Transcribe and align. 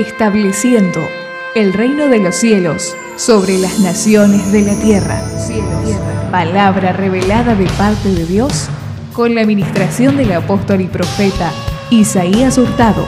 estableciendo 0.00 1.00
el 1.54 1.72
reino 1.72 2.06
de 2.06 2.20
los 2.20 2.36
cielos 2.36 2.94
sobre 3.16 3.58
las 3.58 3.80
naciones 3.80 4.52
de 4.52 4.62
la 4.62 4.78
tierra. 4.78 5.20
Palabra 6.30 6.92
revelada 6.92 7.56
de 7.56 7.66
parte 7.70 8.08
de 8.10 8.24
Dios 8.24 8.68
con 9.12 9.34
la 9.34 9.40
administración 9.40 10.16
del 10.16 10.32
apóstol 10.32 10.82
y 10.82 10.86
profeta 10.86 11.50
Isaías 11.90 12.58
Hurtado. 12.58 13.04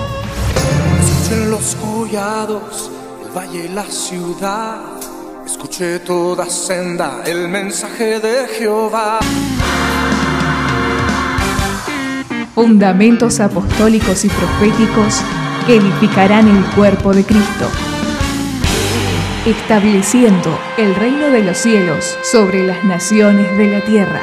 Escuchen 1.00 1.50
los 1.50 1.76
collados, 1.76 2.90
el 3.24 3.36
valle 3.36 3.68
la 3.68 3.84
ciudad. 3.84 4.80
Escuché 5.46 6.00
toda 6.00 6.46
senda 6.46 7.22
el 7.24 7.48
mensaje 7.48 8.18
de 8.18 8.48
Jehová. 8.58 9.20
Fundamentos 12.54 13.38
apostólicos 13.38 14.24
y 14.24 14.28
proféticos 14.28 15.22
que 15.66 15.76
edificarán 15.76 16.48
el 16.48 16.64
cuerpo 16.74 17.12
de 17.12 17.24
Cristo, 17.24 17.66
estableciendo 19.46 20.58
el 20.76 20.94
reino 20.94 21.30
de 21.30 21.42
los 21.42 21.58
cielos 21.58 22.16
sobre 22.22 22.66
las 22.66 22.84
naciones 22.84 23.56
de 23.58 23.66
la 23.66 23.84
tierra. 23.84 24.22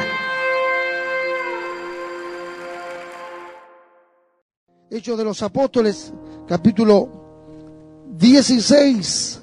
Hechos 4.90 5.18
de 5.18 5.24
los 5.24 5.42
Apóstoles, 5.42 6.12
capítulo 6.46 7.08
16. 8.16 9.42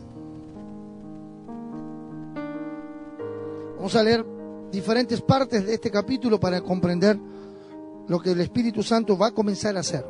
Vamos 3.77 3.95
a 3.95 4.03
leer 4.03 4.25
diferentes 4.71 5.21
partes 5.21 5.65
de 5.65 5.75
este 5.75 5.91
capítulo 5.91 6.39
para 6.39 6.61
comprender 6.61 7.17
lo 8.07 8.19
que 8.19 8.31
el 8.31 8.41
Espíritu 8.41 8.83
Santo 8.83 9.17
va 9.17 9.27
a 9.27 9.31
comenzar 9.31 9.77
a 9.77 9.81
hacer. 9.81 10.05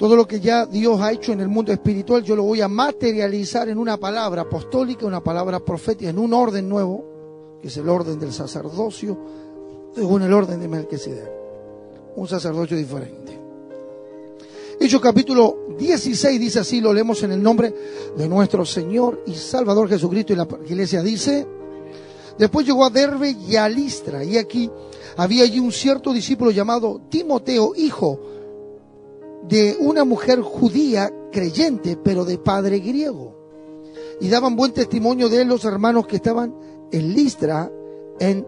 Todo 0.00 0.16
lo 0.16 0.26
que 0.26 0.40
ya 0.40 0.64
Dios 0.64 0.98
ha 1.02 1.12
hecho 1.12 1.30
en 1.30 1.40
el 1.40 1.48
mundo 1.48 1.72
espiritual, 1.72 2.22
yo 2.22 2.34
lo 2.34 2.42
voy 2.44 2.62
a 2.62 2.68
materializar 2.68 3.68
en 3.68 3.76
una 3.76 3.98
palabra 3.98 4.40
apostólica, 4.40 5.04
una 5.04 5.22
palabra 5.22 5.60
profética, 5.60 6.08
en 6.08 6.18
un 6.18 6.32
orden 6.32 6.66
nuevo, 6.66 7.58
que 7.60 7.68
es 7.68 7.76
el 7.76 7.86
orden 7.86 8.18
del 8.18 8.32
sacerdocio, 8.32 9.18
según 9.94 10.22
el 10.22 10.32
orden 10.32 10.58
de 10.58 10.68
Melquisedec. 10.68 11.30
Un 12.16 12.26
sacerdocio 12.26 12.78
diferente. 12.78 13.38
Hechos 14.80 15.02
capítulo 15.02 15.66
16 15.78 16.40
dice 16.40 16.60
así, 16.60 16.80
lo 16.80 16.94
leemos 16.94 17.22
en 17.22 17.32
el 17.32 17.42
nombre 17.42 17.74
de 18.16 18.26
nuestro 18.26 18.64
Señor 18.64 19.22
y 19.26 19.34
Salvador 19.34 19.86
Jesucristo 19.86 20.32
y 20.32 20.36
la 20.36 20.48
iglesia 20.64 21.02
dice, 21.02 21.46
después 22.38 22.64
llegó 22.64 22.86
a 22.86 22.90
Derbe 22.90 23.36
y 23.46 23.54
a 23.56 23.68
Listra 23.68 24.24
y 24.24 24.38
aquí 24.38 24.70
había 25.18 25.44
allí 25.44 25.60
un 25.60 25.72
cierto 25.72 26.10
discípulo 26.10 26.52
llamado 26.52 27.02
Timoteo, 27.10 27.74
hijo 27.76 28.39
de 29.48 29.76
una 29.80 30.04
mujer 30.04 30.40
judía 30.40 31.12
creyente, 31.32 31.96
pero 32.02 32.24
de 32.24 32.38
padre 32.38 32.80
griego. 32.80 33.36
Y 34.20 34.28
daban 34.28 34.56
buen 34.56 34.72
testimonio 34.72 35.28
de 35.28 35.42
él 35.42 35.48
los 35.48 35.64
hermanos 35.64 36.06
que 36.06 36.16
estaban 36.16 36.54
en 36.92 37.14
Listra 37.14 37.70
en, 38.18 38.46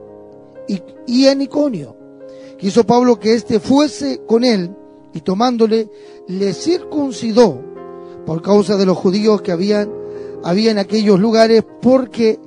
y, 1.06 1.26
en 1.26 1.42
Iconio. 1.42 1.96
Quiso 2.58 2.84
Pablo 2.84 3.18
que 3.18 3.34
éste 3.34 3.58
fuese 3.58 4.22
con 4.26 4.44
él 4.44 4.74
y 5.12 5.20
tomándole 5.20 5.88
le 6.28 6.52
circuncidó 6.54 7.60
por 8.24 8.42
causa 8.42 8.76
de 8.76 8.86
los 8.86 8.96
judíos 8.96 9.42
que 9.42 9.52
habían, 9.52 9.90
había 10.44 10.70
en 10.70 10.78
aquellos 10.78 11.18
lugares 11.18 11.64
porque 11.80 12.38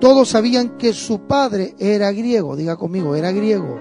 todos 0.00 0.28
sabían 0.30 0.78
que 0.78 0.92
su 0.92 1.20
padre 1.20 1.74
era 1.78 2.12
griego, 2.12 2.56
diga 2.56 2.76
conmigo, 2.76 3.14
era 3.14 3.32
griego. 3.32 3.78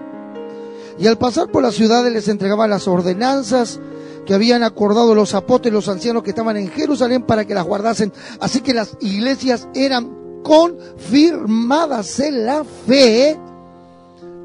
Y 0.97 1.07
al 1.07 1.17
pasar 1.17 1.51
por 1.51 1.61
las 1.61 1.75
ciudades 1.75 2.11
les 2.13 2.27
entregaban 2.27 2.69
las 2.69 2.88
ordenanzas 2.88 3.79
que 4.25 4.33
habían 4.33 4.63
acordado 4.63 5.13
los 5.13 5.33
apóstoles, 5.33 5.73
los 5.73 5.89
ancianos 5.89 6.23
que 6.23 6.29
estaban 6.29 6.57
en 6.57 6.69
Jerusalén 6.69 7.23
para 7.23 7.45
que 7.45 7.53
las 7.53 7.65
guardasen. 7.65 8.11
Así 8.39 8.61
que 8.61 8.73
las 8.73 8.97
iglesias 9.01 9.67
eran 9.75 10.41
confirmadas 10.43 12.19
en 12.19 12.45
la 12.45 12.63
fe. 12.63 13.38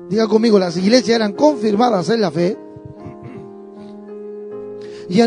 Diga 0.08 0.26
conmigo, 0.26 0.58
las 0.58 0.76
iglesias 0.76 1.16
eran 1.16 1.32
confirmadas 1.32 2.08
en 2.10 2.20
la 2.20 2.30
fe. 2.30 2.58
Y, 5.08 5.20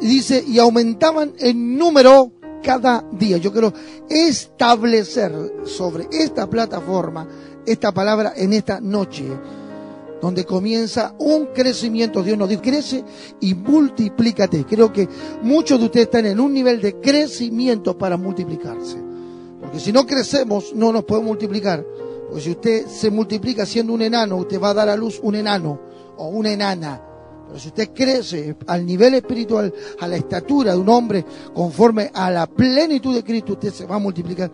dice, 0.00 0.42
y 0.46 0.58
aumentaban 0.58 1.32
en 1.38 1.76
número 1.76 2.32
cada 2.62 3.04
día. 3.12 3.36
Yo 3.36 3.52
quiero 3.52 3.72
establecer 4.08 5.32
sobre 5.64 6.08
esta 6.10 6.48
plataforma 6.48 7.28
esta 7.66 7.92
palabra 7.92 8.32
en 8.36 8.52
esta 8.52 8.80
noche 8.80 9.26
donde 10.20 10.44
comienza 10.44 11.14
un 11.18 11.46
crecimiento. 11.46 12.22
Dios 12.22 12.38
nos 12.38 12.48
dice, 12.48 12.62
crece 12.62 13.04
y 13.40 13.54
multiplícate. 13.54 14.64
Creo 14.64 14.92
que 14.92 15.08
muchos 15.42 15.78
de 15.78 15.86
ustedes 15.86 16.06
están 16.06 16.26
en 16.26 16.40
un 16.40 16.52
nivel 16.52 16.80
de 16.80 17.00
crecimiento 17.00 17.96
para 17.96 18.16
multiplicarse. 18.16 18.96
Porque 19.60 19.80
si 19.80 19.92
no 19.92 20.06
crecemos, 20.06 20.74
no 20.74 20.92
nos 20.92 21.04
podemos 21.04 21.28
multiplicar. 21.28 21.84
Porque 22.28 22.42
si 22.42 22.50
usted 22.50 22.86
se 22.86 23.10
multiplica 23.10 23.66
siendo 23.66 23.92
un 23.92 24.02
enano, 24.02 24.36
usted 24.36 24.60
va 24.60 24.70
a 24.70 24.74
dar 24.74 24.88
a 24.88 24.96
luz 24.96 25.18
un 25.22 25.34
enano 25.34 25.80
o 26.16 26.28
una 26.28 26.52
enana. 26.52 27.09
Pero 27.50 27.58
si 27.58 27.68
usted 27.68 27.90
crece 27.92 28.56
al 28.68 28.86
nivel 28.86 29.14
espiritual, 29.14 29.74
a 29.98 30.06
la 30.06 30.14
estatura 30.14 30.72
de 30.72 30.78
un 30.78 30.88
hombre 30.88 31.24
conforme 31.52 32.08
a 32.14 32.30
la 32.30 32.46
plenitud 32.46 33.12
de 33.12 33.24
Cristo, 33.24 33.54
usted 33.54 33.72
se 33.72 33.86
va 33.86 33.96
a 33.96 33.98
multiplicar 33.98 34.52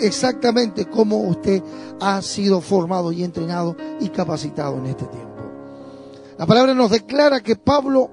exactamente 0.00 0.84
como 0.84 1.16
usted 1.20 1.62
ha 1.98 2.20
sido 2.20 2.60
formado 2.60 3.10
y 3.10 3.24
entrenado 3.24 3.74
y 4.00 4.10
capacitado 4.10 4.76
en 4.76 4.86
este 4.86 5.06
tiempo. 5.06 5.30
La 6.36 6.44
palabra 6.44 6.74
nos 6.74 6.90
declara 6.90 7.40
que 7.40 7.56
Pablo 7.56 8.10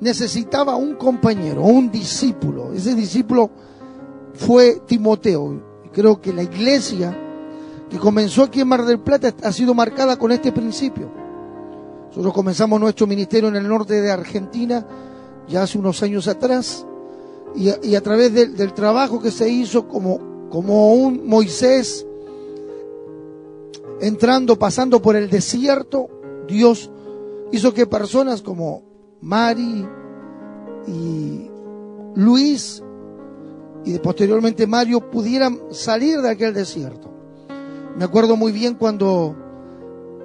necesitaba 0.00 0.76
un 0.76 0.96
compañero, 0.96 1.62
un 1.62 1.90
discípulo. 1.90 2.74
Ese 2.74 2.94
discípulo 2.94 3.50
fue 4.34 4.82
Timoteo. 4.86 5.62
Creo 5.94 6.20
que 6.20 6.34
la 6.34 6.42
iglesia 6.42 7.16
que 7.88 7.96
comenzó 7.96 8.42
aquí 8.42 8.60
en 8.60 8.68
Mar 8.68 8.84
del 8.84 9.00
Plata 9.00 9.34
ha 9.42 9.50
sido 9.50 9.72
marcada 9.72 10.18
con 10.18 10.30
este 10.30 10.52
principio 10.52 11.27
nosotros 12.08 12.32
comenzamos 12.32 12.80
nuestro 12.80 13.06
ministerio 13.06 13.48
en 13.48 13.56
el 13.56 13.68
norte 13.68 14.00
de 14.00 14.10
Argentina 14.10 14.86
ya 15.48 15.62
hace 15.62 15.78
unos 15.78 16.02
años 16.02 16.28
atrás 16.28 16.86
y 17.54 17.94
a, 17.94 18.00
través 18.02 18.32
del 18.32 18.72
trabajo 18.74 19.20
que 19.20 19.30
se 19.30 19.48
hizo 19.48 19.88
como, 19.88 20.48
como 20.50 20.92
un 20.94 21.26
Moisés 21.26 22.06
entrando, 24.00 24.58
pasando 24.58 25.00
por 25.00 25.16
el 25.16 25.30
desierto, 25.30 26.08
Dios 26.46 26.90
hizo 27.50 27.72
que 27.72 27.86
personas 27.86 28.42
como 28.42 28.82
Mari 29.22 29.86
y 30.86 31.50
Luis 32.14 32.82
y 33.84 33.98
posteriormente 33.98 34.66
Mario 34.66 35.10
pudieran 35.10 35.58
salir 35.70 36.20
de 36.20 36.30
aquel 36.30 36.52
desierto. 36.52 37.10
Me 37.96 38.04
acuerdo 38.04 38.36
muy 38.36 38.52
bien 38.52 38.74
cuando 38.74 39.34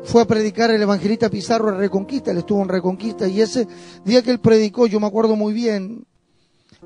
fue 0.04 0.22
a 0.22 0.26
predicar 0.26 0.70
el 0.72 0.82
evangelista 0.82 1.30
Pizarro 1.30 1.70
en 1.70 1.78
Reconquista, 1.78 2.32
él 2.32 2.40
estuvo 2.40 2.62
en 2.62 2.70
Reconquista 2.70 3.28
y 3.28 3.42
ese 3.42 3.68
día 4.04 4.22
que 4.22 4.32
él 4.32 4.40
predicó, 4.40 4.86
yo 4.86 5.00
me 5.00 5.08
acuerdo 5.08 5.36
muy 5.36 5.54
bien, 5.54 6.06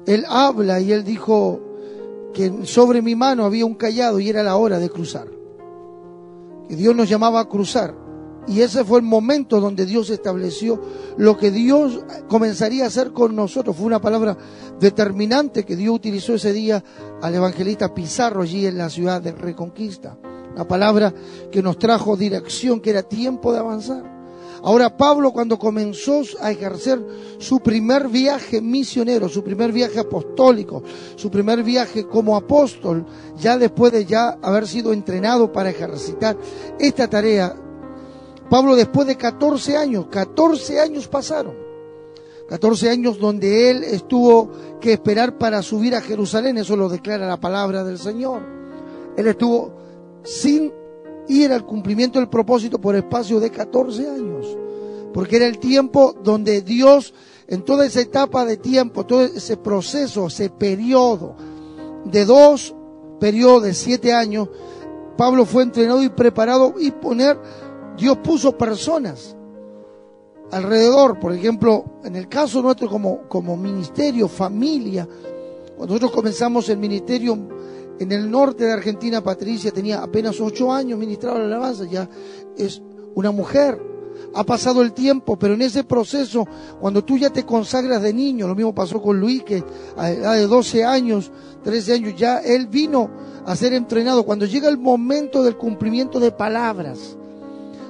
él 0.05 0.25
habla 0.28 0.79
y 0.79 0.91
él 0.91 1.03
dijo 1.03 1.59
que 2.33 2.66
sobre 2.66 3.01
mi 3.01 3.16
mano 3.16 3.45
había 3.45 3.66
un 3.66 3.75
callado 3.75 4.19
y 4.19 4.29
era 4.29 4.44
la 4.44 4.55
hora 4.55 4.79
de 4.79 4.89
cruzar. 4.89 5.28
Que 6.69 6.75
Dios 6.75 6.95
nos 6.95 7.09
llamaba 7.09 7.39
a 7.39 7.45
cruzar. 7.50 7.95
Y 8.47 8.61
ese 8.61 8.85
fue 8.85 9.00
el 9.00 9.05
momento 9.05 9.59
donde 9.59 9.85
Dios 9.85 10.09
estableció 10.09 10.81
lo 11.17 11.38
que 11.38 11.51
Dios 11.51 11.99
comenzaría 12.29 12.85
a 12.85 12.88
hacer 12.88 13.11
con 13.11 13.35
nosotros. 13.35 13.75
Fue 13.75 13.85
una 13.85 13.99
palabra 13.99 14.38
determinante 14.79 15.66
que 15.66 15.75
Dios 15.75 15.95
utilizó 15.95 16.35
ese 16.35 16.53
día 16.53 16.81
al 17.22 17.35
evangelista 17.35 17.94
Pizarro 17.94 18.44
allí 18.44 18.66
en 18.66 18.78
la 18.78 18.89
ciudad 18.89 19.22
de 19.22 19.34
Reconquista 19.34 20.17
la 20.57 20.68
palabra 20.68 21.13
que 21.51 21.62
nos 21.62 21.78
trajo 21.78 22.18
dirección, 22.18 22.79
que 22.81 22.90
era 22.90 23.03
tiempo 23.03 23.53
de 23.53 23.59
avanzar. 23.59 24.18
Ahora 24.63 24.97
Pablo 24.97 25.31
cuando 25.31 25.59
comenzó 25.59 26.23
a 26.41 26.50
ejercer 26.50 26.99
su 27.37 27.59
primer 27.59 28.08
viaje 28.08 28.59
misionero, 28.59 29.29
su 29.29 29.43
primer 29.43 29.72
viaje 29.72 29.99
apostólico, 29.99 30.81
su 31.16 31.29
primer 31.29 31.61
viaje 31.61 32.08
como 32.08 32.35
apóstol, 32.35 33.05
ya 33.40 33.55
después 33.59 33.91
de 33.91 34.05
ya 34.05 34.40
haber 34.41 34.67
sido 34.67 34.93
entrenado 34.93 35.52
para 35.52 35.70
ejercitar 35.70 36.35
esta 36.79 37.08
tarea, 37.08 37.55
Pablo 38.49 38.76
después 38.76 39.05
de 39.05 39.16
14 39.16 39.78
años, 39.78 40.08
14 40.08 40.79
años 40.79 41.08
pasaron, 41.08 41.53
14 42.49 42.90
años 42.90 43.20
donde 43.20 43.70
él 43.70 43.84
estuvo 43.84 44.49
que 44.81 44.93
esperar 44.93 45.37
para 45.37 45.61
subir 45.61 45.93
a 45.93 46.02
Jerusalén, 46.02 46.58
eso 46.58 46.76
lo 46.76 46.90
declara 46.90 47.28
la 47.28 47.40
palabra 47.40 47.84
del 47.84 47.99
Señor. 47.99 48.41
Él 49.16 49.28
estuvo 49.28 49.86
sin 50.28 50.74
ir 51.29 51.53
al 51.53 51.66
cumplimiento 51.66 52.20
del 52.20 52.28
propósito 52.28 52.79
por 52.79 52.96
espacio 52.96 53.40
de 53.40 53.50
14 53.50 54.09
años. 54.09 54.58
Porque 55.14 55.38
era 55.38 55.47
el 55.47 55.58
tiempo 55.58 56.14
donde 56.22 56.62
Dios, 56.62 57.14
en 57.47 57.64
toda 57.64 57.85
esa 57.85 58.02
etapa 58.02 58.46
de 58.46 58.58
tiempo, 58.58 59.06
todo 59.06 59.24
ese 59.24 59.56
proceso, 59.56 60.28
ese 60.28 60.50
periodo 60.50 61.35
de 62.03 62.26
dos 62.26 62.76
periodos 63.20 63.64
de 63.64 63.74
siete 63.74 64.14
años, 64.14 64.50
Pablo 65.18 65.46
fue 65.46 65.64
entrenado 65.64 66.03
y 66.03 66.09
preparado 66.09 66.74
y 66.78 66.91
poner, 66.91 67.40
Dios 67.97 68.18
puso 68.18 68.58
personas 68.58 69.35
alrededor. 70.52 71.20
Por 71.20 71.34
ejemplo, 71.34 71.85
en 72.03 72.18
el 72.18 72.28
caso 72.28 72.62
nuestro 72.62 72.90
como, 72.90 73.28
como 73.29 73.56
ministerio, 73.56 74.28
familia, 74.28 75.08
cuando 75.76 75.94
nosotros 75.94 76.12
comenzamos 76.12 76.68
el 76.70 76.78
ministerio 76.78 77.56
en 77.99 78.11
el 78.11 78.29
norte 78.29 78.66
de 78.66 78.73
Argentina, 78.73 79.23
Patricia 79.23 79.72
tenía 79.72 80.02
apenas 80.02 80.40
ocho 80.40 80.72
años 80.72 80.99
ministrado 80.99 81.40
la 81.40 81.46
alabanza, 81.46 81.85
ya 81.85 82.09
es 82.58 82.82
una 83.16 83.32
mujer. 83.32 83.82
Ha 84.34 84.44
pasado 84.44 84.82
el 84.82 84.94
tiempo, 84.94 85.38
pero 85.38 85.53
en 85.53 85.61
ese 85.61 85.84
proceso, 85.84 86.46
cuando 86.79 87.03
tú 87.03 87.17
ya 87.17 87.29
te 87.29 87.46
consagras 87.46 88.02
de 88.02 88.14
niño, 88.14 88.47
lo 88.47 88.55
mismo 88.55 88.73
pasó 88.73 89.02
con 89.02 89.20
Luis, 89.20 89.44
que 89.44 89.64
a 89.96 90.11
edad 90.11 90.35
de 90.35 90.47
12 90.47 90.85
años, 90.85 91.32
13 91.64 91.94
años, 91.94 92.16
ya 92.16 92.40
él 92.40 92.67
vino 92.67 93.09
a 93.46 93.55
ser 93.55 93.73
entrenado. 93.73 94.23
Cuando 94.23 94.46
llega 94.46 94.70
el 94.70 94.78
momento 94.78 95.43
del 95.43 95.55
cumplimiento 95.55 96.20
de 96.20 96.32
palabras, 96.32 97.17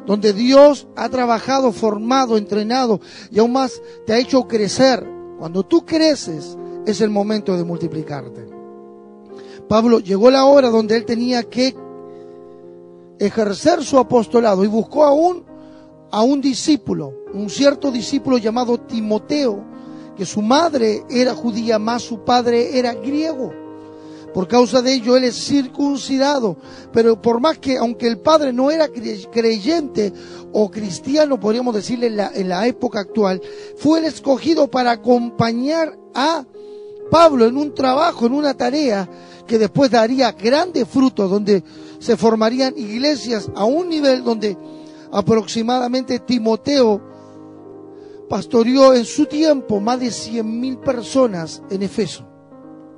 donde 0.05 0.31
Dios 0.31 0.87
ha 0.95 1.09
trabajado, 1.09 1.71
formado, 1.73 2.37
entrenado 2.37 3.01
y 3.29 3.39
aún 3.39 3.51
más 3.51 3.81
te 4.05 4.13
ha 4.13 4.17
hecho 4.17 4.47
crecer. 4.47 5.05
Cuando 5.37 5.63
tú 5.63 5.85
creces 5.85 6.57
es 6.85 7.01
el 7.01 7.09
momento 7.09 7.57
de 7.57 7.65
multiplicarte. 7.65 8.56
Pablo 9.67 9.99
llegó 9.99 10.31
la 10.31 10.45
hora 10.45 10.69
donde 10.69 10.95
él 10.95 11.05
tenía 11.05 11.43
que 11.43 11.75
ejercer 13.19 13.83
su 13.83 13.97
apostolado 13.97 14.63
y 14.63 14.67
buscó 14.67 15.03
aún 15.03 15.45
a 16.11 16.21
un 16.21 16.39
discípulo, 16.39 17.13
un 17.33 17.49
cierto 17.49 17.91
discípulo 17.91 18.37
llamado 18.37 18.79
Timoteo, 18.79 19.63
que 20.15 20.25
su 20.25 20.41
madre 20.41 21.03
era 21.09 21.35
judía, 21.35 21.79
más 21.79 22.03
su 22.03 22.23
padre 22.23 22.79
era 22.79 22.93
griego. 22.93 23.51
Por 24.33 24.47
causa 24.47 24.81
de 24.81 24.93
ello 24.93 25.17
él 25.17 25.23
es 25.23 25.35
circuncidado. 25.35 26.57
Pero 26.91 27.21
por 27.21 27.39
más 27.39 27.57
que, 27.57 27.77
aunque 27.77 28.07
el 28.07 28.19
padre 28.19 28.53
no 28.53 28.69
era 28.69 28.87
creyente 28.87 30.13
o 30.53 30.69
cristiano, 30.69 31.39
podríamos 31.39 31.73
decirle 31.73 32.07
en 32.07 32.17
la, 32.17 32.31
en 32.33 32.49
la 32.49 32.67
época 32.67 32.99
actual, 32.99 33.41
fue 33.77 33.99
el 33.99 34.05
escogido 34.05 34.67
para 34.67 34.91
acompañar 34.91 35.97
a 36.13 36.45
Pablo 37.09 37.45
en 37.45 37.57
un 37.57 37.73
trabajo, 37.73 38.25
en 38.25 38.33
una 38.33 38.53
tarea 38.53 39.09
que 39.47 39.57
después 39.57 39.89
daría 39.89 40.31
grandes 40.33 40.87
frutos, 40.87 41.29
donde 41.29 41.63
se 41.99 42.15
formarían 42.17 42.77
iglesias 42.77 43.49
a 43.55 43.65
un 43.65 43.89
nivel 43.89 44.23
donde 44.23 44.55
aproximadamente 45.11 46.19
Timoteo 46.19 47.01
pastoreó 48.29 48.93
en 48.93 49.05
su 49.05 49.25
tiempo 49.25 49.79
más 49.79 49.99
de 49.99 50.11
cien 50.11 50.59
mil 50.59 50.77
personas 50.77 51.61
en 51.69 51.81
Efeso. 51.81 52.27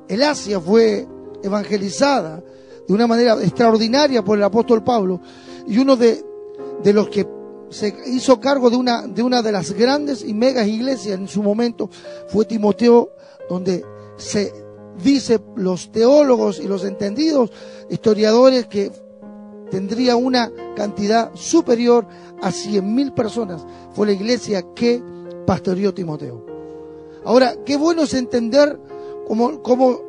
El 0.07 0.23
Asia 0.23 0.59
fue 0.59 1.07
evangelizada 1.43 2.43
de 2.87 2.93
una 2.93 3.05
manera 3.05 3.41
extraordinaria 3.41 4.23
por 4.23 4.37
el 4.37 4.43
apóstol 4.43 4.83
Pablo 4.83 5.21
y 5.67 5.77
uno 5.77 5.95
de, 5.95 6.25
de 6.83 6.93
los 6.93 7.09
que 7.09 7.27
se 7.69 7.95
hizo 8.07 8.39
cargo 8.39 8.71
de 8.71 8.77
una, 8.77 9.05
de 9.05 9.21
una 9.21 9.43
de 9.43 9.51
las 9.51 9.71
grandes 9.73 10.23
y 10.25 10.33
megas 10.33 10.67
iglesias 10.67 11.19
en 11.19 11.27
su 11.27 11.43
momento 11.43 11.89
fue 12.29 12.45
Timoteo, 12.45 13.11
donde 13.47 13.85
se 14.17 14.51
dice 15.03 15.39
los 15.55 15.91
teólogos 15.91 16.59
y 16.59 16.67
los 16.67 16.83
entendidos 16.83 17.51
historiadores 17.89 18.67
que 18.67 18.91
tendría 19.69 20.15
una 20.15 20.51
cantidad 20.75 21.31
superior 21.35 22.07
a 22.41 22.51
cien 22.51 22.93
mil 22.93 23.13
personas. 23.13 23.65
Fue 23.93 24.07
la 24.07 24.13
iglesia 24.13 24.63
que 24.75 25.01
pastoreó 25.45 25.93
Timoteo. 25.93 26.45
Ahora, 27.25 27.55
qué 27.65 27.77
bueno 27.77 28.03
es 28.03 28.13
entender 28.13 28.79
cómo, 29.27 29.61
cómo 29.61 29.99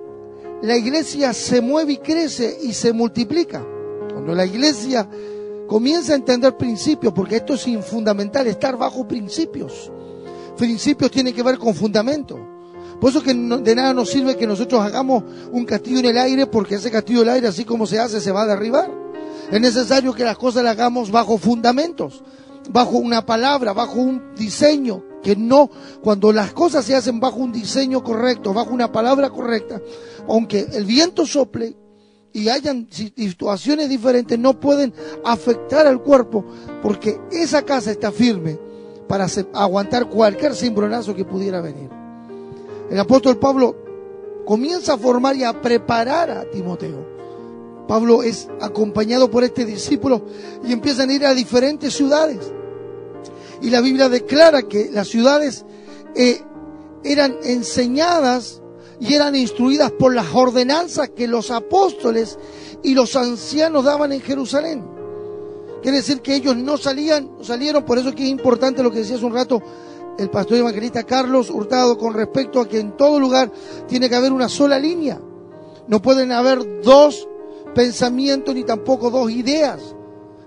la 0.63 0.77
iglesia 0.77 1.33
se 1.33 1.61
mueve 1.61 1.95
y 1.95 1.97
crece 1.99 2.59
y 2.63 2.73
se 2.73 2.93
multiplica. 2.93 3.67
Cuando 4.13 4.35
la 4.35 4.45
iglesia 4.45 5.09
comienza 5.67 6.13
a 6.13 6.17
entender 6.17 6.57
principios, 6.57 7.13
porque 7.13 7.37
esto 7.37 7.55
es 7.55 7.67
fundamental, 7.85 8.47
estar 8.47 8.77
bajo 8.77 9.07
principios. 9.07 9.91
Principios 10.57 11.11
tienen 11.11 11.35
que 11.35 11.43
ver 11.43 11.59
con 11.59 11.75
fundamento. 11.75 12.50
Por 13.01 13.11
eso 13.11 13.23
que 13.23 13.33
de 13.33 13.75
nada 13.75 13.95
nos 13.95 14.11
sirve 14.11 14.37
que 14.37 14.47
nosotros 14.47 14.83
hagamos 14.83 15.25
un 15.51 15.65
castillo 15.65 16.01
en 16.01 16.07
el 16.07 16.19
aire, 16.19 16.47
porque 16.47 16.75
ese 16.75 16.91
castillo 16.91 17.23
en 17.23 17.29
el 17.29 17.35
aire, 17.35 17.49
así 17.49 17.65
como 17.65 17.87
se 17.87 17.99
hace, 17.99 18.21
se 18.21 18.31
va 18.31 18.43
a 18.43 18.47
derribar. 18.47 18.91
Es 19.51 19.61
necesario 19.61 20.13
que 20.13 20.23
las 20.23 20.37
cosas 20.37 20.63
las 20.63 20.73
hagamos 20.73 21.11
bajo 21.11 21.39
fundamentos, 21.39 22.23
bajo 22.71 22.99
una 22.99 23.25
palabra, 23.25 23.73
bajo 23.73 23.95
un 23.95 24.35
diseño, 24.37 25.03
que 25.23 25.35
no, 25.35 25.71
cuando 26.03 26.33
las 26.33 26.53
cosas 26.53 26.85
se 26.85 26.95
hacen 26.95 27.21
bajo 27.21 27.39
un 27.39 27.53
diseño 27.53 28.05
correcto, 28.05 28.53
bajo 28.53 28.73
una 28.73 28.93
palabra 28.93 29.31
correcta, 29.31 29.81
aunque 30.29 30.67
el 30.73 30.85
viento 30.85 31.25
sople 31.25 31.77
y 32.33 32.49
hayan 32.49 32.87
situaciones 32.91 33.89
diferentes, 33.89 34.39
no 34.39 34.61
pueden 34.61 34.93
afectar 35.25 35.87
al 35.87 36.03
cuerpo, 36.03 36.45
porque 36.83 37.19
esa 37.33 37.63
casa 37.63 37.91
está 37.91 38.13
firme 38.13 38.59
para 39.09 39.27
aguantar 39.55 40.09
cualquier 40.09 40.55
cimbronazo 40.55 41.15
que 41.15 41.25
pudiera 41.25 41.61
venir. 41.61 42.00
El 42.91 42.99
apóstol 42.99 43.39
Pablo 43.39 43.77
comienza 44.45 44.95
a 44.95 44.99
formar 44.99 45.37
y 45.37 45.45
a 45.45 45.61
preparar 45.61 46.31
a 46.31 46.51
Timoteo. 46.51 47.07
Pablo 47.87 48.23
es 48.23 48.49
acompañado 48.61 49.31
por 49.31 49.45
este 49.45 49.65
discípulo 49.65 50.23
y 50.65 50.73
empiezan 50.73 51.11
a 51.11 51.13
ir 51.13 51.25
a 51.25 51.35
diferentes 51.35 51.95
ciudades. 51.95 52.53
Y 53.63 53.71
la 53.71 53.81
Biblia 53.81 54.09
declara 54.09 54.63
que 54.63 54.91
las 54.93 55.09
ciudades 55.09 55.65
eh, 56.15 56.43
eran 57.05 57.37
enseñadas 57.45 58.61
y 58.99 59.15
eran 59.15 59.37
instruidas 59.37 59.93
por 59.93 60.15
las 60.15 60.35
ordenanzas 60.35 61.11
que 61.11 61.29
los 61.29 61.51
apóstoles 61.51 62.39
y 62.83 62.95
los 62.95 63.15
ancianos 63.17 63.85
daban 63.85 64.13
en 64.13 64.21
Jerusalén. 64.21 64.85
Quiere 65.83 65.99
decir 65.99 66.21
que 66.21 66.35
ellos 66.35 66.57
no 66.57 66.77
salían, 66.77 67.31
salieron, 67.43 67.85
por 67.85 67.99
eso 67.99 68.15
que 68.15 68.25
es 68.25 68.29
importante 68.29 68.83
lo 68.83 68.91
que 68.91 68.99
decía 68.99 69.17
hace 69.17 69.25
un 69.25 69.35
rato 69.35 69.63
el 70.19 70.31
pastor 70.31 70.59
evangelista 70.59 71.05
Carlos 71.05 71.51
Hurtado 71.51 71.97
con 71.99 72.15
respecto 72.15 72.61
a 72.61 72.69
que 72.69 72.81
en 72.81 72.97
todo 72.97 73.19
lugar 73.19 73.51
tiene 73.89 74.09
que 74.09 74.17
haber 74.17 74.33
una 74.33 74.49
sola 74.49 74.79
línea. 74.79 75.21
No 75.89 76.01
pueden 76.03 76.33
haber 76.33 76.83
dos 76.83 77.29
pensamientos 77.75 78.55
ni 78.55 78.65
tampoco 78.65 79.11
dos 79.11 79.31
ideas. 79.31 79.95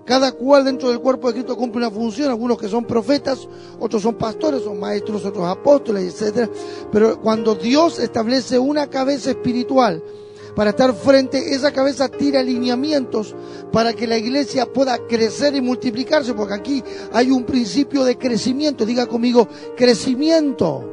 Cada 0.05 0.33
cual 0.33 0.65
dentro 0.65 0.89
del 0.89 0.99
cuerpo 0.99 1.27
de 1.27 1.35
Cristo 1.35 1.55
cumple 1.55 1.77
una 1.85 1.89
función, 1.89 2.29
algunos 2.29 2.57
que 2.57 2.67
son 2.67 2.83
profetas, 2.83 3.47
otros 3.79 4.01
son 4.01 4.15
pastores, 4.15 4.61
son 4.63 4.77
maestros, 4.77 5.23
otros 5.23 5.47
apóstoles, 5.47 6.21
etc. 6.21 6.49
Pero 6.91 7.21
cuando 7.21 7.55
Dios 7.55 7.99
establece 7.99 8.59
una 8.59 8.87
cabeza 8.87 9.29
espiritual 9.29 10.03
para 10.55 10.71
estar 10.71 10.93
frente, 10.93 11.53
esa 11.55 11.71
cabeza 11.71 12.09
tira 12.09 12.39
alineamientos 12.39 13.35
para 13.71 13.93
que 13.93 14.07
la 14.07 14.17
iglesia 14.17 14.65
pueda 14.65 14.97
crecer 15.07 15.55
y 15.55 15.61
multiplicarse, 15.61 16.33
porque 16.33 16.53
aquí 16.53 16.83
hay 17.11 17.31
un 17.31 17.43
principio 17.43 18.03
de 18.03 18.17
crecimiento. 18.17 18.85
Diga 18.85 19.07
conmigo, 19.07 19.47
crecimiento. 19.75 20.89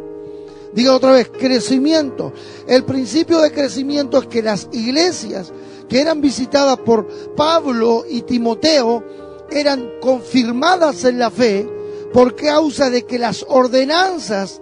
Diga 0.72 0.94
otra 0.94 1.12
vez, 1.12 1.28
crecimiento. 1.28 2.32
El 2.66 2.84
principio 2.84 3.40
de 3.40 3.52
crecimiento 3.52 4.18
es 4.18 4.26
que 4.28 4.42
las 4.42 4.68
iglesias 4.72 5.52
que 5.88 6.00
eran 6.00 6.20
visitadas 6.20 6.78
por 6.78 7.06
Pablo 7.34 8.04
y 8.08 8.22
Timoteo 8.22 9.04
eran 9.50 9.90
confirmadas 10.00 11.04
en 11.04 11.18
la 11.18 11.30
fe 11.30 11.68
por 12.12 12.34
causa 12.36 12.88
de 12.88 13.04
que 13.04 13.18
las 13.18 13.44
ordenanzas 13.48 14.60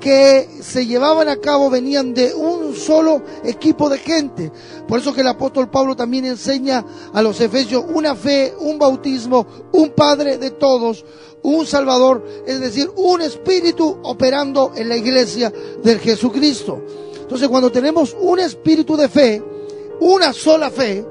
que 0.00 0.48
se 0.60 0.86
llevaban 0.86 1.28
a 1.28 1.36
cabo 1.36 1.70
venían 1.70 2.14
de 2.14 2.34
un 2.34 2.74
solo 2.74 3.22
equipo 3.44 3.88
de 3.88 3.98
gente. 3.98 4.52
Por 4.86 5.00
eso 5.00 5.12
que 5.12 5.22
el 5.22 5.28
apóstol 5.28 5.70
Pablo 5.70 5.96
también 5.96 6.24
enseña 6.24 6.84
a 7.12 7.22
los 7.22 7.40
efesios 7.40 7.84
una 7.88 8.14
fe, 8.14 8.54
un 8.58 8.78
bautismo, 8.78 9.46
un 9.72 9.90
Padre 9.90 10.38
de 10.38 10.50
todos, 10.50 11.04
un 11.42 11.66
Salvador, 11.66 12.24
es 12.46 12.60
decir, 12.60 12.90
un 12.96 13.22
Espíritu 13.22 13.98
operando 14.02 14.72
en 14.76 14.88
la 14.88 14.96
iglesia 14.96 15.52
del 15.82 16.00
Jesucristo. 16.00 16.80
Entonces 17.26 17.48
cuando 17.48 17.72
tenemos 17.72 18.16
un 18.20 18.38
espíritu 18.38 18.96
de 18.96 19.08
fe, 19.08 19.42
una 19.98 20.32
sola 20.32 20.70
fe, 20.70 21.04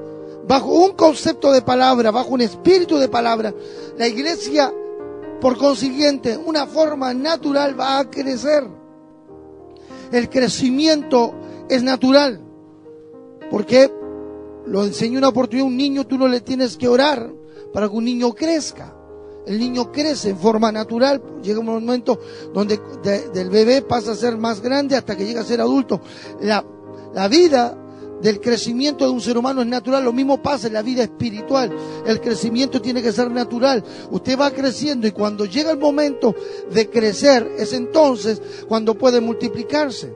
bajo 0.48 0.72
un 0.72 0.92
concepto 0.92 1.52
de 1.52 1.60
palabra, 1.60 2.10
bajo 2.10 2.30
un 2.30 2.40
espíritu 2.40 2.96
de 2.96 3.08
palabra, 3.08 3.52
la 3.98 4.08
iglesia, 4.08 4.72
por 5.40 5.58
consiguiente, 5.58 6.36
una 6.36 6.66
forma 6.66 7.12
natural 7.14 7.78
va 7.78 7.98
a 7.98 8.10
crecer. 8.10 8.64
El 10.12 10.28
crecimiento 10.28 11.34
es 11.68 11.82
natural. 11.82 12.40
Porque 13.50 13.90
lo 14.66 14.84
enseñó 14.84 15.18
una 15.18 15.28
oportunidad, 15.28 15.66
un 15.66 15.76
niño 15.76 16.06
tú 16.06 16.18
no 16.18 16.28
le 16.28 16.40
tienes 16.40 16.76
que 16.76 16.88
orar 16.88 17.32
para 17.72 17.88
que 17.88 17.94
un 17.94 18.04
niño 18.04 18.32
crezca. 18.34 18.94
El 19.46 19.60
niño 19.60 19.92
crece 19.92 20.30
en 20.30 20.38
forma 20.38 20.72
natural, 20.72 21.22
llega 21.40 21.60
un 21.60 21.66
momento 21.66 22.18
donde 22.52 22.80
del 23.32 23.48
bebé 23.48 23.82
pasa 23.82 24.12
a 24.12 24.16
ser 24.16 24.36
más 24.36 24.60
grande 24.60 24.96
hasta 24.96 25.16
que 25.16 25.24
llega 25.24 25.42
a 25.42 25.44
ser 25.44 25.60
adulto. 25.60 26.00
La, 26.40 26.64
la 27.14 27.28
vida 27.28 27.78
del 28.20 28.40
crecimiento 28.40 29.04
de 29.04 29.10
un 29.10 29.20
ser 29.20 29.36
humano 29.36 29.62
es 29.62 29.66
natural. 29.66 30.04
Lo 30.04 30.12
mismo 30.12 30.42
pasa 30.42 30.66
en 30.66 30.74
la 30.74 30.82
vida 30.82 31.02
espiritual. 31.02 31.74
El 32.06 32.20
crecimiento 32.20 32.80
tiene 32.80 33.02
que 33.02 33.12
ser 33.12 33.30
natural. 33.30 33.84
Usted 34.10 34.38
va 34.38 34.50
creciendo 34.50 35.06
y 35.06 35.12
cuando 35.12 35.44
llega 35.44 35.70
el 35.70 35.78
momento 35.78 36.34
de 36.70 36.88
crecer 36.88 37.50
es 37.58 37.72
entonces 37.72 38.40
cuando 38.68 38.94
puede 38.94 39.20
multiplicarse. 39.20 40.14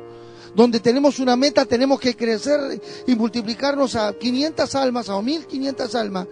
donde 0.59 0.81
tenemos 0.81 1.21
una 1.21 1.37
meta, 1.37 1.65
tenemos 1.67 2.01
que 2.01 2.17
crecer 2.17 2.83
y 3.07 3.15
multiplicarnos 3.15 3.95
a 3.95 4.13
500 4.13 4.75
almas, 4.75 5.09
a 5.09 5.23
1500 5.23 5.95
almas, 5.95 6.27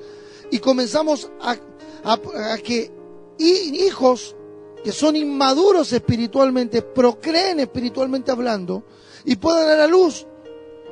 y 0.50 0.58
comenzamos 0.58 1.30
a, 1.40 1.56
que 2.58 2.90
hijos 3.38 4.34
que 4.82 4.90
son 4.90 5.14
inmaduros 5.14 5.92
espiritualmente, 5.92 6.82
procreen 6.82 7.60
espiritualmente 7.60 8.32
hablando, 8.32 8.82
y 9.24 9.36
puedan 9.36 9.68
dar 9.68 9.78
a 9.82 9.86
luz 9.86 10.26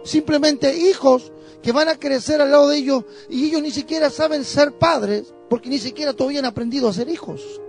simplemente 0.05 0.73
hijos 0.73 1.33
que 1.61 1.73
van 1.73 1.89
a 1.89 1.99
crecer 1.99 2.41
al 2.41 2.53
lado 2.53 2.69
de 2.69 2.77
ellos 2.77 3.05
y 3.29 3.47
ellos 3.47 3.63
ni 3.63 3.73
siquiera 3.73 4.11
saben 4.11 4.45
ser 4.45 4.79
padres 4.79 5.35
porque 5.51 5.69
ni 5.69 5.81
siquiera 5.81 6.13
todavía 6.13 6.39
han 6.39 6.45
aprendido 6.45 6.89
a 6.89 6.93
ser 6.93 7.09
hijos. 7.09 7.61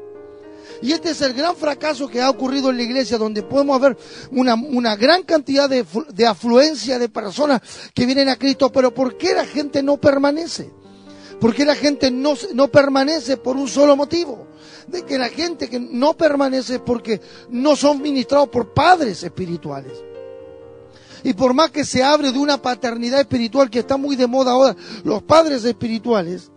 Y 0.81 0.91
este 0.91 1.11
es 1.11 1.21
el 1.21 1.33
gran 1.33 1.55
fracaso 1.55 2.07
que 2.07 2.21
ha 2.21 2.29
ocurrido 2.29 2.69
en 2.69 2.77
la 2.77 2.83
iglesia, 2.83 3.17
donde 3.17 3.43
podemos 3.43 3.79
ver 3.79 3.97
una, 4.31 4.95
gran 4.95 5.23
cantidad 5.23 5.69
de, 5.69 6.25
afluencia 6.25 6.99
de 6.99 7.09
personas 7.09 7.61
que 7.93 8.05
vienen 8.05 8.29
a 8.29 8.35
Cristo, 8.35 8.71
pero 8.71 8.93
¿por 8.93 9.17
qué 9.17 9.33
la 9.33 9.45
gente 9.45 9.81
no 9.81 9.97
permanece? 9.97 10.71
¿Por 11.39 11.53
qué 11.53 11.65
la 11.65 11.75
gente 11.75 12.11
no, 12.11 12.33
no 12.53 12.69
permanece 12.69 13.37
por 13.37 13.57
un 13.57 13.67
solo 13.67 13.95
motivo? 13.95 14.47
De 14.87 15.03
que 15.03 15.17
la 15.17 15.29
gente 15.29 15.69
que 15.69 15.79
no 15.79 16.15
permanece 16.15 16.79
porque 16.79 17.21
no 17.49 17.75
son 17.75 18.01
ministrados 18.01 18.49
por 18.49 18.73
padres 18.73 19.23
espirituales. 19.23 19.93
Y 21.23 21.33
por 21.33 21.55
más 21.55 21.71
que 21.71 21.83
se 21.83 22.03
abre 22.03 22.31
de 22.31 22.37
una 22.37 22.61
paternidad 22.61 23.19
espiritual 23.19 23.69
que 23.69 23.79
está 23.79 23.97
muy 23.97 24.15
de 24.15 24.27
moda 24.27 24.51
ahora, 24.51 24.75
los 25.03 25.23
padres 25.23 25.65
espirituales, 25.65 26.51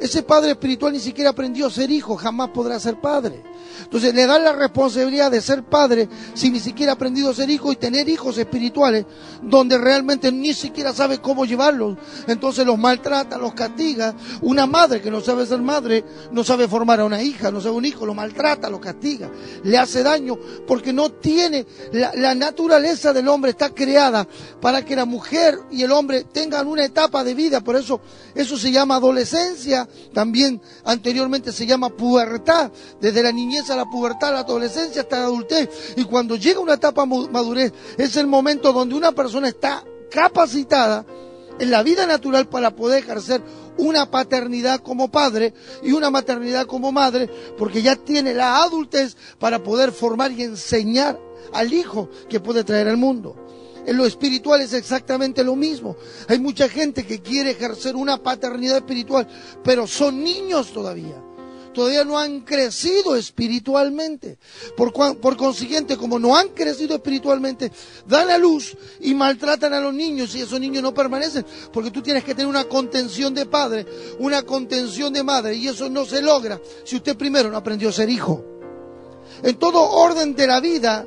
ese 0.00 0.22
padre 0.22 0.52
espiritual 0.52 0.92
ni 0.92 1.00
siquiera 1.00 1.30
aprendió 1.30 1.66
a 1.66 1.70
ser 1.70 1.90
hijo, 1.90 2.16
jamás 2.16 2.50
podrá 2.50 2.78
ser 2.78 3.00
padre. 3.00 3.42
Entonces 3.82 4.14
le 4.14 4.26
dan 4.26 4.44
la 4.44 4.52
responsabilidad 4.52 5.30
de 5.30 5.40
ser 5.40 5.64
padre 5.64 6.08
sin 6.34 6.52
ni 6.52 6.60
siquiera 6.60 6.92
aprendido 6.92 7.30
a 7.30 7.34
ser 7.34 7.50
hijo 7.50 7.72
y 7.72 7.76
tener 7.76 8.08
hijos 8.08 8.38
espirituales 8.38 9.06
donde 9.42 9.78
realmente 9.78 10.32
ni 10.32 10.54
siquiera 10.54 10.92
sabe 10.92 11.18
cómo 11.18 11.44
llevarlos. 11.44 11.96
Entonces 12.26 12.66
los 12.66 12.78
maltrata, 12.78 13.38
los 13.38 13.54
castiga. 13.54 14.14
Una 14.42 14.66
madre 14.66 15.00
que 15.00 15.10
no 15.10 15.20
sabe 15.20 15.46
ser 15.46 15.60
madre 15.60 16.04
no 16.32 16.44
sabe 16.44 16.68
formar 16.68 17.00
a 17.00 17.04
una 17.04 17.22
hija, 17.22 17.50
no 17.50 17.60
sabe 17.60 17.74
un 17.74 17.84
hijo, 17.84 18.06
lo 18.06 18.14
maltrata, 18.14 18.68
lo 18.70 18.80
castiga, 18.80 19.30
le 19.62 19.78
hace 19.78 20.02
daño 20.02 20.38
porque 20.66 20.92
no 20.92 21.10
tiene 21.10 21.66
la, 21.92 22.12
la 22.14 22.34
naturaleza 22.34 23.12
del 23.12 23.28
hombre 23.28 23.52
está 23.52 23.70
creada 23.70 24.26
para 24.60 24.84
que 24.84 24.96
la 24.96 25.04
mujer 25.04 25.58
y 25.70 25.82
el 25.82 25.92
hombre 25.92 26.24
tengan 26.24 26.66
una 26.66 26.84
etapa 26.84 27.24
de 27.24 27.34
vida. 27.34 27.60
Por 27.60 27.76
eso 27.76 28.00
eso 28.34 28.56
se 28.56 28.70
llama 28.70 28.96
adolescencia, 28.96 29.88
también 30.12 30.60
anteriormente 30.84 31.52
se 31.52 31.66
llama 31.66 31.88
pubertad, 31.88 32.70
desde 33.00 33.22
la 33.22 33.32
niñez 33.32 33.55
la 33.76 33.84
pubertad, 33.86 34.32
la 34.32 34.40
adolescencia 34.40 35.02
hasta 35.02 35.20
la 35.20 35.24
adultez. 35.26 35.94
Y 35.96 36.04
cuando 36.04 36.36
llega 36.36 36.60
una 36.60 36.74
etapa 36.74 37.06
madurez, 37.06 37.72
es 37.96 38.16
el 38.16 38.26
momento 38.26 38.72
donde 38.72 38.94
una 38.94 39.12
persona 39.12 39.48
está 39.48 39.84
capacitada 40.10 41.04
en 41.58 41.70
la 41.70 41.82
vida 41.82 42.06
natural 42.06 42.48
para 42.48 42.74
poder 42.74 43.02
ejercer 43.02 43.42
una 43.78 44.10
paternidad 44.10 44.80
como 44.80 45.10
padre 45.10 45.54
y 45.82 45.92
una 45.92 46.10
maternidad 46.10 46.66
como 46.66 46.92
madre, 46.92 47.28
porque 47.58 47.82
ya 47.82 47.96
tiene 47.96 48.34
la 48.34 48.62
adultez 48.62 49.16
para 49.38 49.62
poder 49.62 49.92
formar 49.92 50.32
y 50.32 50.42
enseñar 50.42 51.20
al 51.52 51.72
hijo 51.72 52.08
que 52.28 52.40
puede 52.40 52.64
traer 52.64 52.88
al 52.88 52.96
mundo. 52.96 53.36
En 53.86 53.96
lo 53.96 54.04
espiritual 54.04 54.60
es 54.60 54.72
exactamente 54.72 55.44
lo 55.44 55.54
mismo. 55.54 55.96
Hay 56.28 56.40
mucha 56.40 56.68
gente 56.68 57.06
que 57.06 57.22
quiere 57.22 57.52
ejercer 57.52 57.94
una 57.94 58.20
paternidad 58.22 58.78
espiritual, 58.78 59.28
pero 59.62 59.86
son 59.86 60.24
niños 60.24 60.72
todavía 60.72 61.25
todavía 61.76 62.06
no 62.06 62.18
han 62.18 62.40
crecido 62.40 63.16
espiritualmente. 63.16 64.38
Por, 64.74 65.36
consiguiente, 65.36 65.98
como 65.98 66.18
no 66.18 66.34
han 66.34 66.48
crecido 66.48 66.94
espiritualmente, 66.94 67.70
dan 68.06 68.30
a 68.30 68.38
luz 68.38 68.74
y 69.00 69.14
maltratan 69.14 69.74
a 69.74 69.80
los 69.80 69.92
niños 69.92 70.34
y 70.34 70.40
esos 70.40 70.58
niños 70.58 70.82
no 70.82 70.94
permanecen, 70.94 71.44
porque 71.74 71.90
tú 71.90 72.00
tienes 72.00 72.24
que 72.24 72.34
tener 72.34 72.46
una 72.46 72.64
contención 72.64 73.34
de 73.34 73.44
padre, 73.44 73.84
una 74.18 74.42
contención 74.42 75.12
de 75.12 75.22
madre, 75.22 75.54
y 75.54 75.68
eso 75.68 75.90
no 75.90 76.06
se 76.06 76.22
logra 76.22 76.58
si 76.82 76.96
usted 76.96 77.14
primero 77.14 77.50
no 77.50 77.58
aprendió 77.58 77.90
a 77.90 77.92
ser 77.92 78.08
hijo. 78.08 78.42
En 79.42 79.56
todo 79.56 79.82
orden 79.82 80.34
de 80.34 80.46
la 80.46 80.60
vida, 80.60 81.06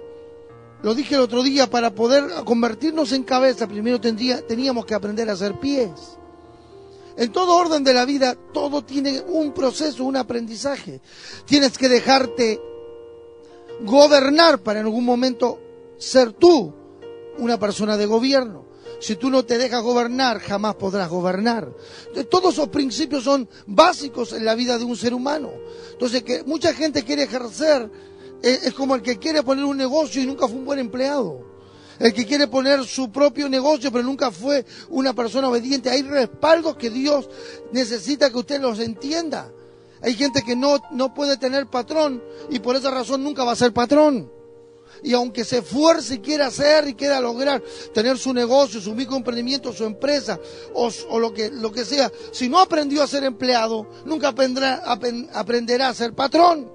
lo 0.84 0.94
dije 0.94 1.16
el 1.16 1.22
otro 1.22 1.42
día, 1.42 1.68
para 1.68 1.96
poder 1.96 2.30
convertirnos 2.46 3.12
en 3.12 3.24
cabeza, 3.24 3.68
primero 3.68 4.00
tendría, 4.00 4.46
teníamos 4.46 4.86
que 4.86 4.94
aprender 4.94 5.32
a 5.32 5.36
ser 5.36 5.60
pies. 5.60 6.19
En 7.20 7.34
todo 7.34 7.58
orden 7.58 7.84
de 7.84 7.94
la 7.94 8.06
vida, 8.06 8.34
todo 8.54 8.82
tiene 8.82 9.20
un 9.20 9.52
proceso, 9.52 10.06
un 10.06 10.16
aprendizaje. 10.16 11.02
Tienes 11.46 11.78
que 11.78 11.90
dejarte 11.90 12.62
gobernar 13.82 14.64
para 14.64 14.80
en 14.80 14.86
algún 14.86 15.04
momento 15.04 15.60
ser 15.98 16.32
tú 16.32 16.74
una 17.38 17.60
persona 17.60 17.98
de 17.98 18.06
gobierno. 18.06 18.68
Si 19.02 19.18
tú 19.18 19.30
no 19.30 19.44
te 19.44 19.58
dejas 19.58 19.84
gobernar, 19.84 20.40
jamás 20.40 20.76
podrás 20.76 21.10
gobernar. 21.10 21.76
todos 22.30 22.54
esos 22.54 22.70
principios 22.70 23.26
son 23.26 23.50
básicos 23.68 24.32
en 24.32 24.46
la 24.46 24.56
vida 24.56 24.78
de 24.78 24.86
un 24.86 24.96
ser 24.96 25.14
humano. 25.14 25.52
Entonces, 25.92 26.24
que 26.24 26.44
mucha 26.44 26.74
gente 26.74 27.04
quiere 27.04 27.24
ejercer, 27.24 27.92
eh, 28.42 28.60
es 28.64 28.74
como 28.74 28.96
el 28.96 29.02
que 29.02 29.20
quiere 29.20 29.44
poner 29.44 29.66
un 29.66 29.76
negocio 29.76 30.22
y 30.22 30.26
nunca 30.26 30.48
fue 30.48 30.56
un 30.56 30.66
buen 30.66 30.80
empleado 30.80 31.49
el 32.00 32.14
que 32.14 32.26
quiere 32.26 32.48
poner 32.48 32.86
su 32.86 33.12
propio 33.12 33.50
negocio, 33.50 33.92
pero 33.92 34.04
nunca 34.04 34.32
fue 34.32 34.66
una 34.90 35.14
persona 35.14 35.50
obediente. 35.50 35.90
Hay 35.90 36.02
respaldos 36.04 36.78
que 36.78 36.90
Dios 36.90 37.30
necesita 37.72 38.30
que 38.30 38.38
usted 38.38 38.62
los 38.62 38.80
entienda. 38.80 39.52
Hay 40.02 40.14
gente 40.14 40.44
que 40.44 40.56
no, 40.56 40.78
no 40.92 41.14
puede 41.14 41.38
tener 41.38 41.68
patrón 41.68 42.24
y 42.50 42.60
por 42.60 42.76
esa 42.76 42.90
razón 42.90 43.24
nunca 43.24 43.44
va 43.44 43.52
a 43.52 43.58
ser 43.58 43.74
patrón. 43.74 44.32
Y 45.04 45.14
aunque 45.14 45.46
se 45.46 45.60
esfuerce 45.60 46.16
y 46.16 46.20
quiera 46.20 46.48
hacer 46.48 46.88
y 46.88 46.94
quiera 46.94 47.20
lograr 47.20 47.62
tener 47.94 48.18
su 48.18 48.34
negocio, 48.34 48.82
su 48.82 48.94
microemprendimiento, 48.96 49.72
su 49.72 49.86
empresa 49.86 50.40
o, 50.74 51.20
lo, 51.20 51.34
que, 51.34 51.50
lo 51.50 51.72
que 51.72 51.86
sea, 51.86 52.12
si 52.32 52.50
no 52.50 52.60
aprendió 52.60 53.04
a 53.04 53.08
ser 53.08 53.24
empleado, 53.24 53.88
nunca 54.06 54.30
aprenderá, 54.30 54.84
aprenderá 55.34 55.90
a 55.90 55.94
ser 55.94 56.14
patrón. 56.14 56.72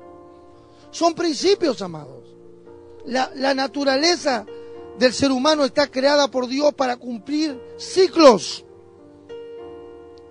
Son 0.91 1.15
principios, 1.15 1.83
amados. 1.83 2.25
La, 3.07 3.31
la 3.35 3.53
naturaleza 3.53 4.47
del 4.99 5.13
ser 5.13 5.33
humano 5.33 5.65
está 5.65 5.87
creada 5.87 6.29
por 6.29 6.47
Dios 6.47 6.73
para 6.75 6.97
cumplir 6.97 7.61
ciclos. 7.77 8.65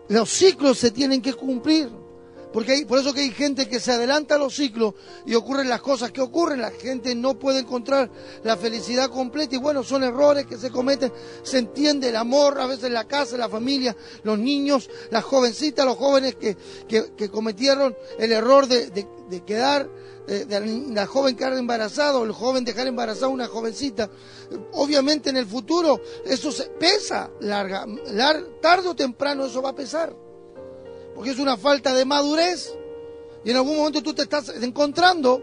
Los 0.08 0.30
ciclos 0.30 0.78
se 0.78 0.92
tienen 0.92 1.22
que 1.22 1.34
cumplir. 1.34 1.90
Porque 2.54 2.74
hay, 2.74 2.86
por 2.86 3.00
eso 3.00 3.14
que 3.14 3.22
hay 3.22 3.32
gente 3.32 3.68
que 3.68 3.80
se 3.80 3.92
adelanta 3.92 4.36
a 4.36 4.38
los 4.38 4.56
ciclos 4.56 4.94
y 5.26 5.36
ocurren 5.36 5.68
las 5.68 5.82
cosas 5.82 6.12
que 6.12 6.22
ocurren. 6.22 6.62
La 6.62 6.72
gente 6.72 7.16
no 7.16 7.40
puede 7.40 7.60
encontrar 7.60 8.10
la 8.44 8.56
felicidad 8.56 9.10
completa 9.10 9.56
y 9.56 9.60
bueno, 9.60 9.84
son 9.84 10.04
errores 10.04 10.46
que 10.46 10.58
se 10.58 10.70
cometen. 10.70 11.12
Se 11.42 11.58
entiende 11.58 12.10
el 12.10 12.16
amor, 12.16 12.60
a 12.62 12.68
veces 12.68 12.92
la 12.92 13.08
casa, 13.08 13.36
la 13.38 13.50
familia, 13.50 13.96
los 14.24 14.38
niños, 14.38 14.90
las 15.10 15.24
jovencitas, 15.24 15.86
los 15.86 15.98
jóvenes 15.98 16.36
que, 16.36 16.56
que, 16.88 17.30
cometieron 17.30 17.96
el 18.20 18.32
error 18.32 18.68
de, 18.68 18.92
de 18.92 19.44
quedar 19.44 19.90
eh, 20.26 20.46
de 20.46 20.94
la 20.94 21.06
joven 21.06 21.36
quedar 21.36 21.52
embarazada 21.54 22.18
o 22.18 22.24
el 22.24 22.32
joven 22.32 22.64
dejar 22.64 22.88
embarazada 22.88 23.28
a 23.28 23.30
una 23.30 23.48
jovencita. 23.48 24.10
Obviamente 24.72 25.30
en 25.30 25.38
el 25.38 25.46
futuro 25.46 26.02
eso 26.26 26.52
se 26.52 26.70
pesa 26.70 27.30
larga, 27.42 27.86
tarde 28.62 28.88
o 28.88 28.96
temprano 28.96 29.46
eso 29.46 29.62
va 29.62 29.72
a 29.72 29.76
pesar, 29.76 30.16
porque 31.16 31.32
es 31.32 31.40
una 31.40 31.58
falta 31.58 31.94
de 31.94 32.06
madurez. 32.06 32.74
Y 33.46 33.52
en 33.52 33.58
algún 33.58 33.78
momento 33.78 34.02
tú 34.02 34.14
te 34.14 34.24
estás 34.24 34.50
encontrando 34.62 35.42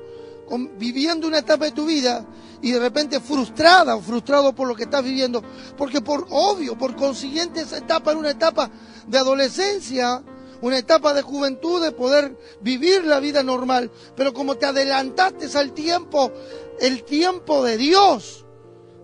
viviendo 0.76 1.28
una 1.28 1.38
etapa 1.38 1.66
de 1.66 1.72
tu 1.72 1.86
vida 1.86 2.26
y 2.62 2.72
de 2.72 2.78
repente 2.78 3.20
frustrada 3.20 3.96
o 3.96 4.00
frustrado 4.00 4.54
por 4.54 4.68
lo 4.68 4.74
que 4.74 4.84
estás 4.84 5.02
viviendo, 5.02 5.42
porque 5.76 6.00
por 6.00 6.26
obvio, 6.30 6.76
por 6.76 6.96
consiguiente 6.96 7.60
esa 7.60 7.78
etapa 7.78 8.10
es 8.10 8.16
una 8.16 8.30
etapa 8.30 8.70
de 9.06 9.18
adolescencia, 9.18 10.22
una 10.60 10.78
etapa 10.78 11.14
de 11.14 11.22
juventud, 11.22 11.82
de 11.82 11.92
poder 11.92 12.36
vivir 12.60 13.04
la 13.04 13.20
vida 13.20 13.42
normal, 13.42 13.90
pero 14.14 14.34
como 14.34 14.56
te 14.56 14.66
adelantaste 14.66 15.46
al 15.56 15.72
tiempo, 15.72 16.32
el 16.80 17.04
tiempo 17.04 17.64
de 17.64 17.78
Dios, 17.78 18.44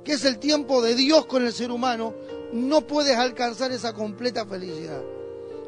que 0.04 0.14
es 0.14 0.24
el 0.24 0.38
tiempo 0.38 0.82
de 0.82 0.94
Dios 0.94 1.26
con 1.26 1.46
el 1.46 1.52
ser 1.52 1.70
humano, 1.70 2.14
no 2.52 2.86
puedes 2.86 3.16
alcanzar 3.16 3.72
esa 3.72 3.94
completa 3.94 4.44
felicidad. 4.44 5.15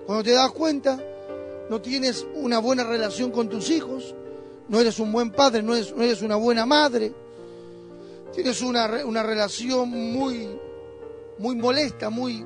Cuando 0.08 0.24
te 0.24 0.32
das 0.32 0.50
cuenta, 0.52 0.98
no 1.68 1.82
tienes 1.82 2.26
una 2.36 2.60
buena 2.60 2.82
relación 2.82 3.30
con 3.30 3.50
tus 3.50 3.68
hijos, 3.68 4.14
no 4.66 4.80
eres 4.80 4.98
un 5.00 5.12
buen 5.12 5.30
padre, 5.30 5.62
no 5.62 5.76
eres, 5.76 6.22
una 6.22 6.36
buena 6.36 6.64
madre, 6.64 7.12
tienes 8.32 8.62
una, 8.62 9.04
una 9.04 9.22
relación 9.22 9.90
muy, 9.90 10.48
muy 11.36 11.56
molesta, 11.56 12.08
muy 12.08 12.42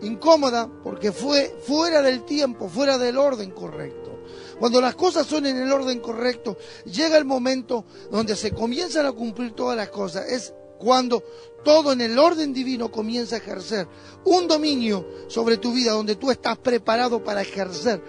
incómoda, 0.00 0.70
porque 0.82 1.12
fue 1.12 1.54
fuera 1.66 2.00
del 2.00 2.24
tiempo, 2.24 2.70
fuera 2.70 2.96
del 2.96 3.18
orden 3.18 3.50
correcto. 3.50 4.18
Cuando 4.58 4.80
las 4.80 4.94
cosas 4.94 5.26
son 5.26 5.44
en 5.44 5.58
el 5.58 5.70
orden 5.70 6.00
correcto, 6.00 6.56
llega 6.86 7.18
el 7.18 7.26
momento 7.26 7.84
donde 8.10 8.34
se 8.34 8.52
comienzan 8.52 9.04
a 9.04 9.12
cumplir 9.12 9.52
todas 9.52 9.76
las 9.76 9.90
cosas. 9.90 10.26
Es 10.26 10.54
cuando 10.78 11.22
todo 11.64 11.92
en 11.92 12.00
el 12.00 12.18
orden 12.18 12.52
divino 12.52 12.90
comienza 12.90 13.36
a 13.36 13.38
ejercer 13.38 13.86
un 14.24 14.46
dominio 14.48 15.06
sobre 15.28 15.58
tu 15.58 15.72
vida, 15.72 15.92
donde 15.92 16.16
tú 16.16 16.30
estás 16.30 16.56
preparado 16.58 17.22
para 17.22 17.42
ejercer 17.42 18.00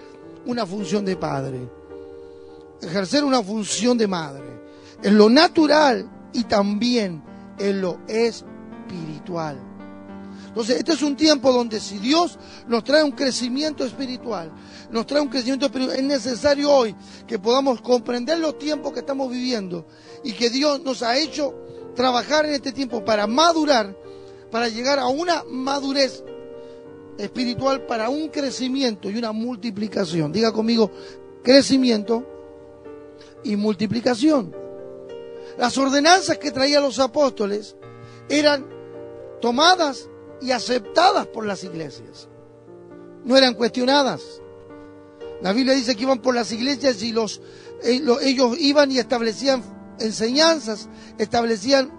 una 0.46 0.64
función 0.64 1.04
de 1.04 1.16
padre, 1.16 1.68
ejercer 2.80 3.24
una 3.24 3.42
función 3.42 3.98
de 3.98 4.06
madre, 4.06 4.44
en 5.02 5.18
lo 5.18 5.28
natural 5.28 6.08
y 6.32 6.44
también 6.44 7.22
en 7.58 7.80
lo 7.80 7.98
espiritual. 8.08 9.70
Entonces, 10.48 10.78
este 10.78 10.94
es 10.94 11.02
un 11.02 11.14
tiempo 11.14 11.52
donde 11.52 11.78
si 11.78 11.98
Dios 11.98 12.36
nos 12.66 12.82
trae 12.82 13.04
un 13.04 13.12
crecimiento 13.12 13.84
espiritual, 13.84 14.50
nos 14.90 15.06
trae 15.06 15.20
un 15.20 15.28
crecimiento 15.28 15.66
espiritual, 15.66 15.96
es 15.96 16.04
necesario 16.04 16.72
hoy 16.72 16.94
que 17.26 17.38
podamos 17.38 17.80
comprender 17.80 18.38
los 18.40 18.58
tiempos 18.58 18.92
que 18.92 19.00
estamos 19.00 19.30
viviendo 19.30 19.86
y 20.24 20.32
que 20.32 20.50
Dios 20.50 20.82
nos 20.82 21.04
ha 21.04 21.16
hecho 21.18 21.54
trabajar 22.00 22.46
en 22.46 22.54
este 22.54 22.72
tiempo 22.72 23.04
para 23.04 23.26
madurar, 23.26 23.94
para 24.50 24.68
llegar 24.68 24.98
a 24.98 25.08
una 25.08 25.44
madurez 25.46 26.24
espiritual, 27.18 27.84
para 27.84 28.08
un 28.08 28.28
crecimiento 28.28 29.10
y 29.10 29.18
una 29.18 29.32
multiplicación. 29.32 30.32
Diga 30.32 30.50
conmigo, 30.50 30.90
crecimiento 31.42 32.26
y 33.44 33.54
multiplicación. 33.54 34.56
Las 35.58 35.76
ordenanzas 35.76 36.38
que 36.38 36.50
traían 36.50 36.82
los 36.82 36.98
apóstoles 36.98 37.76
eran 38.30 38.66
tomadas 39.42 40.08
y 40.40 40.52
aceptadas 40.52 41.26
por 41.26 41.44
las 41.44 41.64
iglesias. 41.64 42.30
No 43.26 43.36
eran 43.36 43.52
cuestionadas. 43.52 44.22
La 45.42 45.52
Biblia 45.52 45.74
dice 45.74 45.94
que 45.94 46.04
iban 46.04 46.22
por 46.22 46.34
las 46.34 46.50
iglesias 46.50 47.02
y 47.02 47.12
los, 47.12 47.42
eh, 47.82 48.00
ellos 48.22 48.56
iban 48.58 48.90
y 48.90 48.98
establecían 48.98 49.79
enseñanzas, 50.00 50.88
establecían 51.18 51.90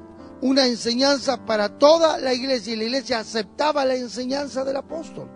una 0.41 0.65
enseñanza 0.65 1.45
para 1.45 1.77
toda 1.77 2.17
la 2.19 2.33
iglesia 2.33 2.73
y 2.73 2.77
la 2.77 2.83
iglesia 2.85 3.19
aceptaba 3.19 3.85
la 3.85 3.95
enseñanza 3.95 4.63
del 4.63 4.77
apóstol. 4.77 5.29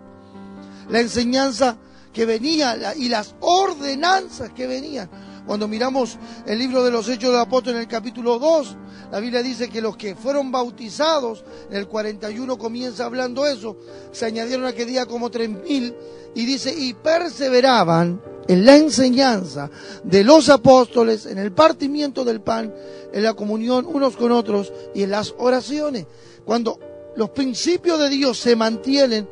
La 0.88 1.00
enseñanza 1.00 1.76
que 2.12 2.26
venía 2.26 2.94
y 2.96 3.08
las 3.08 3.34
ordenanzas 3.40 4.50
que 4.52 4.66
venían. 4.66 5.10
Cuando 5.46 5.68
miramos 5.68 6.18
el 6.44 6.58
libro 6.58 6.82
de 6.82 6.90
los 6.90 7.08
Hechos 7.08 7.30
del 7.30 7.40
Apóstol 7.40 7.74
en 7.74 7.80
el 7.80 7.88
capítulo 7.88 8.38
2, 8.38 8.76
la 9.12 9.20
Biblia 9.20 9.42
dice 9.42 9.68
que 9.68 9.80
los 9.80 9.96
que 9.96 10.16
fueron 10.16 10.50
bautizados, 10.50 11.44
en 11.70 11.76
el 11.76 11.86
41 11.86 12.58
comienza 12.58 13.04
hablando 13.04 13.46
eso, 13.46 13.76
se 14.10 14.26
añadieron 14.26 14.66
aquel 14.66 14.88
día 14.88 15.06
como 15.06 15.30
tres 15.30 15.48
mil, 15.48 15.94
y 16.34 16.44
dice, 16.44 16.74
y 16.76 16.94
perseveraban 16.94 18.20
en 18.48 18.66
la 18.66 18.76
enseñanza 18.76 19.70
de 20.02 20.24
los 20.24 20.48
apóstoles, 20.48 21.26
en 21.26 21.38
el 21.38 21.52
partimiento 21.52 22.24
del 22.24 22.40
pan, 22.40 22.74
en 23.12 23.22
la 23.22 23.34
comunión 23.34 23.86
unos 23.86 24.16
con 24.16 24.32
otros 24.32 24.72
y 24.94 25.04
en 25.04 25.10
las 25.12 25.32
oraciones. 25.38 26.06
Cuando 26.44 26.78
los 27.14 27.30
principios 27.30 28.00
de 28.00 28.08
Dios 28.08 28.38
se 28.38 28.56
mantienen, 28.56 29.28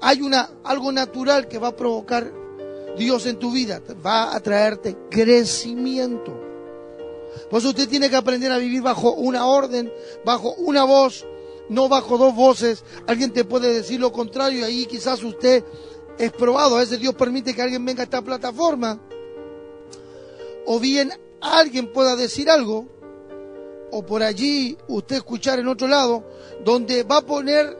hay 0.00 0.22
una, 0.22 0.50
algo 0.64 0.90
natural 0.90 1.48
que 1.48 1.58
va 1.58 1.68
a 1.68 1.76
provocar 1.76 2.43
Dios 2.96 3.26
en 3.26 3.38
tu 3.38 3.50
vida, 3.52 3.82
va 4.04 4.34
a 4.34 4.40
traerte 4.40 4.96
crecimiento. 5.10 6.44
Por 7.50 7.58
eso 7.58 7.70
usted 7.70 7.88
tiene 7.88 8.10
que 8.10 8.16
aprender 8.16 8.52
a 8.52 8.58
vivir 8.58 8.82
bajo 8.82 9.12
una 9.12 9.46
orden, 9.46 9.92
bajo 10.24 10.54
una 10.54 10.84
voz, 10.84 11.26
no 11.68 11.88
bajo 11.88 12.18
dos 12.18 12.34
voces. 12.34 12.84
Alguien 13.06 13.32
te 13.32 13.44
puede 13.44 13.72
decir 13.72 14.00
lo 14.00 14.12
contrario 14.12 14.60
y 14.60 14.62
ahí 14.62 14.86
quizás 14.86 15.22
usted 15.22 15.64
es 16.18 16.32
probado. 16.32 16.76
A 16.76 16.80
veces 16.80 17.00
Dios 17.00 17.14
permite 17.14 17.54
que 17.54 17.62
alguien 17.62 17.84
venga 17.84 18.02
a 18.02 18.04
esta 18.04 18.22
plataforma. 18.22 19.00
O 20.66 20.78
bien 20.78 21.12
alguien 21.40 21.92
pueda 21.92 22.16
decir 22.16 22.48
algo. 22.50 22.86
O 23.90 24.04
por 24.04 24.22
allí 24.22 24.76
usted 24.88 25.16
escuchar 25.16 25.58
en 25.58 25.68
otro 25.68 25.88
lado. 25.88 26.24
Donde 26.64 27.02
va 27.02 27.18
a 27.18 27.26
poner, 27.26 27.76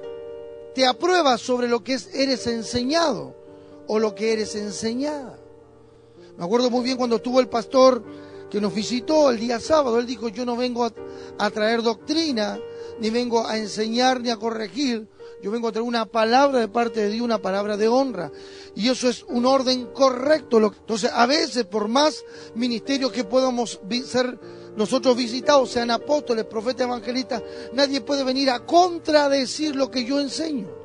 te 0.74 0.86
aprueba 0.86 1.38
sobre 1.38 1.68
lo 1.68 1.82
que 1.82 1.94
es, 1.94 2.14
eres 2.14 2.46
enseñado. 2.46 3.43
O 3.86 3.98
lo 3.98 4.14
que 4.14 4.32
eres 4.32 4.54
enseñada. 4.54 5.38
Me 6.36 6.44
acuerdo 6.44 6.70
muy 6.70 6.84
bien 6.84 6.96
cuando 6.96 7.16
estuvo 7.16 7.40
el 7.40 7.48
pastor 7.48 8.02
que 8.50 8.60
nos 8.60 8.74
visitó 8.74 9.30
el 9.30 9.38
día 9.38 9.60
sábado. 9.60 9.98
Él 9.98 10.06
dijo, 10.06 10.28
yo 10.28 10.44
no 10.44 10.56
vengo 10.56 10.84
a, 10.84 10.92
a 11.38 11.50
traer 11.50 11.82
doctrina, 11.82 12.58
ni 13.00 13.10
vengo 13.10 13.46
a 13.46 13.58
enseñar 13.58 14.20
ni 14.20 14.30
a 14.30 14.36
corregir, 14.36 15.08
yo 15.42 15.50
vengo 15.50 15.68
a 15.68 15.72
traer 15.72 15.86
una 15.86 16.06
palabra 16.06 16.60
de 16.60 16.68
parte 16.68 17.00
de 17.00 17.10
Dios, 17.10 17.24
una 17.24 17.38
palabra 17.38 17.76
de 17.76 17.88
honra. 17.88 18.32
Y 18.74 18.88
eso 18.88 19.08
es 19.08 19.24
un 19.24 19.44
orden 19.46 19.86
correcto. 19.92 20.58
Entonces, 20.58 21.10
a 21.12 21.26
veces, 21.26 21.64
por 21.64 21.88
más 21.88 22.24
ministerios 22.54 23.12
que 23.12 23.24
podamos 23.24 23.80
ser 24.06 24.38
nosotros 24.76 25.16
visitados, 25.16 25.70
sean 25.70 25.90
apóstoles, 25.90 26.44
profetas, 26.44 26.86
evangelistas, 26.86 27.42
nadie 27.72 28.00
puede 28.00 28.24
venir 28.24 28.50
a 28.50 28.64
contradecir 28.64 29.76
lo 29.76 29.90
que 29.90 30.04
yo 30.04 30.18
enseño. 30.20 30.83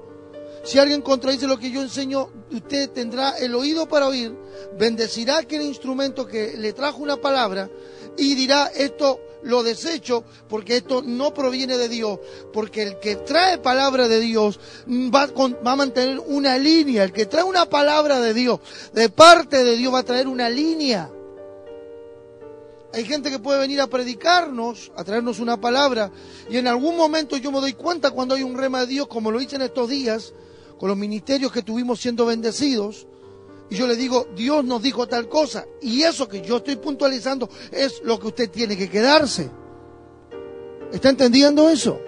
Si 0.64 0.78
alguien 0.78 1.02
contradice 1.02 1.48
lo 1.48 1.58
que 1.58 1.72
yo 1.72 1.82
enseño, 1.82 2.30
usted 2.52 2.90
tendrá 2.90 3.38
el 3.38 3.56
oído 3.56 3.88
para 3.88 4.08
oír, 4.08 4.36
bendecirá 4.78 5.38
aquel 5.38 5.62
instrumento 5.62 6.26
que 6.26 6.58
le 6.58 6.74
trajo 6.74 7.02
una 7.02 7.18
palabra 7.18 7.70
y 8.18 8.36
dirá 8.36 8.68
esto 8.76 9.20
lo 9.44 9.64
desecho 9.64 10.26
porque 10.50 10.78
esto 10.78 11.02
no 11.02 11.34
proviene 11.34 11.78
de 11.78 11.88
Dios, 11.88 12.20
porque 12.52 12.84
el 12.84 13.00
que 13.00 13.16
trae 13.16 13.58
palabra 13.58 14.08
de 14.08 14.20
Dios 14.20 14.60
va, 14.88 15.28
va, 15.28 15.72
a 15.72 15.76
mantener 15.76 16.20
una 16.20 16.58
línea, 16.58 17.04
el 17.04 17.14
que 17.14 17.26
trae 17.26 17.44
una 17.44 17.66
palabra 17.66 18.20
de 18.20 18.34
Dios, 18.34 18.60
de 18.94 19.10
parte 19.10 19.64
de 19.64 19.78
Dios 19.78 19.94
va 19.94 20.00
a 20.00 20.04
traer 20.04 20.28
una 20.28 20.50
línea. 20.50 21.10
Hay 22.92 23.06
gente 23.06 23.30
que 23.30 23.38
puede 23.38 23.60
venir 23.60 23.80
a 23.82 23.88
predicarnos, 23.88 24.92
a 24.96 25.04
traernos 25.04 25.40
una 25.40 25.62
palabra, 25.62 26.12
y 26.50 26.58
en 26.58 26.68
algún 26.68 26.98
momento 26.98 27.38
yo 27.38 27.52
me 27.52 27.62
doy 27.62 27.74
cuenta 27.74 28.12
cuando 28.12 28.34
hay 28.36 28.44
un 28.44 28.58
rema 28.58 28.82
de 28.82 28.88
Dios, 28.88 29.08
como 29.08 29.32
lo 29.32 29.40
hice 29.40 29.56
en 29.58 29.62
estos 29.62 29.90
días, 29.90 30.34
con 30.80 30.90
los 30.90 30.98
ministerios 30.98 31.52
que 31.52 31.62
tuvimos 31.62 32.00
siendo 32.00 32.26
bendecidos, 32.26 33.06
y 33.70 33.76
yo 33.76 33.86
le 33.86 33.96
digo, 33.96 34.28
Dios 34.36 34.64
nos 34.66 34.82
dijo 34.82 35.08
tal 35.08 35.30
cosa. 35.30 35.66
Y 35.82 36.02
eso 36.02 36.28
que 36.28 36.42
yo 36.42 36.58
estoy 36.58 36.78
puntualizando 36.78 37.50
es 37.72 38.02
lo 38.04 38.20
que 38.20 38.28
usted 38.28 38.50
tiene 38.50 38.76
que 38.76 38.90
quedarse. 38.90 39.52
¿Está 40.92 41.10
entendiendo 41.10 41.70
eso? 41.70 42.00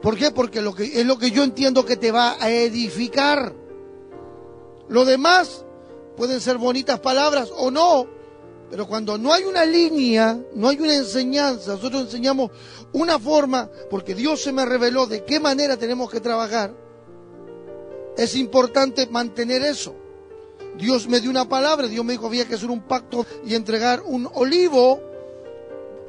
¿Por 0.00 0.16
qué? 0.16 0.30
Porque 0.30 0.60
lo 0.60 0.72
que, 0.72 0.84
es 0.84 1.04
lo 1.04 1.18
que 1.18 1.32
yo 1.32 1.42
entiendo 1.42 1.84
que 1.84 1.96
te 1.96 2.12
va 2.12 2.36
a 2.40 2.48
edificar. 2.48 3.54
Lo 4.88 5.04
demás 5.04 5.64
pueden 6.16 6.40
ser 6.40 6.58
bonitas 6.58 7.00
palabras 7.00 7.50
o 7.56 7.70
no, 7.70 8.06
pero 8.70 8.86
cuando 8.86 9.18
no 9.18 9.32
hay 9.32 9.44
una 9.44 9.64
línea, 9.64 10.38
no 10.54 10.68
hay 10.68 10.78
una 10.78 10.94
enseñanza, 10.94 11.72
nosotros 11.72 12.02
enseñamos 12.02 12.50
una 12.92 13.18
forma, 13.18 13.68
porque 13.90 14.14
Dios 14.14 14.42
se 14.42 14.52
me 14.52 14.64
reveló 14.64 15.06
de 15.06 15.24
qué 15.24 15.40
manera 15.40 15.76
tenemos 15.76 16.10
que 16.10 16.20
trabajar, 16.20 16.74
es 18.16 18.36
importante 18.36 19.06
mantener 19.06 19.62
eso. 19.62 19.94
Dios 20.76 21.06
me 21.06 21.20
dio 21.20 21.30
una 21.30 21.48
palabra, 21.48 21.86
Dios 21.86 22.04
me 22.04 22.12
dijo 22.12 22.26
había 22.26 22.46
que 22.46 22.54
hacer 22.54 22.70
un 22.70 22.82
pacto 22.82 23.26
y 23.44 23.54
entregar 23.54 24.02
un 24.02 24.28
olivo, 24.34 25.00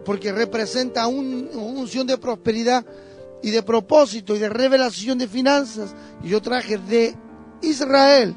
porque 0.06 0.32
representa 0.32 1.08
una 1.08 1.50
unción 1.58 2.08
de 2.08 2.18
prosperidad 2.18 2.86
y 3.42 3.52
de 3.52 3.64
propósito 3.64 4.36
y 4.36 4.40
de 4.40 4.50
revelación 4.50 5.18
de 5.18 5.28
finanzas. 5.28 5.94
Y 6.24 6.30
yo 6.30 6.42
traje 6.42 6.78
de 6.78 7.16
Israel. 7.62 8.36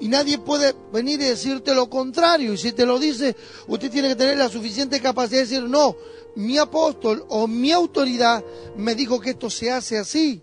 Y 0.00 0.08
nadie 0.08 0.38
puede 0.38 0.74
venir 0.92 1.20
y 1.20 1.24
decirte 1.24 1.74
lo 1.74 1.90
contrario. 1.90 2.52
Y 2.52 2.58
si 2.58 2.72
te 2.72 2.86
lo 2.86 2.98
dice, 2.98 3.36
usted 3.66 3.90
tiene 3.90 4.08
que 4.08 4.16
tener 4.16 4.38
la 4.38 4.48
suficiente 4.48 5.00
capacidad 5.00 5.40
de 5.40 5.46
decir, 5.46 5.62
no, 5.64 5.96
mi 6.36 6.56
apóstol 6.56 7.24
o 7.28 7.46
mi 7.46 7.72
autoridad 7.72 8.44
me 8.76 8.94
dijo 8.94 9.20
que 9.20 9.30
esto 9.30 9.50
se 9.50 9.70
hace 9.70 9.98
así. 9.98 10.42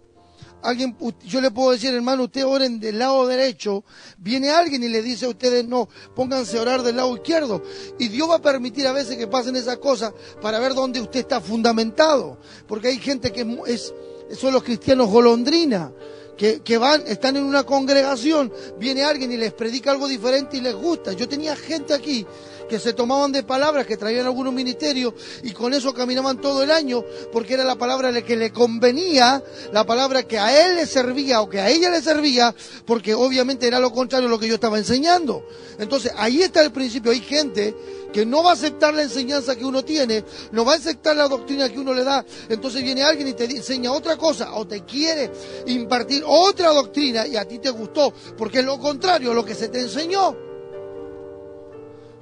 Alguien, 0.65 0.95
yo 1.25 1.41
le 1.41 1.51
puedo 1.51 1.71
decir, 1.71 1.93
hermano, 1.93 2.23
usted 2.23 2.45
oren 2.45 2.79
del 2.79 2.99
lado 2.99 3.27
derecho, 3.27 3.83
viene 4.17 4.49
alguien 4.49 4.83
y 4.83 4.89
le 4.89 5.01
dice 5.01 5.25
a 5.25 5.29
ustedes, 5.29 5.67
no, 5.67 5.87
pónganse 6.15 6.57
a 6.57 6.61
orar 6.61 6.83
del 6.83 6.97
lado 6.97 7.15
izquierdo. 7.15 7.63
Y 7.99 8.09
Dios 8.09 8.29
va 8.29 8.35
a 8.35 8.41
permitir 8.41 8.87
a 8.87 8.91
veces 8.91 9.17
que 9.17 9.27
pasen 9.27 9.55
esas 9.55 9.77
cosas 9.77 10.13
para 10.41 10.59
ver 10.59 10.73
dónde 10.73 11.01
usted 11.01 11.21
está 11.21 11.39
fundamentado. 11.39 12.39
Porque 12.67 12.89
hay 12.89 12.99
gente 12.99 13.31
que 13.31 13.45
es, 13.67 13.93
son 14.37 14.53
los 14.53 14.63
cristianos 14.63 15.09
golondrina 15.09 15.91
que, 16.37 16.77
van, 16.77 17.03
están 17.07 17.37
en 17.37 17.43
una 17.43 17.63
congregación, 17.63 18.51
viene 18.77 19.03
alguien 19.03 19.31
y 19.31 19.37
les 19.37 19.53
predica 19.53 19.91
algo 19.91 20.07
diferente 20.07 20.57
y 20.57 20.61
les 20.61 20.75
gusta. 20.75 21.13
Yo 21.13 21.27
tenía 21.27 21.55
gente 21.55 21.93
aquí 21.93 22.25
que 22.67 22.79
se 22.79 22.93
tomaban 22.93 23.31
de 23.31 23.43
palabras, 23.43 23.85
que 23.85 23.97
traían 23.97 24.25
algunos 24.25 24.53
ministerios 24.53 25.13
y 25.43 25.51
con 25.51 25.73
eso 25.73 25.93
caminaban 25.93 26.39
todo 26.41 26.63
el 26.63 26.71
año, 26.71 27.03
porque 27.31 27.53
era 27.53 27.63
la 27.63 27.75
palabra 27.75 28.21
que 28.21 28.35
le 28.35 28.51
convenía, 28.51 29.43
la 29.71 29.85
palabra 29.85 30.23
que 30.23 30.39
a 30.39 30.65
él 30.65 30.75
le 30.75 30.85
servía 30.85 31.41
o 31.41 31.49
que 31.49 31.59
a 31.59 31.69
ella 31.69 31.89
le 31.89 32.01
servía, 32.01 32.53
porque 32.85 33.13
obviamente 33.13 33.67
era 33.67 33.79
lo 33.79 33.91
contrario 33.91 34.27
a 34.27 34.31
lo 34.31 34.39
que 34.39 34.47
yo 34.47 34.55
estaba 34.55 34.77
enseñando. 34.77 35.45
Entonces, 35.79 36.11
ahí 36.15 36.41
está 36.41 36.61
el 36.61 36.71
principio. 36.71 37.11
Hay 37.11 37.21
gente 37.21 37.75
que 38.13 38.25
no 38.25 38.43
va 38.43 38.51
a 38.51 38.53
aceptar 38.53 38.93
la 38.93 39.01
enseñanza 39.01 39.57
que 39.57 39.65
uno 39.65 39.83
tiene, 39.83 40.23
no 40.53 40.63
va 40.63 40.71
a 40.71 40.77
aceptar 40.77 41.17
la 41.17 41.27
doctrina 41.27 41.67
que 41.69 41.79
uno 41.79 41.93
le 41.93 42.05
da. 42.05 42.25
Entonces 42.47 42.81
viene 42.81 43.03
alguien 43.03 43.27
y 43.27 43.33
te 43.33 43.43
enseña 43.43 43.91
otra 43.91 44.15
cosa 44.15 44.53
o 44.53 44.65
te 44.65 44.85
quiere 44.85 45.29
impartir 45.67 46.23
otra 46.25 46.69
doctrina 46.69 47.27
y 47.27 47.35
a 47.35 47.45
ti 47.45 47.59
te 47.59 47.69
gustó, 47.71 48.13
porque 48.37 48.59
es 48.59 48.65
lo 48.65 48.79
contrario 48.79 49.31
a 49.31 49.33
lo 49.33 49.43
que 49.43 49.53
se 49.53 49.67
te 49.67 49.81
enseñó. 49.81 50.44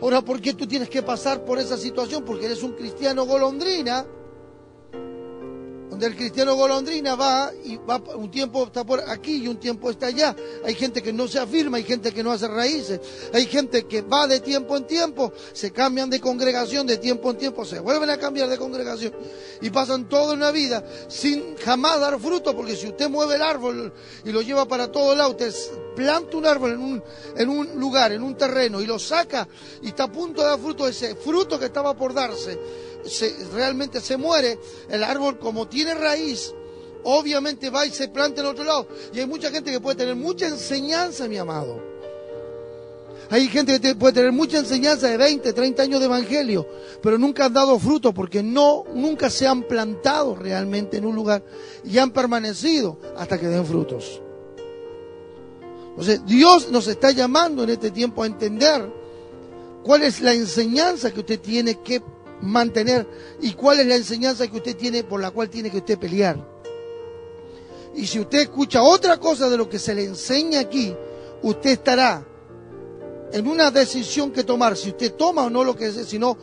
Ahora, 0.04 0.22
¿por 0.22 0.42
qué 0.42 0.54
tú 0.54 0.68
tienes 0.68 0.89
que 0.89 1.02
pasar 1.02 1.46
por 1.46 1.60
esa 1.60 1.78
situación? 1.78 2.26
Porque 2.26 2.48
eres 2.48 2.62
un 2.62 2.74
cristiano 2.74 3.26
golondrina 3.26 4.06
el 6.06 6.16
cristiano 6.16 6.56
golondrina 6.56 7.16
va 7.16 7.52
y 7.63 7.78
va 7.78 8.02
un 8.16 8.30
tiempo 8.30 8.66
está 8.66 8.84
por 8.84 9.00
aquí 9.10 9.44
y 9.44 9.48
un 9.48 9.58
tiempo 9.58 9.89
está 9.89 10.08
allá. 10.08 10.36
Hay 10.66 10.76
gente 10.76 11.02
que 11.02 11.13
no 11.13 11.28
se 11.28 11.39
afirma, 11.39 11.78
hay 11.78 11.84
gente 11.84 12.12
que 12.12 12.24
no 12.24 12.32
hace 12.32 12.48
raíces, 12.48 13.00
hay 13.34 13.46
gente 13.46 13.86
que 13.86 14.02
va 14.02 14.28
de 14.28 14.39
tiempo 14.39 14.76
en 14.78 14.86
tiempo, 14.86 15.32
se 15.54 15.72
cambian 15.72 16.10
de 16.10 16.20
congregación 16.20 16.88
de 16.88 16.98
tiempo 16.98 17.32
en 17.32 17.38
tiempo, 17.38 17.66
se 17.66 17.80
vuelven 17.80 18.10
a 18.10 18.18
cambiar 18.18 18.50
de 18.50 18.58
congregación 18.58 19.13
y 19.62 19.70
pasan 19.70 20.10
toda 20.10 20.34
una 20.34 20.52
vida 20.52 20.84
sin 21.08 21.56
jamás 21.58 22.00
dar 22.00 22.20
fruto, 22.20 22.56
porque 22.56 22.76
si 22.76 22.88
usted 22.88 23.10
mueve 23.10 23.36
el 23.36 23.42
árbol 23.42 23.94
y 24.26 24.32
lo 24.32 24.42
lleva 24.42 24.68
para 24.68 24.92
todo 24.92 25.16
lado, 25.16 25.32
usted 25.32 25.54
planta 25.96 26.38
un 26.38 26.46
árbol 26.46 26.72
en 26.72 26.80
un, 26.80 27.04
en 27.38 27.50
un 27.50 27.80
lugar, 27.80 28.12
en 28.12 28.24
un 28.24 28.36
terreno 28.36 28.82
y 28.82 28.86
lo 28.86 29.00
saca 29.00 29.48
y 29.82 29.89
está 29.89 30.06
a 30.06 30.12
punto 30.12 30.42
de 30.42 30.48
dar 30.48 30.60
fruto, 30.60 30.88
ese 30.88 31.16
fruto 31.16 31.60
que 31.60 31.66
estaba 31.66 31.96
por 31.96 32.13
darse 32.13 32.60
realmente 33.54 34.02
se 34.02 34.18
muere, 34.18 34.60
el 34.89 35.04
árbol 35.04 35.38
como 35.39 35.68
tiene 35.68 35.94
raíz, 35.94 36.54
obviamente 37.04 37.70
va 37.70 37.86
y 37.86 37.92
se 37.92 38.08
planta 38.08 38.42
en 38.42 38.48
otro 38.48 38.63
lado. 38.63 38.88
Y 39.13 39.20
hay 39.20 39.28
mucha 39.28 39.52
gente 39.52 39.72
que 39.72 39.80
puede 39.80 39.98
tener 39.98 40.16
mucha 40.16 40.48
enseñanza, 40.48 41.28
mi 41.28 41.38
amado. 41.38 41.94
Hay 43.30 43.48
gente 43.48 43.80
que 43.80 43.96
puede 43.96 44.13
tener 44.13 44.32
mucha 44.32 44.60
enseñanza 44.60 45.08
de 45.08 45.18
20, 45.18 45.54
30 45.54 45.84
años 45.84 46.00
de 46.00 46.06
evangelio, 46.06 46.68
pero 47.02 47.18
nunca 47.18 47.46
han 47.46 47.54
dado 47.54 47.80
fruto 47.80 48.13
porque 48.13 48.44
no, 48.44 48.84
nunca 48.94 49.30
se 49.30 49.48
han 49.48 49.63
plantado 49.63 50.36
realmente 50.36 50.98
en 50.98 51.06
un 51.06 51.16
lugar 51.16 51.44
y 51.84 51.98
han 51.98 52.12
permanecido 52.12 53.00
hasta 53.18 53.39
que 53.39 53.48
den 53.48 53.66
frutos. 53.66 54.22
Entonces, 55.89 56.26
Dios 56.26 56.70
nos 56.70 56.88
está 56.88 57.12
llamando 57.12 57.63
en 57.63 57.70
este 57.70 57.92
tiempo 57.92 58.24
a 58.24 58.28
entender 58.28 58.92
cuál 59.84 60.04
es 60.04 60.22
la 60.22 60.34
enseñanza 60.34 61.12
que 61.12 61.20
usted 61.20 61.39
tiene 61.39 61.80
que 61.82 62.02
mantener 62.43 63.08
y 63.41 63.53
cuál 63.53 63.79
es 63.79 63.88
la 63.88 63.95
enseñanza 63.95 64.47
que 64.47 64.58
usted 64.58 64.75
tiene 64.75 65.03
por 65.03 65.21
la 65.21 65.32
cual 65.32 65.49
tiene 65.49 65.71
que 65.71 65.77
usted 65.77 65.97
pelear. 65.97 66.38
Y 67.95 68.06
si 68.06 68.19
usted 68.19 68.41
escucha 68.41 68.84
otra 68.84 69.17
cosa 69.17 69.49
de 69.49 69.58
lo 69.58 69.69
que 69.69 69.79
se 69.79 69.95
le 69.95 70.03
enseña 70.03 70.60
aquí, 70.60 70.95
usted 71.41 71.71
estará 71.71 72.25
en 73.32 73.47
una 73.47 73.71
decisión 73.71 74.32
que 74.32 74.43
tomar, 74.43 74.75
si 74.75 74.89
usted 74.89 75.13
toma 75.13 75.45
o 75.45 75.49
no 75.49 75.63
lo 75.63 75.75
que 75.75 75.88
es, 75.88 75.95
si 76.08 76.19
no, 76.19 76.38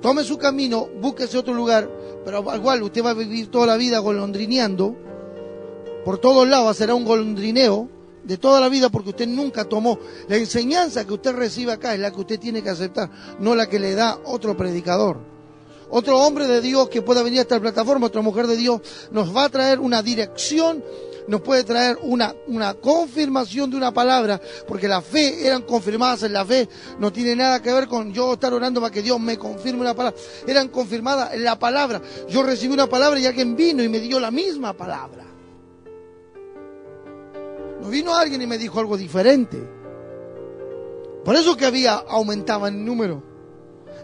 tome 0.00 0.24
su 0.24 0.36
camino, 0.36 0.88
búsquese 1.00 1.38
otro 1.38 1.54
lugar, 1.54 1.88
pero 2.24 2.48
al 2.50 2.58
igual 2.58 2.82
usted 2.82 3.04
va 3.04 3.10
a 3.10 3.14
vivir 3.14 3.50
toda 3.50 3.66
la 3.66 3.76
vida 3.76 3.98
golondrineando, 3.98 4.94
por 6.04 6.18
todos 6.18 6.46
lados 6.46 6.76
será 6.76 6.94
un 6.94 7.04
golondrineo 7.04 7.88
de 8.24 8.36
toda 8.36 8.60
la 8.60 8.68
vida 8.68 8.90
porque 8.90 9.10
usted 9.10 9.26
nunca 9.26 9.64
tomó. 9.64 9.98
La 10.28 10.36
enseñanza 10.36 11.04
que 11.04 11.14
usted 11.14 11.32
recibe 11.34 11.72
acá, 11.72 11.94
es 11.94 12.00
la 12.00 12.10
que 12.10 12.20
usted 12.20 12.38
tiene 12.38 12.62
que 12.62 12.70
aceptar, 12.70 13.10
no 13.38 13.54
la 13.54 13.68
que 13.68 13.78
le 13.78 13.94
da 13.94 14.18
otro 14.24 14.56
predicador 14.56 15.35
otro 15.90 16.18
hombre 16.18 16.46
de 16.46 16.60
Dios 16.60 16.88
que 16.88 17.02
pueda 17.02 17.22
venir 17.22 17.40
a 17.40 17.42
esta 17.42 17.60
plataforma, 17.60 18.06
otra 18.06 18.22
mujer 18.22 18.46
de 18.46 18.56
Dios, 18.56 18.80
nos 19.10 19.34
va 19.34 19.44
a 19.44 19.48
traer 19.48 19.80
una 19.80 20.02
dirección, 20.02 20.82
nos 21.28 21.40
puede 21.40 21.64
traer 21.64 21.98
una, 22.02 22.34
una 22.48 22.74
confirmación 22.74 23.70
de 23.70 23.76
una 23.76 23.92
palabra, 23.92 24.40
porque 24.66 24.88
la 24.88 25.02
fe 25.02 25.46
eran 25.46 25.62
confirmadas 25.62 26.22
en 26.22 26.32
la 26.32 26.44
fe, 26.44 26.68
no 26.98 27.12
tiene 27.12 27.36
nada 27.36 27.60
que 27.60 27.72
ver 27.72 27.88
con 27.88 28.12
yo 28.12 28.34
estar 28.34 28.52
orando 28.52 28.80
para 28.80 28.92
que 28.92 29.02
Dios 29.02 29.18
me 29.20 29.38
confirme 29.38 29.80
una 29.80 29.94
palabra, 29.94 30.18
eran 30.46 30.68
confirmadas 30.68 31.34
en 31.34 31.44
la 31.44 31.58
palabra. 31.58 32.00
Yo 32.28 32.42
recibí 32.42 32.72
una 32.72 32.86
palabra 32.86 33.18
y 33.18 33.26
alguien 33.26 33.56
vino 33.56 33.82
y 33.82 33.88
me 33.88 34.00
dio 34.00 34.20
la 34.20 34.30
misma 34.30 34.72
palabra. 34.72 35.24
No 37.80 37.88
vino 37.88 38.14
alguien 38.14 38.42
y 38.42 38.46
me 38.46 38.58
dijo 38.58 38.80
algo 38.80 38.96
diferente. 38.96 39.76
Por 41.24 41.34
eso 41.34 41.56
que 41.56 41.66
había 41.66 41.94
aumentaba 41.94 42.68
en 42.68 42.84
número. 42.84 43.35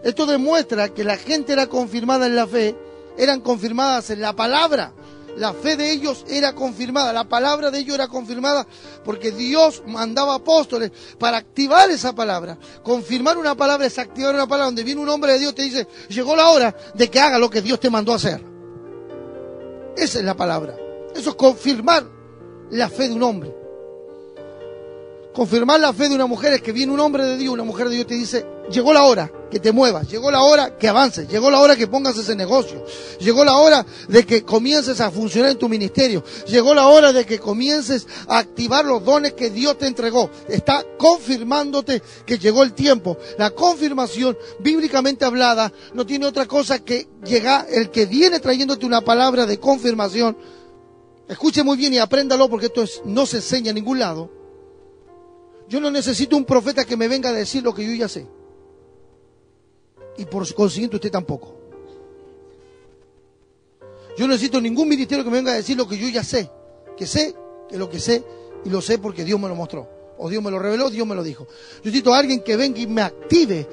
Esto 0.03 0.25
demuestra 0.25 0.89
que 0.89 1.03
la 1.03 1.17
gente 1.17 1.53
era 1.53 1.67
confirmada 1.67 2.25
en 2.25 2.35
la 2.35 2.45
fe, 2.45 2.75
eran 3.17 3.39
confirmadas 3.39 4.09
en 4.09 4.21
la 4.21 4.35
palabra. 4.35 4.93
La 5.37 5.53
fe 5.53 5.77
de 5.77 5.91
ellos 5.91 6.25
era 6.27 6.53
confirmada, 6.53 7.11
la 7.11 7.23
palabra 7.23 7.71
de 7.71 7.79
ellos 7.79 7.95
era 7.95 8.07
confirmada 8.07 8.67
porque 9.03 9.31
Dios 9.31 9.81
mandaba 9.87 10.35
apóstoles 10.35 10.91
para 11.17 11.37
activar 11.37 11.89
esa 11.89 12.13
palabra. 12.13 12.57
Confirmar 12.83 13.37
una 13.37 13.55
palabra 13.55 13.87
es 13.87 13.97
activar 13.97 14.35
una 14.35 14.45
palabra 14.45 14.65
donde 14.65 14.83
viene 14.83 15.01
un 15.01 15.09
hombre 15.09 15.33
de 15.33 15.39
Dios 15.39 15.55
te 15.55 15.63
dice, 15.63 15.87
llegó 16.09 16.35
la 16.35 16.49
hora 16.49 16.75
de 16.93 17.09
que 17.09 17.19
haga 17.19 17.39
lo 17.39 17.49
que 17.49 17.63
Dios 17.63 17.79
te 17.79 17.89
mandó 17.89 18.13
a 18.13 18.17
hacer. 18.17 18.43
Esa 19.97 20.19
es 20.19 20.25
la 20.25 20.35
palabra. 20.35 20.75
Eso 21.15 21.31
es 21.31 21.35
confirmar 21.35 22.05
la 22.69 22.89
fe 22.89 23.07
de 23.07 23.15
un 23.15 23.23
hombre. 23.23 23.55
Confirmar 25.33 25.79
la 25.79 25.93
fe 25.93 26.09
de 26.09 26.15
una 26.15 26.27
mujer 26.27 26.53
es 26.53 26.61
que 26.61 26.71
viene 26.71 26.93
un 26.93 26.99
hombre 26.99 27.25
de 27.25 27.37
Dios, 27.37 27.51
una 27.51 27.63
mujer 27.63 27.89
de 27.89 27.95
Dios 27.95 28.07
te 28.07 28.13
dice, 28.13 28.45
llegó 28.69 28.93
la 28.93 29.03
hora 29.05 29.31
que 29.53 29.59
te 29.59 29.71
muevas, 29.71 30.09
llegó 30.09 30.31
la 30.31 30.41
hora 30.41 30.77
que 30.77 30.87
avances, 30.87 31.27
llegó 31.27 31.51
la 31.51 31.59
hora 31.59 31.75
que 31.75 31.87
pongas 31.87 32.17
ese 32.17 32.35
negocio, 32.35 32.83
llegó 33.19 33.45
la 33.45 33.55
hora 33.57 33.85
de 34.07 34.25
que 34.25 34.43
comiences 34.43 34.99
a 34.99 35.11
funcionar 35.11 35.51
en 35.51 35.59
tu 35.59 35.69
ministerio, 35.69 36.23
llegó 36.47 36.73
la 36.73 36.87
hora 36.87 37.13
de 37.13 37.23
que 37.23 37.37
comiences 37.37 38.07
a 38.27 38.39
activar 38.39 38.83
los 38.83 39.05
dones 39.05 39.33
que 39.33 39.51
Dios 39.51 39.77
te 39.77 39.85
entregó. 39.85 40.31
Está 40.49 40.83
confirmándote 40.97 42.01
que 42.25 42.39
llegó 42.39 42.63
el 42.63 42.73
tiempo. 42.73 43.17
La 43.37 43.51
confirmación, 43.51 44.35
bíblicamente 44.59 45.23
hablada, 45.23 45.71
no 45.93 46.03
tiene 46.05 46.25
otra 46.25 46.47
cosa 46.47 46.79
que 46.79 47.07
llegar, 47.23 47.67
el 47.69 47.91
que 47.91 48.07
viene 48.07 48.39
trayéndote 48.39 48.87
una 48.87 49.01
palabra 49.01 49.45
de 49.45 49.59
confirmación. 49.59 50.35
Escuche 51.27 51.63
muy 51.63 51.77
bien 51.77 51.93
y 51.93 51.99
apréndalo 51.99 52.49
porque 52.49 52.65
esto 52.65 52.83
no 53.05 53.27
se 53.27 53.37
enseña 53.37 53.69
en 53.69 53.75
ningún 53.75 53.99
lado 53.99 54.43
yo 55.69 55.79
no 55.79 55.89
necesito 55.89 56.35
un 56.35 56.45
profeta 56.45 56.85
que 56.85 56.97
me 56.97 57.07
venga 57.07 57.29
a 57.29 57.33
decir 57.33 57.63
lo 57.63 57.73
que 57.73 57.85
yo 57.85 57.93
ya 57.93 58.07
sé. 58.07 58.27
Y 60.17 60.25
por 60.25 60.51
consiguiente 60.53 60.97
usted 60.97 61.11
tampoco. 61.11 61.55
Yo 64.17 64.27
no 64.27 64.33
necesito 64.33 64.61
ningún 64.61 64.87
ministerio 64.87 65.23
que 65.23 65.29
me 65.29 65.37
venga 65.37 65.51
a 65.51 65.55
decir 65.55 65.75
lo 65.75 65.87
que 65.87 65.97
yo 65.97 66.07
ya 66.07 66.23
sé. 66.23 66.49
Que 66.95 67.07
sé, 67.07 67.33
que 67.67 67.77
lo 67.77 67.89
que 67.89 67.99
sé, 67.99 68.23
y 68.63 68.69
lo 68.69 68.81
sé 68.81 68.99
porque 68.99 69.23
Dios 69.23 69.39
me 69.39 69.47
lo 69.47 69.55
mostró. 69.55 69.87
O 70.17 70.29
Dios 70.29 70.43
me 70.43 70.51
lo 70.51 70.59
reveló, 70.59 70.89
Dios 70.89 71.07
me 71.07 71.15
lo 71.15 71.23
dijo. 71.23 71.45
Yo 71.45 71.85
necesito 71.85 72.13
a 72.13 72.19
alguien 72.19 72.41
que 72.43 72.55
venga 72.55 72.79
y 72.79 72.87
me 72.87 73.01
active 73.01 73.67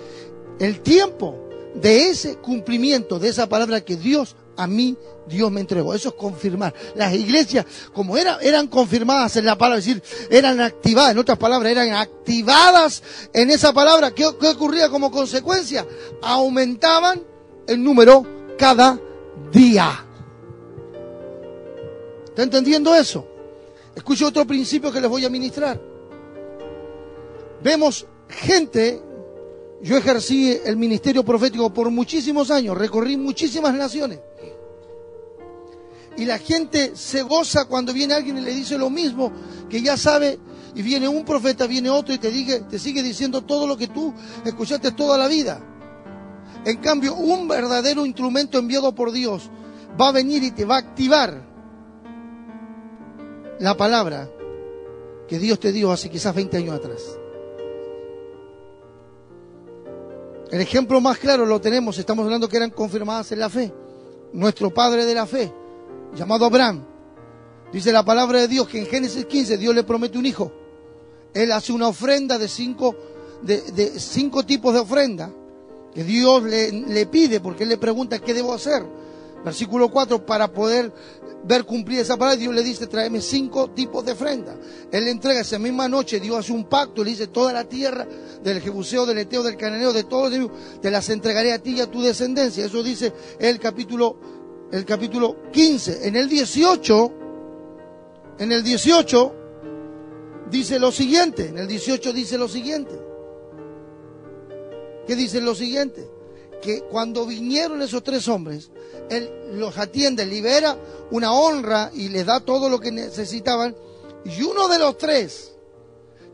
el 0.59 0.81
tiempo 0.81 1.49
de 1.75 2.09
ese 2.09 2.37
cumplimiento, 2.37 3.19
de 3.19 3.29
esa 3.29 3.49
palabra 3.49 3.83
que 3.83 3.97
Dios 3.97 4.35
a 4.61 4.67
mí 4.67 4.95
Dios 5.27 5.51
me 5.51 5.63
entregó. 5.63 5.95
Eso 5.95 6.11
es 6.11 6.15
confirmar. 6.15 6.75
Las 6.95 7.15
iglesias, 7.15 7.65
como 7.95 8.17
eran 8.17 8.67
confirmadas 8.69 9.37
en 9.37 9.47
la 9.47 9.57
palabra, 9.57 9.79
es 9.79 9.87
decir, 9.87 10.03
eran 10.31 10.61
activadas, 10.61 11.13
en 11.13 11.19
otras 11.19 11.39
palabras, 11.39 11.73
eran 11.73 11.93
activadas 11.95 13.03
en 13.33 13.51
esa 13.51 13.73
palabra. 13.73 14.11
¿Qué, 14.11 14.29
qué 14.39 14.49
ocurría 14.49 14.91
como 14.91 15.11
consecuencia? 15.11 15.87
Aumentaban 16.21 17.23
el 17.67 17.83
número 17.83 18.27
cada 18.59 19.01
día. 19.51 20.05
¿Está 22.27 22.43
entendiendo 22.43 22.95
eso? 22.95 23.27
Escuche 23.95 24.27
otro 24.27 24.47
principio 24.47 24.93
que 24.93 25.01
les 25.01 25.09
voy 25.09 25.25
a 25.25 25.31
ministrar. 25.31 25.81
Vemos 27.63 28.07
gente 28.29 29.03
yo 29.83 29.97
ejercí 29.97 30.59
el 30.65 30.77
ministerio 30.77 31.25
profético 31.25 31.73
por 31.73 31.91
muchísimos 31.91 32.51
años, 32.51 32.77
recorrí 32.77 33.17
muchísimas 33.17 33.75
naciones. 33.75 34.21
Y 36.17 36.27
la 36.27 36.39
gente 36.39 36.93
se 36.97 37.23
goza 37.23 37.65
cuando 37.65 37.93
viene 37.93 38.15
alguien 38.15 38.37
y 38.39 38.43
le 38.43 38.53
dice 38.53 38.77
lo 38.77 38.91
mismo, 38.91 39.33
que 39.71 39.81
ya 39.81 39.97
sabe, 39.97 40.39
y 40.75 40.83
viene 40.83 41.09
un 41.09 41.25
profeta, 41.25 41.67
viene 41.67 41.89
otro 41.91 42.15
y 42.15 42.19
te, 42.19 42.79
sigue 42.79 43.03
diciendo 43.03 43.43
todo 43.43 43.67
lo 43.67 43.77
que 43.77 43.89
tú 43.89 44.13
escuchaste 44.45 44.93
toda 44.93 45.17
la 45.17 45.29
vida. 45.29 45.61
En 46.65 46.77
cambio, 46.79 47.15
un 47.15 47.49
verdadero 47.49 48.05
instrumento 48.05 48.59
enviado 48.59 48.95
por 48.95 49.13
Dios 49.13 49.51
va 49.99 50.09
a 50.09 50.13
venir 50.13 50.43
y 50.43 50.51
te 50.51 50.65
va 50.65 50.77
a 50.77 50.81
activar 50.81 51.49
la 53.59 53.77
palabra 53.77 54.29
que 55.27 55.39
Dios 55.39 55.59
te 55.59 55.73
dio 55.73 55.91
hace 55.91 56.11
quizás 56.11 56.35
20 56.35 56.57
años 56.59 56.75
atrás. 56.75 57.20
El 60.51 60.61
ejemplo 60.61 61.01
más 61.01 61.19
claro 61.19 61.47
lo 61.47 61.61
tenemos, 61.61 61.97
estamos 61.99 62.25
hablando 62.25 62.49
que 62.49 62.57
eran 62.57 62.71
confirmadas 62.71 63.31
en 63.31 63.39
la 63.39 63.49
fe. 63.49 63.73
Nuestro 64.33 64.75
padre 64.75 65.05
de 65.05 65.15
la 65.15 65.27
fe, 65.27 65.53
llamado 66.15 66.45
Abraham, 66.45 66.85
dice 67.73 67.93
la 67.93 68.05
palabra 68.05 68.41
de 68.41 68.49
Dios 68.49 68.67
que 68.69 68.81
en 68.81 68.87
Génesis 68.87 69.27
15 69.27 69.59
Dios 69.59 69.75
le 69.75 69.85
promete 69.85 70.19
un 70.19 70.27
hijo. 70.27 70.53
Él 71.33 71.53
hace 71.53 71.73
una 71.73 71.87
ofrenda 71.87 72.37
de 72.37 72.49
cinco, 72.49 72.97
de, 73.43 73.99
cinco 74.01 74.45
tipos 74.45 74.75
de 74.75 74.81
ofrenda 74.81 75.31
que 75.95 76.03
Dios 76.03 76.43
le, 76.43 76.73
le 76.73 77.07
pide 77.07 77.41
porque 77.41 77.63
Él 77.63 77.69
le 77.69 77.79
pregunta 77.79 78.19
qué 78.19 78.35
debo 78.35 78.53
hacer. 78.53 78.85
Versículo 79.45 79.89
4, 79.89 80.27
para 80.27 80.53
poder 80.53 80.93
ver 81.45 81.65
cumplir 81.65 82.01
esa 82.01 82.17
palabra, 82.17 82.37
Dios 82.37 82.55
le 82.55 82.63
dice, 82.63 82.87
tráeme 82.87 83.21
cinco 83.21 83.71
tipos 83.71 84.05
de 84.05 84.13
ofrenda. 84.13 84.57
Él 84.91 85.05
le 85.05 85.11
entrega 85.11 85.41
esa 85.41 85.59
misma 85.59 85.89
noche, 85.89 86.21
Dios 86.21 86.39
hace 86.39 86.53
un 86.53 86.65
pacto, 86.65 87.03
le 87.03 87.11
dice, 87.11 87.29
toda 87.29 87.53
la 87.53 87.65
tierra 87.65 88.07
del 88.43 88.61
Jebuseo, 88.61 89.07
del 89.07 89.19
Eteo, 89.19 89.43
del 89.43 89.57
Cananeo, 89.57 89.93
de 89.93 90.05
todos 90.05 90.33
te 90.81 90.91
las 90.91 91.09
entregaré 91.09 91.53
a 91.53 91.59
ti 91.59 91.77
y 91.77 91.81
a 91.81 91.91
tu 91.91 92.03
descendencia. 92.03 92.65
Eso 92.65 92.83
dice 92.83 93.13
el 93.39 93.59
capítulo, 93.59 94.19
el 94.73 94.85
capítulo 94.85 95.51
15. 95.53 96.07
En 96.07 96.17
el 96.17 96.29
18, 96.29 97.13
en 98.39 98.53
el 98.53 98.63
18, 98.63 99.35
dice 100.51 100.79
lo 100.79 100.93
siguiente, 100.93 101.49
en 101.49 101.59
el 101.59 101.69
18 101.69 102.13
dice 102.13 102.37
lo 102.39 102.49
siguiente. 102.49 102.99
¿Qué 105.07 105.17
dice 105.17 105.41
lo 105.41 105.55
siguiente? 105.55 106.10
Que 106.61 106.83
cuando 106.83 107.27
vinieron 107.27 107.81
esos 107.83 108.03
tres 108.03 108.29
hombres, 108.29 108.71
él 109.09 109.31
los 109.53 109.79
atiende, 109.79 110.27
libera 110.27 110.77
una 111.11 111.33
honra 111.33 111.91
y 111.95 112.09
les 112.09 112.27
da 112.27 112.41
todo 112.41 112.69
lo 112.69 112.79
que 112.79 112.93
necesitaban. 112.93 113.75
Y 114.25 114.43
uno 114.43 114.69
de 114.69 114.79
los 114.79 114.99
tres 114.99 115.53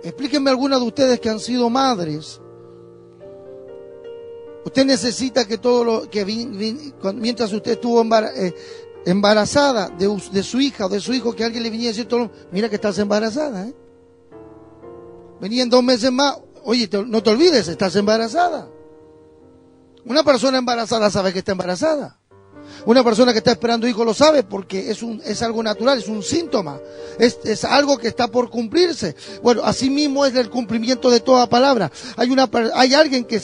Explíquenme 0.02 0.50
algunas 0.50 0.80
de 0.80 0.86
ustedes 0.86 1.20
que 1.20 1.30
han 1.30 1.40
sido 1.40 1.70
madres 1.70 2.40
Usted 4.64 4.84
necesita 4.84 5.44
que 5.44 5.58
todo 5.58 5.84
lo 5.84 6.10
que 6.10 6.24
mientras 7.14 7.52
usted 7.52 7.72
estuvo 7.72 8.02
eh, 8.02 8.54
embarazada 9.04 9.88
de, 9.88 10.42
su 10.42 10.60
hija 10.60 10.86
o 10.86 10.88
de 10.88 11.00
su 11.00 11.12
hijo, 11.12 11.34
que 11.34 11.44
alguien 11.44 11.64
le 11.64 11.70
viniera 11.70 11.90
a 11.90 11.94
decir 11.94 12.06
todo, 12.06 12.30
mira 12.52 12.68
que 12.68 12.76
estás 12.76 12.98
embarazada, 12.98 13.66
¿eh? 13.66 13.74
Venían 15.40 15.68
dos 15.68 15.82
meses 15.82 16.12
más, 16.12 16.38
oye, 16.62 16.88
no 17.06 17.20
te 17.20 17.30
olvides, 17.30 17.66
estás 17.66 17.96
embarazada. 17.96 18.68
Una 20.04 20.22
persona 20.22 20.58
embarazada 20.58 21.10
sabe 21.10 21.32
que 21.32 21.40
está 21.40 21.52
embarazada. 21.52 22.20
Una 22.84 23.04
persona 23.04 23.32
que 23.32 23.38
está 23.38 23.52
esperando 23.52 23.86
hijo 23.86 24.04
lo 24.04 24.12
sabe 24.12 24.42
porque 24.42 24.90
es, 24.90 25.02
un, 25.02 25.22
es 25.24 25.40
algo 25.42 25.62
natural, 25.62 25.98
es 25.98 26.08
un 26.08 26.22
síntoma, 26.22 26.80
es, 27.18 27.38
es 27.44 27.64
algo 27.64 27.96
que 27.96 28.08
está 28.08 28.28
por 28.28 28.50
cumplirse. 28.50 29.14
Bueno, 29.42 29.62
así 29.64 29.88
mismo 29.88 30.26
es 30.26 30.34
el 30.34 30.50
cumplimiento 30.50 31.08
de 31.10 31.20
toda 31.20 31.48
palabra. 31.48 31.92
Hay, 32.16 32.30
una, 32.30 32.50
hay 32.74 32.94
alguien 32.94 33.24
que, 33.24 33.40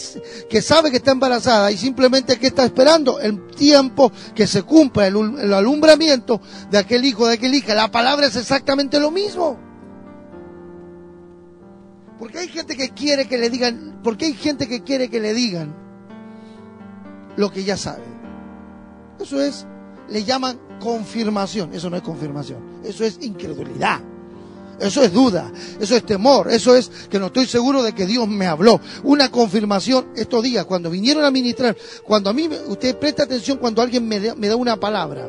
que 0.49 0.63
sabe 0.63 0.91
que 0.91 0.97
está 0.97 1.13
embarazada 1.13 1.71
y 1.71 1.77
simplemente 1.77 2.39
que 2.39 2.49
está 2.49 2.65
esperando 2.65 3.21
el 3.21 3.47
tiempo 3.47 4.11
que 4.35 4.47
se 4.47 4.63
cumpla 4.63 5.07
el, 5.07 5.53
alumbramiento 5.53 6.41
de 6.71 6.79
aquel 6.79 7.05
hijo, 7.05 7.27
de 7.27 7.35
aquel 7.35 7.55
hija. 7.55 7.75
La 7.75 7.91
palabra 7.91 8.27
es 8.27 8.37
exactamente 8.37 8.99
lo 8.99 9.11
mismo. 9.11 9.59
Porque 12.19 12.39
hay 12.39 12.49
gente 12.49 12.77
que 12.77 12.91
quiere 12.91 13.29
que 13.29 13.39
le 13.39 13.51
digan, 13.51 14.01
porque 14.03 14.27
hay 14.27 14.35
gente 14.35 14.67
que 14.67 14.83
quiere 14.83 15.09
que 15.09 15.21
le 15.21 15.33
digan 15.33 15.77
lo 17.37 17.53
que 17.53 17.63
ya 17.63 17.77
sabe. 17.77 18.18
Eso 19.21 19.41
es, 19.41 19.67
le 20.09 20.25
llaman 20.25 20.59
confirmación. 20.81 21.75
Eso 21.75 21.91
no 21.91 21.97
es 21.97 22.03
confirmación. 22.03 22.81
Eso 22.85 23.05
es 23.05 23.19
incredulidad. 23.21 24.01
Eso 24.81 25.03
es 25.03 25.13
duda, 25.13 25.53
eso 25.81 25.97
es 25.97 26.07
temor, 26.07 26.53
eso 26.53 26.77
es 26.77 26.89
que 27.11 27.19
no 27.19 27.27
estoy 27.27 27.47
seguro 27.47 27.83
de 27.83 27.95
que 27.95 28.07
Dios 28.07 28.29
me 28.29 28.47
habló. 28.47 28.81
Una 29.03 29.29
confirmación 29.29 30.13
estos 30.15 30.43
días, 30.45 30.67
cuando 30.67 30.89
vinieron 30.89 31.25
a 31.25 31.33
ministrar, 31.33 31.77
cuando 32.05 32.31
a 32.31 32.33
mí, 32.33 32.49
usted 32.69 32.97
presta 32.97 33.25
atención 33.25 33.59
cuando 33.59 33.83
alguien 33.83 34.07
me 34.07 34.35
me 34.37 34.47
da 34.47 34.55
una 34.55 34.79
palabra, 34.79 35.29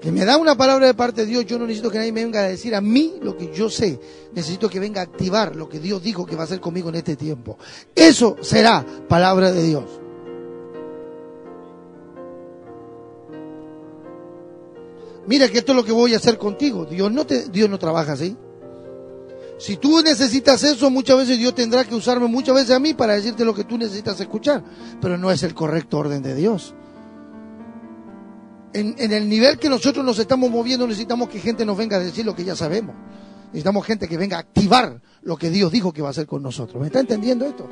que 0.00 0.12
me 0.12 0.24
da 0.24 0.36
una 0.36 0.54
palabra 0.54 0.86
de 0.86 0.94
parte 0.94 1.22
de 1.22 1.28
Dios, 1.28 1.46
yo 1.46 1.58
no 1.58 1.66
necesito 1.66 1.90
que 1.90 1.98
nadie 1.98 2.12
me 2.12 2.22
venga 2.22 2.40
a 2.40 2.48
decir 2.48 2.74
a 2.74 2.82
mí 2.82 3.14
lo 3.22 3.36
que 3.36 3.50
yo 3.54 3.70
sé, 3.70 3.98
necesito 4.34 4.68
que 4.68 4.78
venga 4.78 5.00
a 5.00 5.04
activar 5.04 5.56
lo 5.56 5.68
que 5.68 5.80
Dios 5.80 6.02
dijo 6.02 6.26
que 6.26 6.36
va 6.36 6.42
a 6.42 6.44
hacer 6.44 6.60
conmigo 6.60 6.90
en 6.90 6.96
este 6.96 7.16
tiempo. 7.16 7.58
Eso 7.94 8.36
será 8.42 8.84
palabra 9.08 9.50
de 9.50 9.62
Dios. 9.62 10.05
Mira 15.26 15.48
que 15.48 15.58
esto 15.58 15.72
es 15.72 15.76
lo 15.76 15.84
que 15.84 15.92
voy 15.92 16.14
a 16.14 16.18
hacer 16.18 16.38
contigo. 16.38 16.84
Dios 16.84 17.10
no, 17.12 17.26
te, 17.26 17.48
Dios 17.48 17.68
no 17.68 17.78
trabaja 17.78 18.12
así. 18.12 18.36
Si 19.58 19.76
tú 19.76 20.02
necesitas 20.02 20.62
eso, 20.64 20.90
muchas 20.90 21.16
veces 21.16 21.38
Dios 21.38 21.54
tendrá 21.54 21.84
que 21.84 21.94
usarme 21.94 22.26
muchas 22.26 22.54
veces 22.54 22.70
a 22.72 22.78
mí 22.78 22.92
para 22.92 23.14
decirte 23.14 23.44
lo 23.44 23.54
que 23.54 23.64
tú 23.64 23.78
necesitas 23.78 24.20
escuchar, 24.20 24.62
pero 25.00 25.16
no 25.16 25.30
es 25.30 25.42
el 25.42 25.54
correcto 25.54 25.98
orden 25.98 26.22
de 26.22 26.34
Dios. 26.34 26.74
En, 28.74 28.94
en, 28.98 29.12
el 29.12 29.26
nivel 29.28 29.58
que 29.58 29.70
nosotros 29.70 30.04
nos 30.04 30.18
estamos 30.18 30.50
moviendo, 30.50 30.86
necesitamos 30.86 31.30
que 31.30 31.40
gente 31.40 31.64
nos 31.64 31.78
venga 31.78 31.96
a 31.96 32.00
decir 32.00 32.26
lo 32.26 32.36
que 32.36 32.44
ya 32.44 32.54
sabemos. 32.54 32.94
Necesitamos 33.46 33.86
gente 33.86 34.06
que 34.06 34.18
venga 34.18 34.36
a 34.36 34.40
activar 34.40 35.00
lo 35.22 35.38
que 35.38 35.48
Dios 35.48 35.72
dijo 35.72 35.92
que 35.92 36.02
va 36.02 36.08
a 36.08 36.10
hacer 36.10 36.26
con 36.26 36.42
nosotros. 36.42 36.78
¿Me 36.78 36.88
está 36.88 37.00
entendiendo 37.00 37.46
esto? 37.46 37.66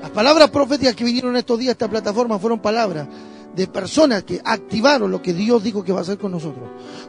Las 0.00 0.10
palabras 0.10 0.50
proféticas 0.50 0.94
que 0.94 1.04
vinieron 1.04 1.36
estos 1.36 1.58
días 1.58 1.70
a 1.70 1.72
esta 1.72 1.90
plataforma 1.90 2.38
fueron 2.38 2.60
palabras 2.60 3.08
de 3.54 3.66
personas 3.66 4.24
que 4.24 4.40
activaron 4.44 5.10
lo 5.10 5.22
que 5.22 5.32
Dios 5.32 5.62
dijo 5.62 5.84
que 5.84 5.92
va 5.92 6.00
a 6.00 6.02
hacer 6.02 6.18
con 6.18 6.32
nosotros. 6.32 6.68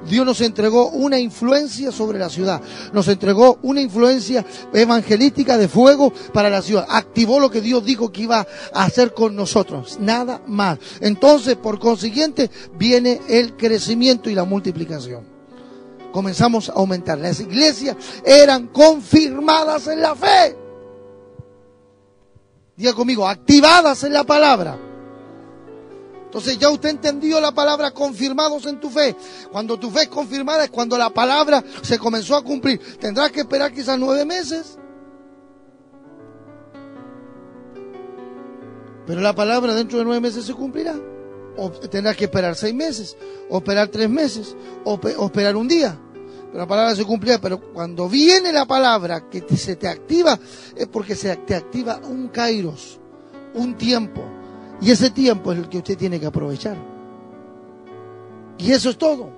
Dios 0.09 0.25
nos 0.25 0.41
entregó 0.41 0.89
una 0.89 1.19
influencia 1.19 1.91
sobre 1.91 2.19
la 2.19 2.29
ciudad, 2.29 2.61
nos 2.93 3.07
entregó 3.07 3.59
una 3.63 3.81
influencia 3.81 4.45
evangelística 4.73 5.57
de 5.57 5.67
fuego 5.67 6.13
para 6.33 6.49
la 6.49 6.61
ciudad, 6.61 6.85
activó 6.89 7.39
lo 7.39 7.49
que 7.49 7.61
Dios 7.61 7.83
dijo 7.83 8.11
que 8.11 8.23
iba 8.23 8.45
a 8.73 8.83
hacer 8.83 9.13
con 9.13 9.35
nosotros, 9.35 9.97
nada 9.99 10.41
más. 10.47 10.79
Entonces, 10.99 11.55
por 11.55 11.79
consiguiente, 11.79 12.49
viene 12.77 13.21
el 13.27 13.55
crecimiento 13.55 14.29
y 14.29 14.35
la 14.35 14.43
multiplicación. 14.43 15.35
Comenzamos 16.11 16.69
a 16.69 16.73
aumentar. 16.73 17.17
Las 17.17 17.41
iglesias 17.41 17.97
eran 18.23 18.67
confirmadas 18.67 19.87
en 19.87 20.01
la 20.01 20.15
fe. 20.15 20.55
Diga 22.77 22.93
conmigo, 22.93 23.27
activadas 23.27 24.03
en 24.03 24.13
la 24.13 24.23
palabra. 24.23 24.77
Entonces 26.35 26.59
ya 26.59 26.69
usted 26.69 26.89
entendió 26.89 27.39
la 27.39 27.53
palabra 27.53 27.91
confirmados 27.91 28.65
en 28.65 28.77
tu 28.77 28.89
fe. 28.89 29.15
Cuando 29.53 29.79
tu 29.79 29.89
fe 29.89 30.01
es 30.01 30.09
confirmada 30.09 30.65
es 30.65 30.69
cuando 30.69 30.97
la 30.97 31.09
palabra 31.09 31.63
se 31.81 31.97
comenzó 31.97 32.35
a 32.35 32.43
cumplir. 32.43 32.77
Tendrás 32.99 33.31
que 33.31 33.39
esperar 33.39 33.71
quizás 33.71 33.97
nueve 33.97 34.25
meses. 34.25 34.77
Pero 39.07 39.21
la 39.21 39.33
palabra 39.33 39.73
dentro 39.73 39.97
de 39.97 40.03
nueve 40.03 40.19
meses 40.19 40.43
se 40.43 40.53
cumplirá. 40.53 40.95
o 41.55 41.71
tendrás 41.71 42.17
que 42.17 42.25
esperar 42.25 42.53
seis 42.57 42.75
meses, 42.75 43.15
o 43.49 43.59
esperar 43.59 43.87
tres 43.87 44.09
meses, 44.09 44.57
o, 44.83 44.99
esperar 45.05 45.55
un 45.55 45.69
día. 45.69 45.97
Pero 46.47 46.57
la 46.57 46.67
palabra 46.67 46.97
se 46.97 47.05
cumplía, 47.05 47.39
pero 47.39 47.61
cuando 47.71 48.09
viene 48.09 48.51
la 48.51 48.65
palabra 48.65 49.29
que 49.29 49.41
se 49.55 49.77
te 49.77 49.87
activa, 49.87 50.37
es 50.75 50.87
porque 50.87 51.15
se 51.15 51.33
te 51.37 51.55
activa 51.55 52.01
un 52.03 52.27
kairos, 52.27 52.99
un 53.53 53.77
tiempo. 53.77 54.21
Y 54.81 54.91
ese 54.91 55.09
tiempo 55.09 55.51
es 55.51 55.59
el 55.59 55.69
que 55.69 55.77
usted 55.77 55.97
tiene 55.97 56.19
que 56.19 56.25
aprovechar. 56.25 56.77
Y 58.57 58.71
eso 58.71 58.89
es 58.89 58.97
todo. 58.97 59.29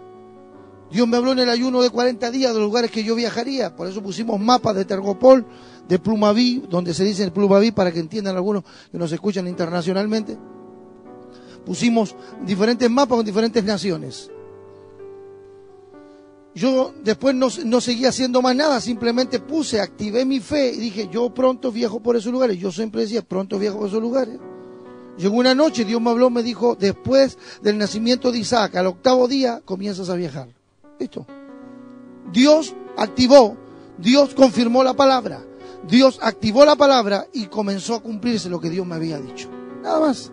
Dios 0.92 1.08
me 1.08 1.18
habló 1.18 1.34
en 1.34 1.40
el 1.40 1.50
ayuno 1.50 1.82
de 1.82 1.90
40 1.90 2.32
días 2.32 2.54
de 2.54 2.60
los 2.60 2.68
lugares 2.68 2.92
que 2.92 3.04
yo 3.04 3.16
viajaría. 3.16 3.76
Por 3.76 3.88
eso 3.88 4.02
pusimos 4.02 4.40
mapas 4.40 4.76
de 4.76 4.86
Tergopol, 4.86 5.46
de 5.88 6.00
Plumaví, 6.00 6.64
donde 6.70 6.94
se 6.94 7.04
dice 7.04 7.30
Plumaví 7.32 7.72
para 7.72 7.92
que 7.92 8.00
entiendan 8.00 8.36
algunos 8.36 8.64
que 8.92 8.98
nos 8.98 9.12
escuchan 9.12 9.48
internacionalmente. 9.48 10.38
Pusimos 11.66 12.16
diferentes 12.46 12.90
mapas 12.90 13.18
con 13.18 13.26
diferentes 13.26 13.64
naciones. 13.64 14.32
Yo 16.56 16.94
después 17.04 17.36
no, 17.36 17.50
no 17.66 17.82
seguía 17.82 18.10
haciendo 18.10 18.42
más 18.42 18.56
nada, 18.56 18.82
simplemente 18.82 19.40
puse, 19.40 19.80
activé 19.80 20.26
mi 20.26 20.40
fe 20.40 20.72
y 20.72 20.78
dije, 20.78 21.10
yo 21.12 21.32
pronto 21.32 21.72
viajo 21.72 22.00
por 22.00 22.16
esos 22.16 22.32
lugares. 22.32 22.58
Yo 22.58 22.72
siempre 22.72 23.02
decía, 23.02 23.22
pronto 23.22 23.60
viajo 23.60 23.80
por 23.80 23.88
esos 23.90 24.02
lugares. 24.02 24.40
Llegó 25.18 25.36
una 25.38 25.56
noche, 25.56 25.84
Dios 25.84 26.02
me 26.02 26.12
habló, 26.12 26.30
me 26.30 26.44
dijo, 26.44 26.76
después 26.76 27.38
del 27.62 27.78
nacimiento 27.78 28.32
de 28.32 28.40
Isaac, 28.40 28.76
al 28.76 28.88
octavo 28.88 29.28
día, 29.28 29.62
comienzas 29.66 30.10
a 30.10 30.16
viajar. 30.16 30.50
Listo. 31.00 31.26
Dios 32.32 32.76
activó, 32.98 33.58
Dios 33.98 34.36
confirmó 34.36 34.84
la 34.84 34.94
palabra, 34.94 35.44
Dios 35.88 36.20
activó 36.22 36.66
la 36.66 36.76
palabra 36.76 37.28
y 37.34 37.46
comenzó 37.48 37.96
a 37.96 38.02
cumplirse 38.02 38.50
lo 38.50 38.60
que 38.60 38.70
Dios 38.70 38.86
me 38.86 38.96
había 38.96 39.20
dicho. 39.20 39.50
Nada 39.82 40.00
más. 40.00 40.32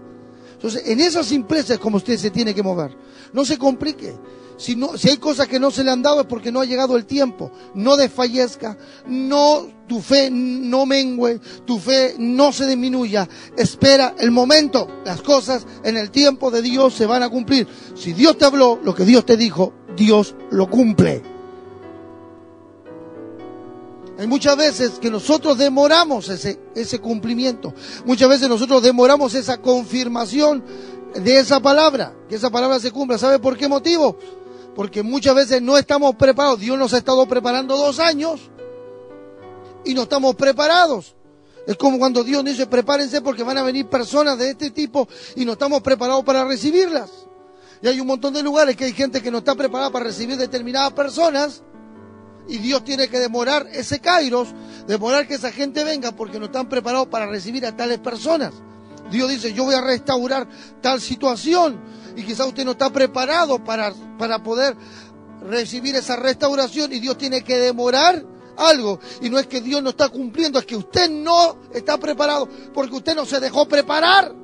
Entonces, 0.53 0.83
en 0.87 1.01
esas 1.01 1.27
simpleza 1.27 1.75
es 1.75 1.81
como 1.81 1.99
usted 1.99 2.17
se 2.17 2.31
tiene 2.31 2.55
que 2.55 2.63
mover. 2.63 2.97
No 3.33 3.45
se 3.45 3.59
complique. 3.59 4.15
Si, 4.57 4.77
no, 4.77 4.97
si 4.97 5.11
hay 5.11 5.17
cosas 5.17 5.49
que 5.49 5.61
no 5.61 5.71
se 5.71 5.85
le 5.85 5.91
han 5.91 6.03
dado 6.03 6.23
es 6.23 6.27
porque 6.27 6.53
no 6.53 6.61
ha 6.61 6.65
llegado 6.65 6.97
el 6.97 7.07
tiempo. 7.07 7.51
No 7.75 7.97
desfallezca, 7.97 8.77
no 9.07 9.67
tu 9.87 10.01
fe 10.01 10.31
no 10.31 10.87
mengue, 10.87 11.41
tu 11.65 11.79
fe 11.79 12.15
no 12.19 12.53
se 12.53 12.67
disminuya. 12.67 13.29
Espera 13.57 14.15
el 14.19 14.31
momento. 14.31 14.89
Las 15.05 15.21
cosas 15.23 15.67
en 15.83 15.97
el 15.97 16.11
tiempo 16.11 16.51
de 16.51 16.63
Dios 16.63 16.95
se 16.95 17.07
van 17.07 17.23
a 17.23 17.29
cumplir. 17.29 17.67
Si 17.95 18.13
Dios 18.13 18.39
te 18.39 18.45
habló, 18.45 18.79
lo 18.83 18.95
que 18.95 19.05
Dios 19.05 19.27
te 19.27 19.37
dijo, 19.37 19.73
Dios 19.97 20.35
lo 20.51 20.69
cumple. 20.69 21.23
Hay 24.19 24.27
muchas 24.29 24.57
veces 24.57 24.93
que 25.01 25.11
nosotros 25.11 25.59
demoramos 25.59 26.29
ese, 26.29 26.61
ese 26.75 27.01
cumplimiento. 27.01 27.75
Muchas 28.05 28.29
veces 28.29 28.49
nosotros 28.49 28.83
demoramos 28.83 29.35
esa 29.35 29.59
confirmación 29.59 30.63
de 31.15 31.39
esa 31.39 31.61
palabra, 31.61 32.15
que 32.29 32.37
esa 32.37 32.51
palabra 32.51 32.79
se 32.79 32.93
cumpla. 32.93 33.19
¿Sabe 33.19 33.39
por 33.39 33.57
qué 33.57 33.69
motivo? 33.69 34.17
Porque 34.77 35.03
muchas 35.03 35.35
veces 35.35 35.61
no 35.63 35.77
estamos 35.77 36.15
preparados. 36.15 36.61
Dios 36.61 36.79
nos 36.79 36.95
ha 36.95 36.99
estado 36.99 37.27
preparando 37.27 37.77
dos 37.77 37.99
años 37.99 38.51
y 39.85 39.95
no 39.95 40.03
estamos 40.03 40.35
preparados. 40.35 41.15
Es 41.67 41.77
como 41.77 41.99
cuando 41.99 42.23
Dios 42.23 42.45
dice, 42.45 42.67
prepárense 42.67 43.23
porque 43.23 43.43
van 43.43 43.59
a 43.59 43.63
venir 43.63 43.87
personas 43.87 44.39
de 44.39 44.51
este 44.51 44.71
tipo 44.71 45.09
y 45.35 45.45
no 45.45 45.53
estamos 45.53 45.83
preparados 45.83 46.25
para 46.25 46.45
recibirlas. 46.45 47.11
Y 47.83 47.89
hay 47.89 48.01
un 48.01 48.07
montón 48.07 48.35
de 48.35 48.43
lugares 48.43 48.77
que 48.77 48.85
hay 48.85 48.93
gente 48.93 49.23
que 49.23 49.31
no 49.31 49.39
está 49.39 49.55
preparada 49.55 49.91
para 49.91 50.07
recibir 50.07 50.37
determinadas 50.37 50.93
personas 50.93 51.63
y 52.47 52.59
Dios 52.59 52.85
tiene 52.85 53.09
que 53.09 53.19
demorar 53.19 53.67
ese 53.73 54.01
kairos, 54.01 54.49
demorar 54.87 55.27
que 55.27 55.35
esa 55.35 55.51
gente 55.51 55.85
venga 55.85 56.13
porque 56.13 56.39
no 56.39 56.47
están 56.47 56.69
preparados 56.69 57.09
para 57.09 57.27
recibir 57.27 57.65
a 57.67 57.77
tales 57.77 57.99
personas. 57.99 58.53
Dios 59.11 59.31
dice, 59.31 59.53
yo 59.53 59.65
voy 59.65 59.75
a 59.75 59.81
restaurar 59.81 60.49
tal 60.81 61.01
situación 61.01 61.81
y 62.17 62.23
quizás 62.23 62.47
usted 62.47 62.65
no 62.65 62.73
está 62.73 62.91
preparado 62.91 63.63
para, 63.65 63.93
para 64.19 64.43
poder 64.43 64.77
recibir 65.49 65.95
esa 65.97 66.17
restauración 66.17 66.93
y 66.93 67.01
Dios 67.01 67.19
tiene 67.19 67.43
que 67.43 67.57
demorar 67.57 68.25
algo. 68.57 69.01
Y 69.21 69.31
no 69.31 69.39
es 69.39 69.47
que 69.47 69.61
Dios 69.61 69.83
no 69.83 69.91
está 69.91 70.09
cumpliendo, 70.09 70.59
es 70.59 70.67
que 70.67 70.77
usted 70.77 71.11
no 71.11 71.57
está 71.73 71.99
preparado 71.99 72.49
porque 72.73 72.97
usted 72.97 73.15
no 73.15 73.25
se 73.25 73.41
dejó 73.41 73.67
preparar 73.67 74.44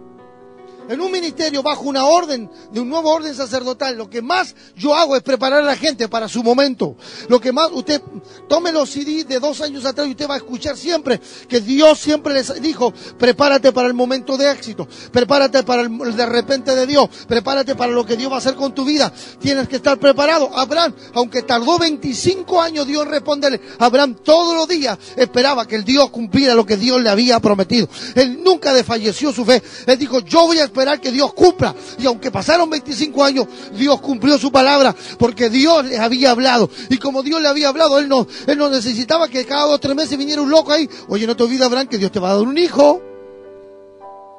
en 0.89 1.01
un 1.01 1.13
ministerio 1.13 1.63
bajo 1.63 1.83
una 1.83 2.05
orden, 2.05 2.51
de 2.73 2.81
un 2.81 2.89
nuevo 2.89 3.11
orden 3.11 3.35
sacerdotal, 3.35 3.97
lo 3.97 4.11
que 4.11 4.23
más 4.23 4.55
yo 4.77 4.95
hago 4.95 5.17
es 5.17 5.23
preparar 5.23 5.61
a 5.61 5.67
la 5.67 5.77
gente 5.77 6.09
para 6.09 6.29
su 6.29 6.43
momento. 6.43 6.97
Lo 7.29 7.41
que 7.41 7.53
más, 7.53 7.69
usted 7.73 8.03
tome 8.49 8.73
los 8.73 8.91
CD 8.91 9.25
de 9.25 9.39
dos 9.39 9.61
años 9.61 9.85
atrás 9.85 10.09
y 10.09 10.11
usted 10.11 10.29
va 10.29 10.35
a 10.35 10.39
escuchar 10.39 10.77
siempre 10.77 11.21
que 11.49 11.61
Dios 11.61 11.99
siempre 11.99 12.35
les 12.35 12.61
dijo, 12.61 12.93
prepárate 13.19 13.73
para 13.73 13.89
el 13.89 13.95
momento 13.95 14.37
de 14.37 14.51
éxito, 14.51 14.89
prepárate 15.13 15.63
para 15.63 15.83
el, 15.83 16.17
de 16.17 16.27
repente 16.27 16.75
de 16.75 16.87
Dios, 16.87 17.09
prepárate 17.29 17.75
para 17.75 17.93
lo 17.93 18.05
que 18.05 18.17
Dios 18.17 18.31
va 18.31 18.37
a 18.37 18.39
hacer 18.39 18.55
con 18.55 18.75
tu 18.75 18.85
vida. 18.85 19.13
Tienes 19.41 19.69
que 19.69 19.77
estar 19.77 19.99
preparado. 19.99 20.51
Abraham, 20.57 20.95
aunque 21.15 21.43
tardó 21.43 21.79
25 21.79 22.61
años 22.61 22.87
Dios 22.87 23.07
responderle, 23.07 23.61
Abraham 23.79 24.17
todos 24.25 24.57
los 24.57 24.69
días 24.69 24.99
esperaba 25.17 25.67
que 25.67 25.77
el 25.77 25.85
Dios 25.85 26.11
cumpliera 26.11 26.55
lo 26.55 26.67
que 26.67 26.77
Dios 26.77 27.01
le 27.01 27.11
había 27.11 27.39
prometido. 27.41 27.89
Él 28.15 28.43
nunca 28.43 28.73
desfalleció 28.73 29.33
su 29.33 29.45
fe. 29.45 29.63
Él 29.87 29.99
dijo, 29.99 30.21
yo 30.21 30.47
voy 30.47 30.59
a 30.59 30.65
esperar 30.65 30.80
esperar 30.81 31.01
que 31.01 31.13
Dios 31.13 31.33
cumpla. 31.35 31.75
Y 31.99 32.07
aunque 32.07 32.31
pasaron 32.31 32.71
25 32.71 33.23
años, 33.23 33.47
Dios 33.75 34.01
cumplió 34.01 34.39
su 34.39 34.51
palabra 34.51 34.95
porque 35.19 35.51
Dios 35.51 35.85
les 35.85 35.99
había 35.99 36.31
hablado. 36.31 36.71
Y 36.89 36.97
como 36.97 37.23
Dios 37.23 37.41
le 37.43 37.49
había 37.49 37.69
hablado, 37.69 37.99
Él 37.99 38.09
no, 38.09 38.27
él 38.47 38.59
no 38.59 38.71
necesitaba 38.71 39.29
que 39.29 39.45
cada 39.45 39.65
dos 39.65 39.75
o 39.75 39.79
tres 39.79 39.95
meses 39.95 40.17
viniera 40.17 40.41
un 40.41 40.51
loco 40.51 40.73
ahí. 40.73 40.89
Oye, 41.09 41.27
no 41.27 41.37
te 41.37 41.43
olvides, 41.43 41.67
Abraham, 41.67 41.87
que 41.87 41.99
Dios 41.99 42.11
te 42.11 42.19
va 42.19 42.31
a 42.31 42.35
dar 42.37 42.47
un 42.47 42.57
hijo. 42.57 43.03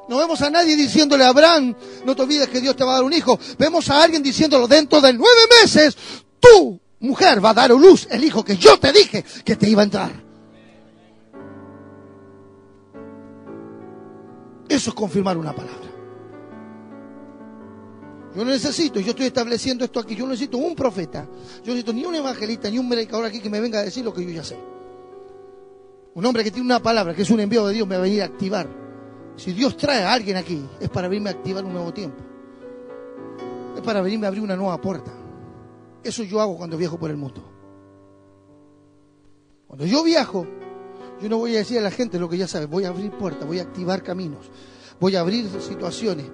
No 0.08 0.18
vemos 0.18 0.42
a 0.42 0.50
nadie 0.50 0.76
diciéndole 0.76 1.24
a 1.24 1.28
Abraham, 1.28 1.76
no 2.04 2.16
te 2.16 2.22
olvides 2.22 2.48
que 2.48 2.60
Dios 2.60 2.74
te 2.74 2.84
va 2.84 2.92
a 2.92 2.94
dar 2.96 3.04
un 3.04 3.12
hijo. 3.12 3.38
Vemos 3.56 3.88
a 3.88 4.02
alguien 4.02 4.22
diciéndolo 4.22 4.66
dentro 4.66 5.00
de 5.00 5.12
nueve 5.12 5.40
meses, 5.62 5.96
tú, 6.40 6.80
mujer, 6.98 7.42
va 7.42 7.50
a 7.50 7.54
dar 7.54 7.70
a 7.70 7.74
luz 7.74 8.08
el 8.10 8.24
hijo 8.24 8.44
que 8.44 8.56
yo 8.56 8.78
te 8.78 8.92
dije 8.92 9.24
que 9.44 9.54
te 9.54 9.70
iba 9.70 9.82
a 9.82 9.84
entrar. 9.84 10.10
Eso 14.68 14.90
es 14.90 14.94
confirmar 14.94 15.38
una 15.38 15.54
palabra. 15.54 15.91
Yo 18.34 18.44
no 18.44 18.50
necesito, 18.50 18.98
yo 19.00 19.10
estoy 19.10 19.26
estableciendo 19.26 19.84
esto 19.84 20.00
aquí, 20.00 20.14
yo 20.14 20.24
no 20.24 20.30
necesito 20.30 20.56
un 20.56 20.74
profeta, 20.74 21.28
yo 21.62 21.72
necesito 21.72 21.92
ni 21.92 22.04
un 22.04 22.14
evangelista, 22.14 22.70
ni 22.70 22.78
un 22.78 22.88
predicador 22.88 23.26
aquí 23.26 23.40
que 23.40 23.50
me 23.50 23.60
venga 23.60 23.80
a 23.80 23.82
decir 23.82 24.04
lo 24.04 24.14
que 24.14 24.24
yo 24.24 24.30
ya 24.30 24.42
sé. 24.42 24.56
Un 26.14 26.24
hombre 26.24 26.42
que 26.42 26.50
tiene 26.50 26.64
una 26.64 26.82
palabra, 26.82 27.14
que 27.14 27.22
es 27.22 27.30
un 27.30 27.40
envío 27.40 27.66
de 27.66 27.74
Dios, 27.74 27.86
me 27.86 27.96
va 27.96 28.00
a 28.00 28.04
venir 28.04 28.22
a 28.22 28.26
activar. 28.26 28.68
Si 29.36 29.52
Dios 29.52 29.76
trae 29.76 30.02
a 30.02 30.12
alguien 30.12 30.36
aquí, 30.36 30.62
es 30.80 30.88
para 30.88 31.08
venirme 31.08 31.30
a 31.30 31.32
activar 31.32 31.64
un 31.64 31.72
nuevo 31.72 31.92
tiempo. 31.92 32.22
Es 33.76 33.82
para 33.82 34.00
venirme 34.00 34.26
a 34.26 34.28
abrir 34.28 34.42
una 34.42 34.56
nueva 34.56 34.80
puerta. 34.80 35.12
Eso 36.02 36.22
yo 36.22 36.40
hago 36.40 36.56
cuando 36.56 36.76
viajo 36.76 36.98
por 36.98 37.10
el 37.10 37.16
mundo. 37.16 37.42
Cuando 39.66 39.86
yo 39.86 40.02
viajo, 40.02 40.46
yo 41.20 41.28
no 41.28 41.38
voy 41.38 41.54
a 41.54 41.60
decir 41.60 41.78
a 41.78 41.82
la 41.82 41.90
gente 41.90 42.18
lo 42.18 42.28
que 42.28 42.36
ya 42.36 42.46
sabe, 42.46 42.66
voy 42.66 42.84
a 42.84 42.88
abrir 42.88 43.10
puertas, 43.12 43.46
voy 43.46 43.58
a 43.58 43.62
activar 43.62 44.02
caminos, 44.02 44.50
voy 45.00 45.16
a 45.16 45.20
abrir 45.20 45.48
situaciones, 45.60 46.26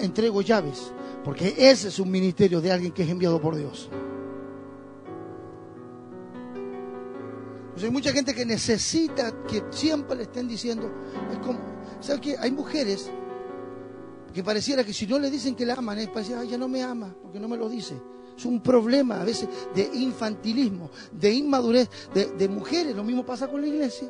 entrego 0.00 0.40
llaves, 0.40 0.92
porque 1.24 1.54
ese 1.58 1.88
es 1.88 1.98
un 1.98 2.10
ministerio 2.10 2.60
de 2.60 2.72
alguien 2.72 2.92
que 2.92 3.02
es 3.02 3.08
enviado 3.08 3.40
por 3.40 3.56
Dios. 3.56 3.90
hay 7.84 7.90
mucha 7.90 8.12
gente 8.12 8.34
que 8.34 8.44
necesita 8.44 9.44
que 9.44 9.62
siempre 9.70 10.16
le 10.16 10.22
estén 10.24 10.48
diciendo, 10.48 10.90
es 11.30 11.38
como, 11.38 11.60
¿sabes 12.00 12.20
qué? 12.20 12.36
Hay 12.38 12.50
mujeres 12.50 13.10
que 14.32 14.42
pareciera 14.42 14.84
que 14.84 14.92
si 14.92 15.06
no 15.06 15.18
le 15.18 15.30
dicen 15.30 15.54
que 15.54 15.64
la 15.64 15.74
aman, 15.74 15.98
es 15.98 16.08
para 16.08 16.40
ay, 16.40 16.48
ya 16.48 16.58
no 16.58 16.68
me 16.68 16.82
ama, 16.82 17.14
porque 17.22 17.38
no 17.38 17.48
me 17.48 17.56
lo 17.56 17.68
dice. 17.68 17.94
Es 18.36 18.44
un 18.44 18.60
problema 18.62 19.20
a 19.20 19.24
veces 19.24 19.48
de 19.74 19.90
infantilismo, 19.94 20.90
de 21.12 21.32
inmadurez 21.32 21.88
de, 22.14 22.26
de 22.26 22.48
mujeres. 22.48 22.94
Lo 22.94 23.02
mismo 23.02 23.24
pasa 23.24 23.48
con 23.48 23.60
la 23.60 23.66
iglesia. 23.66 24.08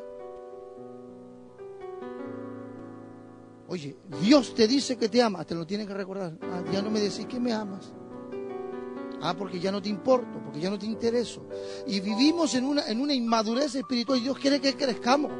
Oye, 3.69 3.95
Dios 4.21 4.55
te 4.55 4.67
dice 4.67 4.97
que 4.97 5.09
te 5.09 5.21
ama, 5.21 5.45
te 5.45 5.53
lo 5.53 5.65
tienes 5.65 5.85
que 5.85 5.93
recordar. 5.93 6.33
Ah, 6.41 6.63
ya 6.73 6.81
no 6.81 6.89
me 6.89 6.99
decís 6.99 7.27
que 7.27 7.39
me 7.39 7.53
amas. 7.53 7.93
Ah, 9.21 9.35
porque 9.37 9.59
ya 9.59 9.71
no 9.71 9.79
te 9.79 9.89
importo, 9.89 10.41
porque 10.43 10.59
ya 10.59 10.71
no 10.71 10.79
te 10.79 10.87
intereso. 10.87 11.45
Y 11.85 11.99
vivimos 11.99 12.55
en 12.55 12.65
una, 12.65 12.87
en 12.87 12.99
una 12.99 13.13
inmadurez 13.13 13.75
espiritual 13.75 14.17
y 14.17 14.23
Dios 14.23 14.39
quiere 14.39 14.59
que 14.59 14.75
crezcamos. 14.75 15.31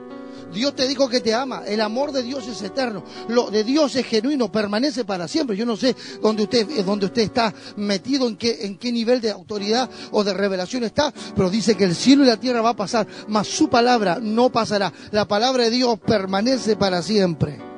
Dios 0.54 0.76
te 0.76 0.88
dijo 0.88 1.10
que 1.10 1.22
te 1.22 1.34
ama. 1.34 1.64
El 1.66 1.82
amor 1.82 2.12
de 2.12 2.22
Dios 2.22 2.48
es 2.48 2.62
eterno. 2.62 3.04
Lo 3.30 3.50
de 3.50 3.64
Dios 3.64 3.96
es 3.96 4.06
genuino, 4.06 4.52
permanece 4.52 5.06
para 5.06 5.28
siempre. 5.28 5.58
Yo 5.58 5.66
no 5.66 5.76
sé 5.76 5.96
dónde 6.22 6.44
usted, 6.44 6.70
eh, 6.70 6.84
dónde 6.84 7.08
usted 7.08 7.24
está 7.24 7.52
metido, 7.78 8.28
en 8.28 8.38
qué, 8.38 8.60
en 8.62 8.78
qué 8.78 8.92
nivel 8.92 9.22
de 9.22 9.32
autoridad 9.32 9.90
o 10.12 10.24
de 10.24 10.36
revelación 10.36 10.84
está, 10.84 11.12
pero 11.36 11.50
dice 11.50 11.76
que 11.76 11.86
el 11.86 11.96
cielo 11.96 12.24
y 12.24 12.28
la 12.28 12.40
tierra 12.40 12.62
va 12.62 12.70
a 12.70 12.76
pasar, 12.76 13.08
mas 13.28 13.48
su 13.48 13.70
palabra 13.70 14.20
no 14.22 14.52
pasará. 14.52 14.94
La 15.12 15.28
palabra 15.28 15.64
de 15.64 15.72
Dios 15.72 15.98
permanece 16.00 16.76
para 16.76 17.02
siempre. 17.02 17.69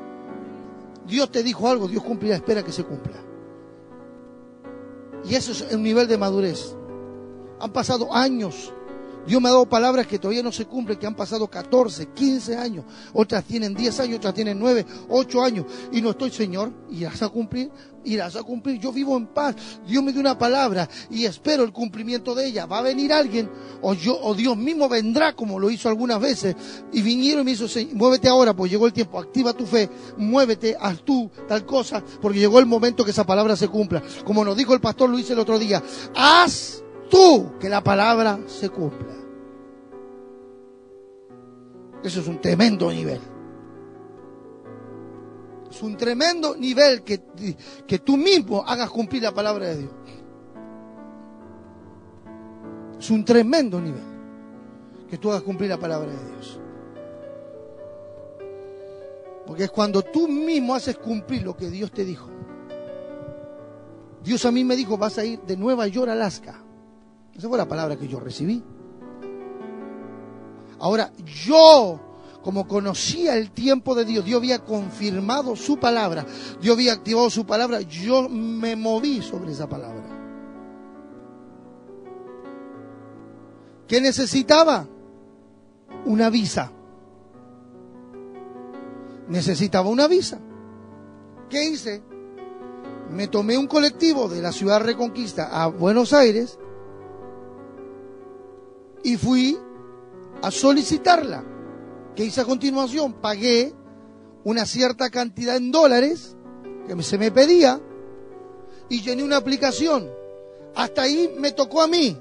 Dios 1.11 1.29
te 1.29 1.43
dijo 1.43 1.67
algo, 1.67 1.89
Dios 1.89 2.01
cumplirá, 2.03 2.35
espera 2.35 2.63
que 2.63 2.71
se 2.71 2.85
cumpla. 2.85 3.21
Y 5.25 5.35
eso 5.35 5.51
es 5.51 5.73
un 5.73 5.83
nivel 5.83 6.07
de 6.07 6.17
madurez. 6.17 6.73
Han 7.59 7.73
pasado 7.73 8.15
años 8.15 8.73
Dios 9.27 9.41
me 9.41 9.49
ha 9.49 9.51
dado 9.51 9.67
palabras 9.67 10.07
que 10.07 10.19
todavía 10.19 10.43
no 10.43 10.51
se 10.51 10.65
cumplen, 10.65 10.97
que 10.97 11.05
han 11.05 11.15
pasado 11.15 11.47
14, 11.47 12.07
15 12.07 12.57
años. 12.57 12.85
Otras 13.13 13.43
tienen 13.43 13.73
10 13.73 13.99
años, 13.99 14.17
otras 14.17 14.33
tienen 14.33 14.59
9, 14.59 14.85
8 15.09 15.43
años. 15.43 15.65
Y 15.91 16.01
no 16.01 16.11
estoy, 16.11 16.31
Señor, 16.31 16.71
irás 16.89 17.21
a 17.21 17.29
cumplir, 17.29 17.71
irás 18.03 18.35
a 18.35 18.43
cumplir. 18.43 18.79
Yo 18.79 18.91
vivo 18.91 19.15
en 19.17 19.27
paz. 19.27 19.55
Dios 19.87 20.03
me 20.03 20.11
dio 20.11 20.21
una 20.21 20.37
palabra 20.37 20.89
y 21.09 21.25
espero 21.25 21.63
el 21.63 21.71
cumplimiento 21.71 22.33
de 22.33 22.47
ella. 22.47 22.65
Va 22.65 22.79
a 22.79 22.81
venir 22.81 23.13
alguien 23.13 23.49
o 23.81 23.93
yo 23.93 24.17
o 24.21 24.33
Dios 24.33 24.57
mismo 24.57 24.89
vendrá 24.89 25.33
como 25.35 25.59
lo 25.59 25.69
hizo 25.69 25.87
algunas 25.87 26.19
veces. 26.19 26.55
Y 26.91 27.01
vinieron 27.01 27.41
y 27.41 27.45
me 27.45 27.51
hizo, 27.51 27.67
muévete 27.93 28.27
ahora, 28.27 28.55
pues 28.55 28.71
llegó 28.71 28.87
el 28.87 28.93
tiempo. 28.93 29.19
Activa 29.19 29.53
tu 29.53 29.65
fe, 29.65 29.89
muévete, 30.17 30.75
haz 30.79 31.03
tú 31.03 31.29
tal 31.47 31.65
cosa, 31.65 32.03
porque 32.21 32.39
llegó 32.39 32.59
el 32.59 32.65
momento 32.65 33.05
que 33.05 33.11
esa 33.11 33.25
palabra 33.25 33.55
se 33.55 33.67
cumpla. 33.67 34.01
Como 34.25 34.43
nos 34.43 34.57
dijo 34.57 34.73
el 34.73 34.81
pastor 34.81 35.09
Luis 35.09 35.29
el 35.29 35.39
otro 35.39 35.59
día, 35.59 35.81
haz 36.15 36.83
tú 37.11 37.51
que 37.59 37.69
la 37.69 37.83
palabra 37.83 38.39
se 38.47 38.69
cumpla. 38.69 39.13
Eso 42.03 42.21
es 42.21 42.27
un 42.27 42.41
tremendo 42.41 42.89
nivel. 42.89 43.19
Es 45.69 45.83
un 45.83 45.95
tremendo 45.95 46.55
nivel 46.55 47.03
que, 47.03 47.21
que 47.85 47.99
tú 47.99 48.17
mismo 48.17 48.63
hagas 48.65 48.89
cumplir 48.89 49.21
la 49.21 49.33
palabra 49.33 49.67
de 49.67 49.77
Dios. 49.77 49.91
Es 52.99 53.09
un 53.11 53.23
tremendo 53.23 53.79
nivel 53.79 54.03
que 55.09 55.17
tú 55.17 55.29
hagas 55.29 55.43
cumplir 55.43 55.69
la 55.69 55.79
palabra 55.79 56.11
de 56.11 56.27
Dios. 56.31 56.59
Porque 59.45 59.65
es 59.65 59.71
cuando 59.71 60.01
tú 60.01 60.27
mismo 60.27 60.73
haces 60.73 60.97
cumplir 60.97 61.43
lo 61.43 61.55
que 61.55 61.69
Dios 61.69 61.91
te 61.91 62.05
dijo. 62.05 62.29
Dios 64.23 64.45
a 64.45 64.51
mí 64.51 64.63
me 64.63 64.75
dijo, 64.75 64.97
vas 64.97 65.17
a 65.17 65.25
ir 65.25 65.41
de 65.41 65.57
Nueva 65.57 65.87
York 65.87 66.09
a 66.09 66.13
Alaska. 66.13 66.63
Esa 67.41 67.49
fue 67.49 67.57
la 67.57 67.67
palabra 67.67 67.97
que 67.97 68.07
yo 68.07 68.19
recibí. 68.19 68.61
Ahora, 70.77 71.11
yo, 71.47 71.99
como 72.43 72.67
conocía 72.67 73.35
el 73.35 73.49
tiempo 73.49 73.95
de 73.95 74.05
Dios, 74.05 74.23
Dios 74.23 74.37
había 74.37 74.59
confirmado 74.59 75.55
su 75.55 75.79
palabra, 75.79 76.23
Dios 76.61 76.75
había 76.75 76.93
activado 76.93 77.31
su 77.31 77.43
palabra, 77.47 77.81
yo 77.81 78.29
me 78.29 78.75
moví 78.75 79.23
sobre 79.23 79.53
esa 79.53 79.67
palabra. 79.67 80.03
¿Qué 83.87 83.99
necesitaba? 83.99 84.85
Una 86.05 86.29
visa. 86.29 86.71
Necesitaba 89.29 89.89
una 89.89 90.07
visa. 90.07 90.39
¿Qué 91.49 91.63
hice? 91.69 92.03
Me 93.09 93.27
tomé 93.27 93.57
un 93.57 93.65
colectivo 93.65 94.29
de 94.29 94.43
la 94.43 94.51
ciudad 94.51 94.83
Reconquista 94.83 95.49
a 95.59 95.65
Buenos 95.65 96.13
Aires 96.13 96.59
y 99.03 99.17
fui 99.17 99.57
a 100.41 100.51
solicitarla. 100.51 101.43
¿Qué 102.15 102.25
hice 102.25 102.41
a 102.41 102.45
continuación? 102.45 103.13
Pagué 103.13 103.73
una 104.43 104.65
cierta 104.65 105.09
cantidad 105.09 105.55
en 105.55 105.71
dólares 105.71 106.35
que 106.87 107.01
se 107.03 107.17
me 107.17 107.31
pedía 107.31 107.79
y 108.89 109.01
llené 109.01 109.23
una 109.23 109.37
aplicación. 109.37 110.09
Hasta 110.75 111.03
ahí 111.03 111.33
me 111.39 111.51
tocó 111.51 111.81
a 111.81 111.87
mí. 111.87 112.17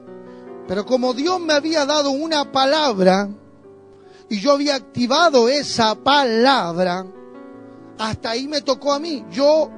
Pero 0.68 0.86
como 0.86 1.14
Dios 1.14 1.40
me 1.40 1.52
había 1.52 1.84
dado 1.84 2.10
una 2.10 2.52
palabra 2.52 3.28
y 4.28 4.38
yo 4.38 4.52
había 4.52 4.76
activado 4.76 5.48
esa 5.48 5.96
palabra, 5.96 7.04
hasta 7.98 8.30
ahí 8.30 8.46
me 8.46 8.60
tocó 8.60 8.92
a 8.92 9.00
mí. 9.00 9.24
Yo 9.32 9.68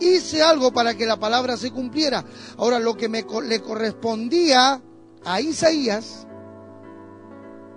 hice 0.00 0.42
algo 0.42 0.72
para 0.72 0.94
que 0.94 1.06
la 1.06 1.18
palabra 1.18 1.56
se 1.56 1.70
cumpliera. 1.70 2.24
Ahora 2.56 2.80
lo 2.80 2.96
que 2.96 3.08
me, 3.08 3.24
le 3.44 3.60
correspondía 3.60 4.82
a 5.24 5.40
Isaías 5.40 6.26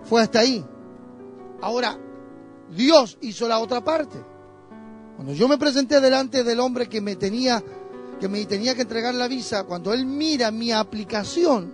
fue 0.04 0.22
hasta 0.22 0.40
ahí. 0.40 0.64
Ahora, 1.62 1.98
Dios 2.76 3.18
hizo 3.22 3.48
la 3.48 3.60
otra 3.60 3.84
parte. 3.84 4.18
Cuando 5.16 5.34
yo 5.34 5.48
me 5.48 5.58
presenté 5.58 6.02
delante 6.02 6.44
del 6.44 6.60
hombre 6.60 6.90
que 6.90 7.02
me 7.02 7.16
tenía 7.16 7.64
que 8.20 8.28
me 8.30 8.46
tenía 8.46 8.74
que 8.74 8.84
entregar 8.84 9.14
la 9.16 9.28
visa, 9.28 9.64
cuando 9.64 9.92
él 9.92 10.06
mira 10.06 10.50
mi 10.50 10.72
aplicación 10.72 11.74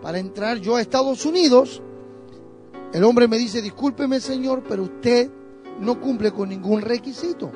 para 0.00 0.18
entrar 0.18 0.58
yo 0.58 0.76
a 0.76 0.80
Estados 0.80 1.26
Unidos, 1.26 1.82
el 2.92 3.04
hombre 3.04 3.28
me 3.28 3.36
dice, 3.36 3.60
discúlpeme 3.60 4.20
señor, 4.20 4.62
pero 4.66 4.84
usted 4.84 5.30
no 5.80 6.00
cumple 6.00 6.32
con 6.32 6.48
ningún 6.48 6.80
requisito. 6.80 7.50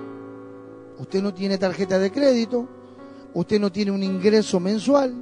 Usted 0.99 1.23
no 1.23 1.33
tiene 1.33 1.57
tarjeta 1.57 1.99
de 1.99 2.13
crédito, 2.13 2.69
usted 3.33 3.59
no 3.59 3.73
tiene 3.73 3.91
un 3.91 4.03
ingreso 4.03 4.61
mensual, 4.61 5.15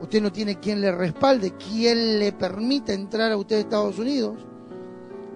usted 0.00 0.22
no 0.22 0.32
tiene 0.32 0.58
quien 0.58 0.80
le 0.80 0.92
respalde, 0.92 1.54
quien 1.56 2.18
le 2.18 2.32
permita 2.32 2.92
entrar 2.92 3.32
a 3.32 3.36
usted 3.36 3.56
a 3.56 3.60
Estados 3.60 3.98
Unidos. 3.98 4.36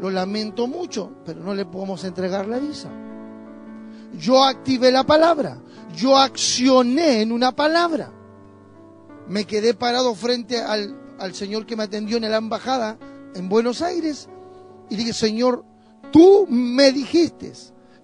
Lo 0.01 0.11
lamento 0.11 0.67
mucho, 0.67 1.13
pero 1.25 1.41
no 1.41 1.55
le 1.55 1.67
podemos 1.67 2.05
entregar 2.05 2.49
la 2.49 2.59
visa. 2.59 2.91
Yo 4.19 4.45
activé 4.45 4.91
la 4.93 5.05
palabra, 5.05 5.59
yo 5.97 6.17
accioné 6.17 7.23
en 7.23 7.33
una 7.33 7.53
palabra. 7.53 8.13
Me 9.29 9.45
quedé 9.45 9.75
parado 9.75 10.15
frente 10.15 10.61
al, 10.61 10.95
al 11.19 11.35
señor 11.35 11.67
que 11.67 11.77
me 11.77 11.85
atendió 11.85 12.17
en 12.17 12.31
la 12.31 12.37
embajada 12.37 12.99
en 13.35 13.49
Buenos 13.49 13.83
Aires 13.83 14.29
y 14.91 14.97
dije, 14.97 15.13
Señor, 15.13 15.65
tú 16.13 16.47
me 16.49 16.93
dijiste 16.93 17.53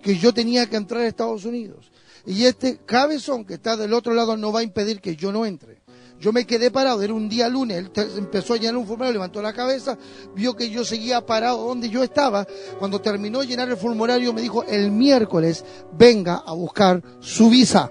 que 0.02 0.16
yo 0.16 0.32
tenía 0.32 0.66
que 0.66 0.76
entrar 0.76 1.02
a 1.02 1.06
Estados 1.06 1.44
Unidos. 1.44 1.90
Y 2.26 2.44
este 2.44 2.78
cabezón 2.78 3.44
que 3.44 3.54
está 3.54 3.76
del 3.76 3.94
otro 3.94 4.14
lado 4.14 4.36
no 4.36 4.52
va 4.52 4.60
a 4.60 4.64
impedir 4.64 5.00
que 5.00 5.16
yo 5.16 5.32
no 5.32 5.46
entre. 5.46 5.79
Yo 6.20 6.34
me 6.34 6.46
quedé 6.46 6.70
parado, 6.70 7.00
era 7.00 7.14
un 7.14 7.30
día 7.30 7.48
lunes, 7.48 7.78
él 7.78 7.90
empezó 8.18 8.52
a 8.52 8.58
llenar 8.58 8.76
un 8.76 8.86
formulario, 8.86 9.14
levantó 9.14 9.40
la 9.40 9.54
cabeza, 9.54 9.96
vio 10.34 10.54
que 10.54 10.68
yo 10.68 10.84
seguía 10.84 11.24
parado 11.24 11.66
donde 11.66 11.88
yo 11.88 12.02
estaba. 12.02 12.46
Cuando 12.78 13.00
terminó 13.00 13.40
de 13.40 13.46
llenar 13.46 13.70
el 13.70 13.78
formulario 13.78 14.34
me 14.34 14.42
dijo, 14.42 14.62
el 14.64 14.90
miércoles 14.90 15.64
venga 15.92 16.42
a 16.44 16.52
buscar 16.52 17.02
su 17.20 17.48
visa. 17.48 17.90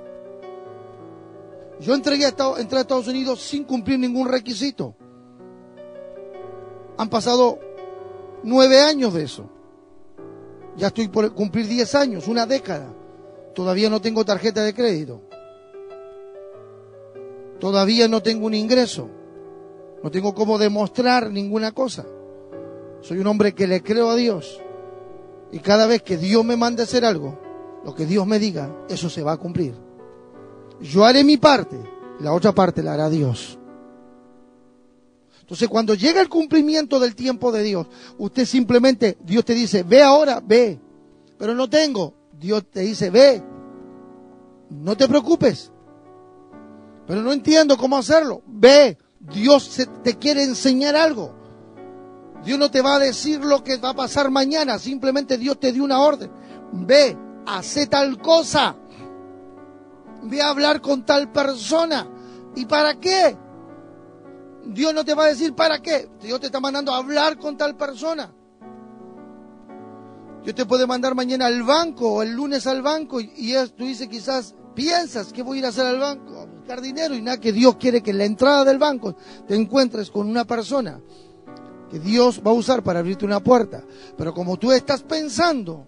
Yo 1.79 1.95
entregué 1.95 2.27
a, 2.27 2.35
entré 2.59 2.77
a 2.77 2.81
Estados 2.81 3.07
Unidos 3.07 3.41
sin 3.41 3.63
cumplir 3.63 3.97
ningún 3.97 4.27
requisito. 4.27 4.95
Han 6.97 7.09
pasado 7.09 7.57
nueve 8.43 8.79
años 8.79 9.11
de 9.15 9.23
eso. 9.23 9.49
Ya 10.77 10.87
estoy 10.87 11.07
por 11.07 11.33
cumplir 11.33 11.67
diez 11.67 11.95
años, 11.95 12.27
una 12.27 12.45
década. 12.45 12.93
Todavía 13.55 13.89
no 13.89 13.99
tengo 13.99 14.23
tarjeta 14.23 14.63
de 14.63 14.75
crédito. 14.75 15.28
Todavía 17.59 18.07
no 18.07 18.21
tengo 18.21 18.45
un 18.45 18.53
ingreso. 18.53 19.09
No 20.03 20.11
tengo 20.11 20.33
cómo 20.33 20.57
demostrar 20.57 21.29
ninguna 21.29 21.71
cosa. 21.71 22.05
Soy 23.01 23.19
un 23.19 23.27
hombre 23.27 23.53
que 23.53 23.67
le 23.67 23.83
creo 23.83 24.09
a 24.09 24.15
Dios. 24.15 24.61
Y 25.51 25.59
cada 25.59 25.87
vez 25.87 26.01
que 26.03 26.17
Dios 26.17 26.45
me 26.45 26.55
mande 26.55 26.81
a 26.81 26.85
hacer 26.85 27.03
algo, 27.03 27.37
lo 27.83 27.95
que 27.95 28.05
Dios 28.05 28.25
me 28.27 28.39
diga, 28.39 28.85
eso 28.87 29.09
se 29.09 29.23
va 29.23 29.33
a 29.33 29.37
cumplir. 29.37 29.73
Yo 30.81 31.03
haré 31.03 31.23
mi 31.23 31.37
parte, 31.37 31.77
la 32.19 32.33
otra 32.33 32.53
parte 32.53 32.83
la 32.83 32.93
hará 32.93 33.09
Dios. 33.09 33.57
Entonces, 35.41 35.67
cuando 35.67 35.95
llega 35.95 36.21
el 36.21 36.29
cumplimiento 36.29 36.99
del 36.99 37.15
tiempo 37.15 37.51
de 37.51 37.63
Dios, 37.63 37.87
usted 38.19 38.45
simplemente, 38.45 39.17
Dios 39.23 39.43
te 39.43 39.55
dice, 39.55 39.81
ve 39.81 40.03
ahora, 40.03 40.41
ve. 40.45 40.79
Pero 41.39 41.55
no 41.55 41.67
tengo. 41.67 42.13
Dios 42.39 42.65
te 42.69 42.81
dice, 42.81 43.09
ve. 43.09 43.41
No 44.69 44.95
te 44.95 45.07
preocupes. 45.07 45.71
Pero 47.09 47.23
no 47.23 47.33
entiendo 47.33 47.75
cómo 47.75 47.97
hacerlo. 47.97 48.43
Ve, 48.45 48.95
Dios 49.19 49.79
te 50.03 50.19
quiere 50.19 50.43
enseñar 50.43 50.95
algo. 50.95 51.33
Dios 52.45 52.59
no 52.59 52.69
te 52.69 52.83
va 52.83 52.97
a 52.97 52.99
decir 52.99 53.43
lo 53.43 53.63
que 53.63 53.77
va 53.77 53.89
a 53.89 53.95
pasar 53.95 54.29
mañana, 54.29 54.77
simplemente 54.77 55.39
Dios 55.39 55.59
te 55.59 55.71
dio 55.71 55.83
una 55.83 56.01
orden. 56.01 56.31
Ve, 56.71 57.17
hace 57.47 57.87
tal 57.87 58.21
cosa. 58.21 58.75
Ve 60.21 60.39
a 60.39 60.49
hablar 60.49 60.81
con 60.81 61.03
tal 61.03 61.31
persona. 61.31 62.07
¿Y 62.55 62.67
para 62.67 62.99
qué? 62.99 63.35
Dios 64.67 64.93
no 64.93 65.03
te 65.03 65.15
va 65.15 65.23
a 65.23 65.29
decir 65.29 65.55
para 65.55 65.81
qué. 65.81 66.07
Dios 66.21 66.39
te 66.39 66.45
está 66.45 66.59
mandando 66.59 66.93
a 66.93 66.97
hablar 66.97 67.39
con 67.39 67.57
tal 67.57 67.75
persona. 67.75 68.31
Dios 70.43 70.55
te 70.55 70.67
puede 70.67 70.85
mandar 70.85 71.15
mañana 71.15 71.47
al 71.47 71.63
banco 71.63 72.13
o 72.13 72.21
el 72.21 72.33
lunes 72.33 72.67
al 72.67 72.83
banco 72.83 73.19
y, 73.19 73.55
tú 73.75 73.85
dices 73.85 74.07
quizás, 74.07 74.53
piensas 74.75 75.33
que 75.33 75.41
voy 75.41 75.57
a 75.57 75.59
ir 75.61 75.65
a 75.65 75.69
hacer 75.69 75.87
al 75.87 75.97
banco 75.97 76.48
dinero 76.77 77.15
y 77.15 77.21
nada 77.21 77.39
que 77.39 77.51
Dios 77.51 77.75
quiere 77.77 78.01
que 78.01 78.11
en 78.11 78.19
la 78.19 78.25
entrada 78.25 78.63
del 78.63 78.77
banco 78.77 79.15
te 79.47 79.55
encuentres 79.55 80.11
con 80.11 80.29
una 80.29 80.45
persona 80.45 81.01
que 81.89 81.99
Dios 81.99 82.41
va 82.45 82.51
a 82.51 82.53
usar 82.53 82.83
para 82.83 82.99
abrirte 82.99 83.25
una 83.25 83.43
puerta. 83.43 83.83
Pero 84.15 84.33
como 84.33 84.57
tú 84.57 84.71
estás 84.71 85.01
pensando, 85.01 85.87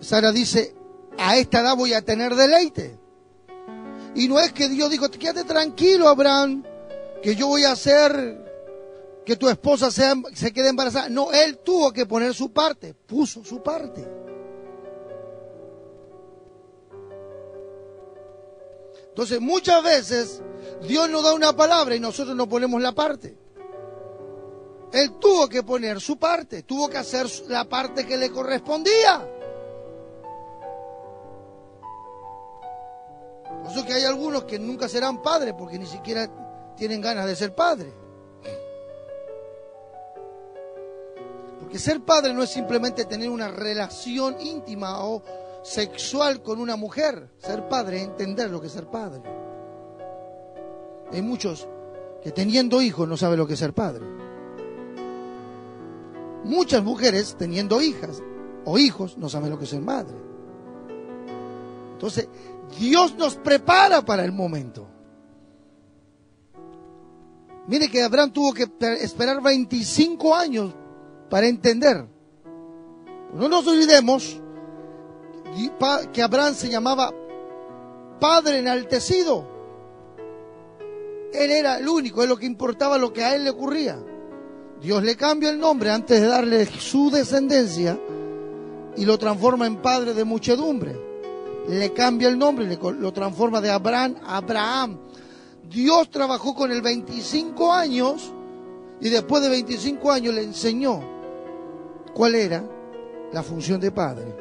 Sara 0.00 0.30
dice, 0.30 0.74
a 1.18 1.36
esta 1.38 1.60
edad 1.60 1.76
voy 1.76 1.94
a 1.94 2.02
tener 2.02 2.34
deleite. 2.34 2.99
Y 4.14 4.28
no 4.28 4.40
es 4.40 4.52
que 4.52 4.68
Dios 4.68 4.90
dijo, 4.90 5.08
quédate 5.10 5.44
tranquilo, 5.44 6.08
Abraham, 6.08 6.64
que 7.22 7.36
yo 7.36 7.46
voy 7.46 7.64
a 7.64 7.72
hacer 7.72 8.50
que 9.24 9.36
tu 9.36 9.48
esposa 9.48 9.90
sea, 9.90 10.14
se 10.34 10.52
quede 10.52 10.68
embarazada. 10.70 11.08
No, 11.08 11.32
él 11.32 11.58
tuvo 11.58 11.92
que 11.92 12.06
poner 12.06 12.34
su 12.34 12.52
parte, 12.52 12.94
puso 12.94 13.44
su 13.44 13.62
parte. 13.62 14.06
Entonces, 19.08 19.40
muchas 19.40 19.82
veces 19.82 20.42
Dios 20.88 21.08
nos 21.10 21.22
da 21.22 21.34
una 21.34 21.54
palabra 21.54 21.94
y 21.94 22.00
nosotros 22.00 22.34
no 22.34 22.48
ponemos 22.48 22.80
la 22.80 22.92
parte. 22.92 23.36
Él 24.92 25.12
tuvo 25.20 25.48
que 25.48 25.62
poner 25.62 26.00
su 26.00 26.18
parte, 26.18 26.62
tuvo 26.62 26.88
que 26.88 26.98
hacer 26.98 27.26
la 27.48 27.68
parte 27.68 28.06
que 28.06 28.16
le 28.16 28.30
correspondía. 28.30 29.28
Por 33.70 33.78
eso 33.78 33.86
que 33.86 33.94
hay 33.94 34.04
algunos 34.04 34.44
que 34.44 34.58
nunca 34.58 34.88
serán 34.88 35.22
padres 35.22 35.54
porque 35.56 35.78
ni 35.78 35.86
siquiera 35.86 36.28
tienen 36.76 37.00
ganas 37.00 37.24
de 37.24 37.36
ser 37.36 37.54
padres. 37.54 37.94
Porque 41.60 41.78
ser 41.78 42.00
padre 42.00 42.34
no 42.34 42.42
es 42.42 42.50
simplemente 42.50 43.04
tener 43.04 43.30
una 43.30 43.46
relación 43.46 44.40
íntima 44.40 45.04
o 45.04 45.22
sexual 45.62 46.42
con 46.42 46.60
una 46.60 46.74
mujer. 46.74 47.28
Ser 47.38 47.68
padre 47.68 47.98
es 47.98 48.04
entender 48.06 48.50
lo 48.50 48.60
que 48.60 48.66
es 48.66 48.72
ser 48.72 48.88
padre. 48.88 49.22
Hay 51.12 51.22
muchos 51.22 51.68
que 52.24 52.32
teniendo 52.32 52.82
hijos 52.82 53.06
no 53.06 53.16
saben 53.16 53.38
lo 53.38 53.46
que 53.46 53.52
es 53.52 53.60
ser 53.60 53.72
padre. 53.72 54.04
Muchas 56.42 56.82
mujeres 56.82 57.36
teniendo 57.38 57.80
hijas 57.80 58.20
o 58.64 58.78
hijos 58.78 59.16
no 59.16 59.28
saben 59.28 59.50
lo 59.50 59.58
que 59.58 59.64
es 59.64 59.70
ser 59.70 59.80
madre. 59.80 60.29
Entonces, 62.00 62.28
Dios 62.78 63.14
nos 63.18 63.36
prepara 63.36 64.00
para 64.00 64.24
el 64.24 64.32
momento. 64.32 64.88
Mire 67.66 67.90
que 67.90 68.02
Abraham 68.02 68.32
tuvo 68.32 68.54
que 68.54 68.66
esperar 69.02 69.42
25 69.42 70.34
años 70.34 70.74
para 71.28 71.46
entender. 71.46 72.06
No 73.34 73.50
nos 73.50 73.66
olvidemos 73.66 74.40
que 76.14 76.22
Abraham 76.22 76.54
se 76.54 76.70
llamaba 76.70 77.12
Padre 78.18 78.60
enaltecido. 78.60 79.46
Él 81.34 81.50
era 81.50 81.76
el 81.76 81.86
único, 81.86 82.22
es 82.22 82.30
lo 82.30 82.38
que 82.38 82.46
importaba 82.46 82.96
lo 82.96 83.12
que 83.12 83.24
a 83.24 83.34
él 83.34 83.44
le 83.44 83.50
ocurría. 83.50 84.02
Dios 84.80 85.02
le 85.02 85.16
cambia 85.16 85.50
el 85.50 85.60
nombre 85.60 85.90
antes 85.90 86.18
de 86.18 86.26
darle 86.26 86.64
su 86.64 87.10
descendencia 87.10 88.00
y 88.96 89.04
lo 89.04 89.18
transforma 89.18 89.66
en 89.66 89.82
padre 89.82 90.14
de 90.14 90.24
muchedumbre. 90.24 91.09
Le 91.68 91.92
cambia 91.92 92.28
el 92.28 92.38
nombre, 92.38 92.66
lo 92.66 93.12
transforma 93.12 93.60
de 93.60 93.70
Abraham 93.70 94.16
a 94.24 94.38
Abraham. 94.38 94.98
Dios 95.68 96.10
trabajó 96.10 96.54
con 96.54 96.72
él 96.72 96.82
25 96.82 97.72
años 97.72 98.32
y 99.00 99.08
después 99.08 99.42
de 99.42 99.48
25 99.48 100.10
años 100.10 100.34
le 100.34 100.42
enseñó 100.42 101.00
cuál 102.12 102.34
era 102.34 102.64
la 103.32 103.42
función 103.42 103.80
de 103.80 103.92
padre. 103.92 104.34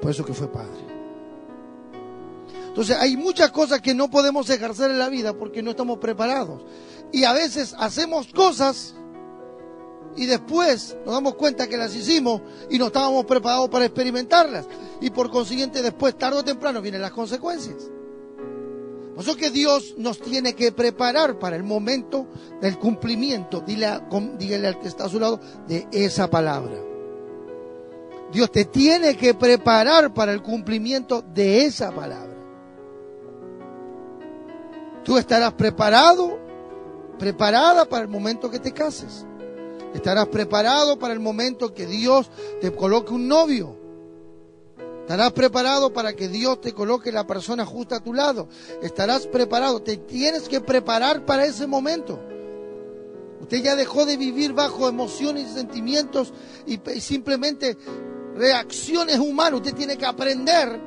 Por 0.00 0.10
eso 0.10 0.24
que 0.24 0.34
fue 0.34 0.50
padre. 0.52 0.86
Entonces 2.68 2.96
hay 2.98 3.16
muchas 3.16 3.50
cosas 3.50 3.80
que 3.80 3.94
no 3.94 4.10
podemos 4.10 4.50
ejercer 4.50 4.90
en 4.90 4.98
la 4.98 5.08
vida 5.08 5.32
porque 5.32 5.62
no 5.62 5.70
estamos 5.70 5.98
preparados. 5.98 6.62
Y 7.10 7.24
a 7.24 7.32
veces 7.32 7.74
hacemos 7.78 8.28
cosas 8.28 8.94
y 10.16 10.26
después 10.26 10.96
nos 11.04 11.14
damos 11.14 11.34
cuenta 11.34 11.66
que 11.66 11.76
las 11.76 11.94
hicimos 11.94 12.40
y 12.70 12.78
no 12.78 12.86
estábamos 12.86 13.24
preparados 13.26 13.68
para 13.68 13.84
experimentarlas. 13.84 14.66
Y 15.00 15.10
por 15.10 15.30
consiguiente 15.30 15.82
después, 15.82 16.16
tarde 16.16 16.38
o 16.38 16.44
temprano, 16.44 16.80
vienen 16.80 17.02
las 17.02 17.12
consecuencias. 17.12 17.90
Por 19.14 19.24
eso 19.24 19.36
que 19.36 19.50
Dios 19.50 19.94
nos 19.96 20.18
tiene 20.20 20.54
que 20.54 20.72
preparar 20.72 21.38
para 21.38 21.56
el 21.56 21.62
momento 21.62 22.26
del 22.60 22.78
cumplimiento, 22.78 23.60
dile, 23.60 24.00
dígale 24.38 24.68
al 24.68 24.80
que 24.80 24.88
está 24.88 25.04
a 25.04 25.08
su 25.08 25.18
lado, 25.18 25.40
de 25.66 25.86
esa 25.90 26.28
palabra. 26.28 26.76
Dios 28.32 28.50
te 28.50 28.64
tiene 28.64 29.16
que 29.16 29.34
preparar 29.34 30.12
para 30.12 30.32
el 30.32 30.42
cumplimiento 30.42 31.22
de 31.22 31.64
esa 31.64 31.92
palabra. 31.92 32.34
Tú 35.04 35.16
estarás 35.16 35.52
preparado, 35.54 36.38
preparada 37.18 37.84
para 37.86 38.02
el 38.02 38.08
momento 38.08 38.50
que 38.50 38.58
te 38.58 38.72
cases. 38.72 39.24
Estarás 39.96 40.28
preparado 40.28 40.98
para 40.98 41.14
el 41.14 41.20
momento 41.20 41.72
que 41.72 41.86
Dios 41.86 42.30
te 42.60 42.70
coloque 42.70 43.14
un 43.14 43.26
novio. 43.28 43.74
Estarás 45.00 45.32
preparado 45.32 45.90
para 45.90 46.12
que 46.12 46.28
Dios 46.28 46.60
te 46.60 46.74
coloque 46.74 47.10
la 47.10 47.26
persona 47.26 47.64
justa 47.64 47.96
a 47.96 48.00
tu 48.00 48.12
lado. 48.12 48.46
Estarás 48.82 49.26
preparado. 49.26 49.80
Te 49.80 49.96
tienes 49.96 50.50
que 50.50 50.60
preparar 50.60 51.24
para 51.24 51.46
ese 51.46 51.66
momento. 51.66 52.20
Usted 53.40 53.62
ya 53.62 53.74
dejó 53.74 54.04
de 54.04 54.18
vivir 54.18 54.52
bajo 54.52 54.86
emociones 54.86 55.50
y 55.50 55.54
sentimientos 55.54 56.34
y 56.66 56.78
simplemente 57.00 57.78
reacciones 58.36 59.18
humanas. 59.18 59.60
Usted 59.60 59.74
tiene 59.74 59.96
que 59.96 60.04
aprender 60.04 60.78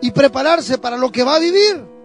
y 0.00 0.10
prepararse 0.12 0.78
para 0.78 0.96
lo 0.96 1.12
que 1.12 1.24
va 1.24 1.36
a 1.36 1.40
vivir. 1.40 1.95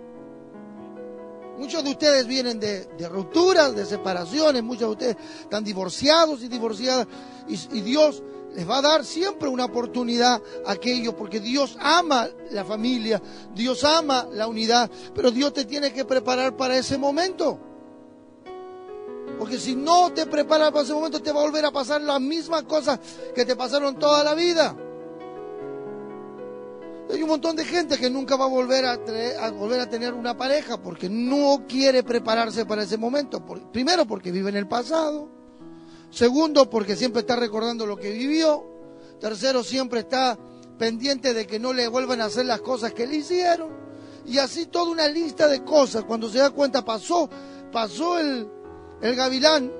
Muchos 1.61 1.83
de 1.83 1.91
ustedes 1.91 2.25
vienen 2.25 2.59
de, 2.59 3.07
rupturas, 3.07 3.75
de 3.75 3.85
separaciones, 3.85 4.63
muchos 4.63 4.81
de 4.81 4.87
ustedes 4.87 5.17
están 5.41 5.63
divorciados 5.63 6.41
y 6.41 6.47
divorciadas. 6.47 7.05
Y, 7.47 7.53
y, 7.77 7.81
Dios 7.81 8.23
les 8.55 8.67
va 8.67 8.79
a 8.79 8.81
dar 8.81 9.05
siempre 9.05 9.47
una 9.47 9.65
oportunidad 9.65 10.41
a 10.65 10.71
aquello, 10.71 11.15
porque 11.15 11.39
Dios 11.39 11.77
ama 11.79 12.27
la 12.49 12.65
familia, 12.65 13.21
Dios 13.53 13.83
ama 13.83 14.27
la 14.31 14.47
unidad, 14.47 14.89
pero 15.13 15.29
Dios 15.29 15.53
te 15.53 15.65
tiene 15.65 15.93
que 15.93 16.03
preparar 16.03 16.57
para 16.57 16.75
ese 16.75 16.97
momento. 16.97 17.59
Porque 19.37 19.59
si 19.59 19.75
no 19.75 20.11
te 20.13 20.25
preparas 20.25 20.71
para 20.71 20.83
ese 20.83 20.93
momento, 20.93 21.21
te 21.21 21.31
va 21.31 21.41
a 21.41 21.43
volver 21.43 21.63
a 21.63 21.71
pasar 21.71 22.01
las 22.01 22.19
mismas 22.19 22.63
cosas 22.63 22.99
que 23.35 23.45
te 23.45 23.55
pasaron 23.55 23.99
toda 23.99 24.23
la 24.23 24.33
vida. 24.33 24.75
Hay 27.11 27.21
un 27.21 27.29
montón 27.29 27.57
de 27.57 27.65
gente 27.65 27.97
que 27.97 28.09
nunca 28.09 28.37
va 28.37 28.45
a 28.45 28.47
volver 28.47 28.85
a, 28.85 29.51
volver 29.51 29.81
a 29.81 29.89
tener 29.89 30.13
una 30.13 30.37
pareja 30.37 30.81
porque 30.81 31.09
no 31.09 31.65
quiere 31.67 32.03
prepararse 32.03 32.65
para 32.65 32.83
ese 32.83 32.97
momento. 32.97 33.43
primero 33.71 34.05
porque 34.05 34.31
vive 34.31 34.49
en 34.49 34.55
el 34.55 34.67
pasado. 34.67 35.29
Segundo 36.09 36.69
porque 36.69 36.95
siempre 36.95 37.21
está 37.21 37.35
recordando 37.35 37.85
lo 37.85 37.97
que 37.97 38.11
vivió. 38.11 38.65
Tercero 39.19 39.63
siempre 39.63 40.01
está 40.01 40.37
pendiente 40.77 41.33
de 41.33 41.45
que 41.45 41.59
no 41.59 41.73
le 41.73 41.87
vuelvan 41.89 42.21
a 42.21 42.25
hacer 42.25 42.45
las 42.45 42.61
cosas 42.61 42.93
que 42.93 43.05
le 43.05 43.17
hicieron. 43.17 43.71
Y 44.25 44.37
así 44.37 44.67
toda 44.67 44.89
una 44.89 45.07
lista 45.07 45.47
de 45.47 45.63
cosas. 45.63 46.05
Cuando 46.05 46.29
se 46.29 46.37
da 46.37 46.51
cuenta 46.51 46.85
pasó, 46.85 47.29
pasó 47.73 48.19
el, 48.19 48.47
el 49.01 49.15
gavilán 49.15 49.71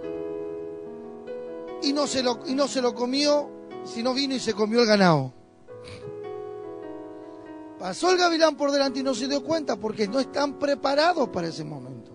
y 1.82 1.94
no, 1.94 2.08
se 2.08 2.24
lo, 2.24 2.42
y 2.46 2.56
no 2.56 2.68
se 2.68 2.82
lo 2.82 2.94
comió, 2.94 3.50
sino 3.86 4.14
vino 4.14 4.36
y 4.36 4.40
se 4.40 4.54
comió 4.54 4.82
el 4.82 4.88
ganado. 4.88 5.41
Pasó 7.82 8.12
el 8.12 8.18
gavilán 8.20 8.56
por 8.56 8.72
delante 8.72 9.00
y 9.00 9.04
no 9.04 9.16
se 9.16 9.28
dio 9.28 9.44
cuenta 9.44 9.76
porque 9.76 10.08
no 10.08 10.20
están 10.20 10.60
preparados 10.60 11.30
para 11.30 11.48
ese 11.48 11.64
momento. 11.64 12.12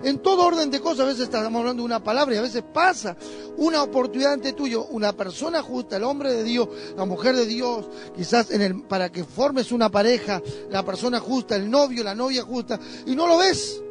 En 0.00 0.20
todo 0.20 0.46
orden 0.46 0.70
de 0.70 0.78
cosas, 0.78 1.00
a 1.00 1.04
veces 1.06 1.22
estamos 1.24 1.58
hablando 1.58 1.82
de 1.82 1.86
una 1.86 2.04
palabra 2.04 2.36
y 2.36 2.38
a 2.38 2.42
veces 2.42 2.62
pasa 2.72 3.16
una 3.56 3.82
oportunidad 3.82 4.34
ante 4.34 4.52
tuyo, 4.52 4.86
una 4.90 5.12
persona 5.14 5.60
justa, 5.60 5.96
el 5.96 6.04
hombre 6.04 6.32
de 6.32 6.44
Dios, 6.44 6.68
la 6.96 7.04
mujer 7.04 7.34
de 7.34 7.46
Dios, 7.46 7.88
quizás 8.14 8.46
para 8.88 9.10
que 9.10 9.24
formes 9.24 9.72
una 9.72 9.90
pareja, 9.90 10.40
la 10.70 10.84
persona 10.84 11.18
justa, 11.18 11.56
el 11.56 11.68
novio, 11.68 12.04
la 12.04 12.14
novia 12.14 12.44
justa, 12.44 12.78
y 13.04 13.16
no 13.16 13.26
lo 13.26 13.38
ves, 13.38 13.82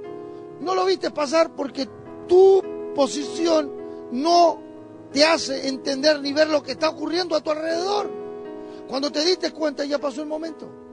no 0.62 0.76
lo 0.76 0.86
viste 0.86 1.12
pasar 1.12 1.54
porque 1.58 1.90
tu 2.26 2.64
posición 2.96 3.70
no 4.14 4.62
te 5.12 5.26
hace 5.26 5.68
entender 5.68 6.22
ni 6.22 6.32
ver 6.32 6.48
lo 6.48 6.64
que 6.64 6.72
está 6.72 6.88
ocurriendo 6.88 7.36
a 7.36 7.42
tu 7.42 7.52
alrededor. 7.52 8.10
Cuando 8.88 9.12
te 9.12 9.26
diste 9.26 9.52
cuenta 9.52 9.84
ya 9.84 10.00
pasó 10.00 10.22
el 10.22 10.30
momento. 10.30 10.87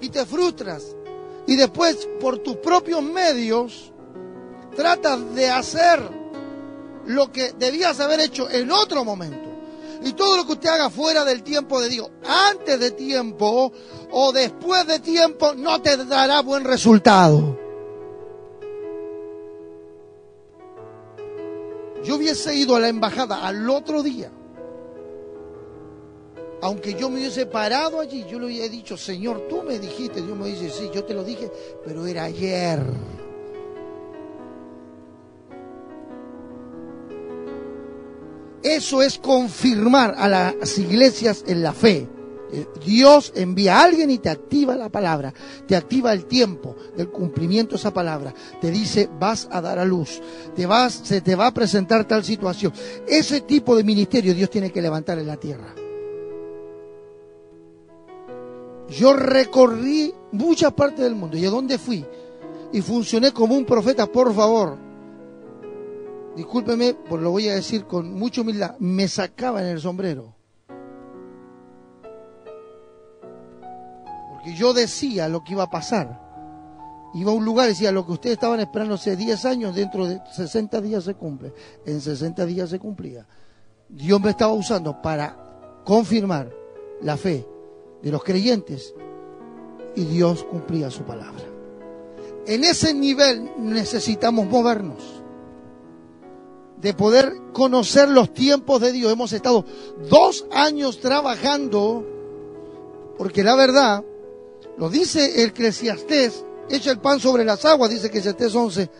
Y 0.00 0.08
te 0.10 0.24
frustras. 0.26 0.96
Y 1.46 1.56
después, 1.56 2.08
por 2.20 2.38
tus 2.38 2.56
propios 2.56 3.02
medios, 3.02 3.92
tratas 4.76 5.34
de 5.34 5.50
hacer 5.50 6.00
lo 7.06 7.32
que 7.32 7.52
debías 7.52 7.98
haber 8.00 8.20
hecho 8.20 8.50
en 8.50 8.70
otro 8.70 9.04
momento. 9.04 9.48
Y 10.04 10.12
todo 10.12 10.36
lo 10.36 10.46
que 10.46 10.52
usted 10.52 10.68
haga 10.68 10.90
fuera 10.90 11.24
del 11.24 11.42
tiempo 11.42 11.80
de 11.80 11.88
Dios, 11.88 12.08
antes 12.24 12.78
de 12.78 12.92
tiempo 12.92 13.72
o 14.12 14.32
después 14.32 14.86
de 14.86 15.00
tiempo, 15.00 15.54
no 15.54 15.82
te 15.82 15.96
dará 16.04 16.40
buen 16.42 16.64
resultado. 16.64 17.58
Yo 22.04 22.16
hubiese 22.16 22.54
ido 22.54 22.76
a 22.76 22.80
la 22.80 22.88
embajada 22.88 23.46
al 23.46 23.68
otro 23.68 24.02
día. 24.02 24.30
Aunque 26.60 26.94
yo 26.94 27.08
me 27.08 27.20
hubiese 27.20 27.46
parado 27.46 28.00
allí, 28.00 28.24
yo 28.28 28.38
le 28.38 28.46
hubiera 28.46 28.68
dicho, 28.68 28.96
Señor, 28.96 29.46
tú 29.48 29.62
me 29.62 29.78
dijiste. 29.78 30.22
Dios 30.22 30.36
me 30.36 30.48
dice, 30.48 30.70
sí, 30.70 30.90
yo 30.92 31.04
te 31.04 31.14
lo 31.14 31.22
dije, 31.22 31.50
pero 31.84 32.06
era 32.06 32.24
ayer. 32.24 32.80
Eso 38.62 39.02
es 39.02 39.18
confirmar 39.18 40.14
a 40.18 40.28
las 40.28 40.78
iglesias 40.78 41.44
en 41.46 41.62
la 41.62 41.72
fe. 41.72 42.08
Eh, 42.50 42.66
Dios 42.84 43.32
envía 43.36 43.78
a 43.78 43.84
alguien 43.84 44.10
y 44.10 44.18
te 44.18 44.30
activa 44.30 44.74
la 44.74 44.88
palabra, 44.88 45.34
te 45.66 45.76
activa 45.76 46.12
el 46.12 46.24
tiempo 46.24 46.74
del 46.96 47.10
cumplimiento 47.10 47.72
de 47.72 47.76
esa 47.76 47.92
palabra, 47.92 48.34
te 48.60 48.70
dice 48.70 49.08
vas 49.20 49.48
a 49.50 49.60
dar 49.60 49.78
a 49.78 49.84
luz, 49.84 50.22
te 50.56 50.64
vas, 50.64 50.94
se 51.04 51.20
te 51.20 51.36
va 51.36 51.48
a 51.48 51.54
presentar 51.54 52.06
tal 52.06 52.24
situación. 52.24 52.72
Ese 53.06 53.42
tipo 53.42 53.76
de 53.76 53.84
ministerio 53.84 54.34
Dios 54.34 54.48
tiene 54.48 54.72
que 54.72 54.80
levantar 54.80 55.18
en 55.18 55.26
la 55.26 55.36
tierra. 55.36 55.74
Yo 58.88 59.12
recorrí 59.12 60.14
mucha 60.32 60.70
parte 60.70 61.02
del 61.02 61.14
mundo 61.14 61.36
y 61.36 61.44
a 61.44 61.50
dónde 61.50 61.78
fui 61.78 62.04
y 62.72 62.80
funcioné 62.80 63.32
como 63.32 63.54
un 63.54 63.64
profeta, 63.64 64.06
por 64.06 64.34
favor. 64.34 64.78
Discúlpeme, 66.36 66.94
pues 66.94 67.20
lo 67.20 67.30
voy 67.30 67.48
a 67.48 67.54
decir 67.54 67.84
con 67.84 68.14
mucha 68.14 68.40
humildad, 68.40 68.76
me 68.78 69.08
sacaban 69.08 69.66
el 69.66 69.80
sombrero. 69.80 70.34
Porque 74.30 74.54
yo 74.54 74.72
decía 74.72 75.28
lo 75.28 75.42
que 75.44 75.52
iba 75.52 75.64
a 75.64 75.70
pasar. 75.70 76.26
Iba 77.14 77.32
a 77.32 77.34
un 77.34 77.44
lugar 77.44 77.66
y 77.66 77.70
decía, 77.70 77.90
lo 77.90 78.06
que 78.06 78.12
ustedes 78.12 78.34
estaban 78.34 78.60
esperando 78.60 78.94
hace 78.94 79.16
10 79.16 79.44
años, 79.46 79.74
dentro 79.74 80.06
de 80.06 80.20
60 80.32 80.80
días 80.80 81.04
se 81.04 81.14
cumple. 81.14 81.52
En 81.84 82.00
60 82.00 82.46
días 82.46 82.70
se 82.70 82.78
cumplía. 82.78 83.26
Dios 83.88 84.20
me 84.20 84.30
estaba 84.30 84.52
usando 84.52 85.00
para 85.00 85.82
confirmar 85.84 86.50
la 87.00 87.16
fe 87.16 87.46
de 88.02 88.10
los 88.10 88.22
creyentes 88.22 88.94
y 89.94 90.04
Dios 90.04 90.44
cumplía 90.44 90.90
su 90.90 91.02
palabra. 91.02 91.44
En 92.46 92.64
ese 92.64 92.94
nivel 92.94 93.50
necesitamos 93.58 94.46
movernos, 94.46 95.02
de 96.80 96.94
poder 96.94 97.32
conocer 97.52 98.08
los 98.08 98.32
tiempos 98.32 98.80
de 98.80 98.92
Dios. 98.92 99.12
Hemos 99.12 99.32
estado 99.32 99.64
dos 100.08 100.46
años 100.52 101.00
trabajando, 101.00 102.06
porque 103.16 103.42
la 103.42 103.56
verdad, 103.56 104.04
lo 104.76 104.88
dice 104.88 105.42
el 105.42 105.50
Eclesiastés, 105.50 106.44
echa 106.70 106.90
el 106.90 107.00
pan 107.00 107.20
sobre 107.20 107.44
las 107.44 107.64
aguas, 107.64 107.90
dice 107.90 108.06
Eclesiastés 108.06 108.54
11, 108.54 108.90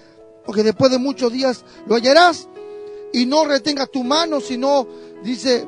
porque 0.44 0.62
después 0.62 0.90
de 0.90 0.98
muchos 0.98 1.32
días 1.32 1.64
lo 1.86 1.94
hallarás 1.94 2.48
y 3.12 3.26
no 3.26 3.44
retengas 3.44 3.90
tu 3.90 4.02
mano, 4.02 4.40
sino, 4.40 4.86
dice, 5.22 5.64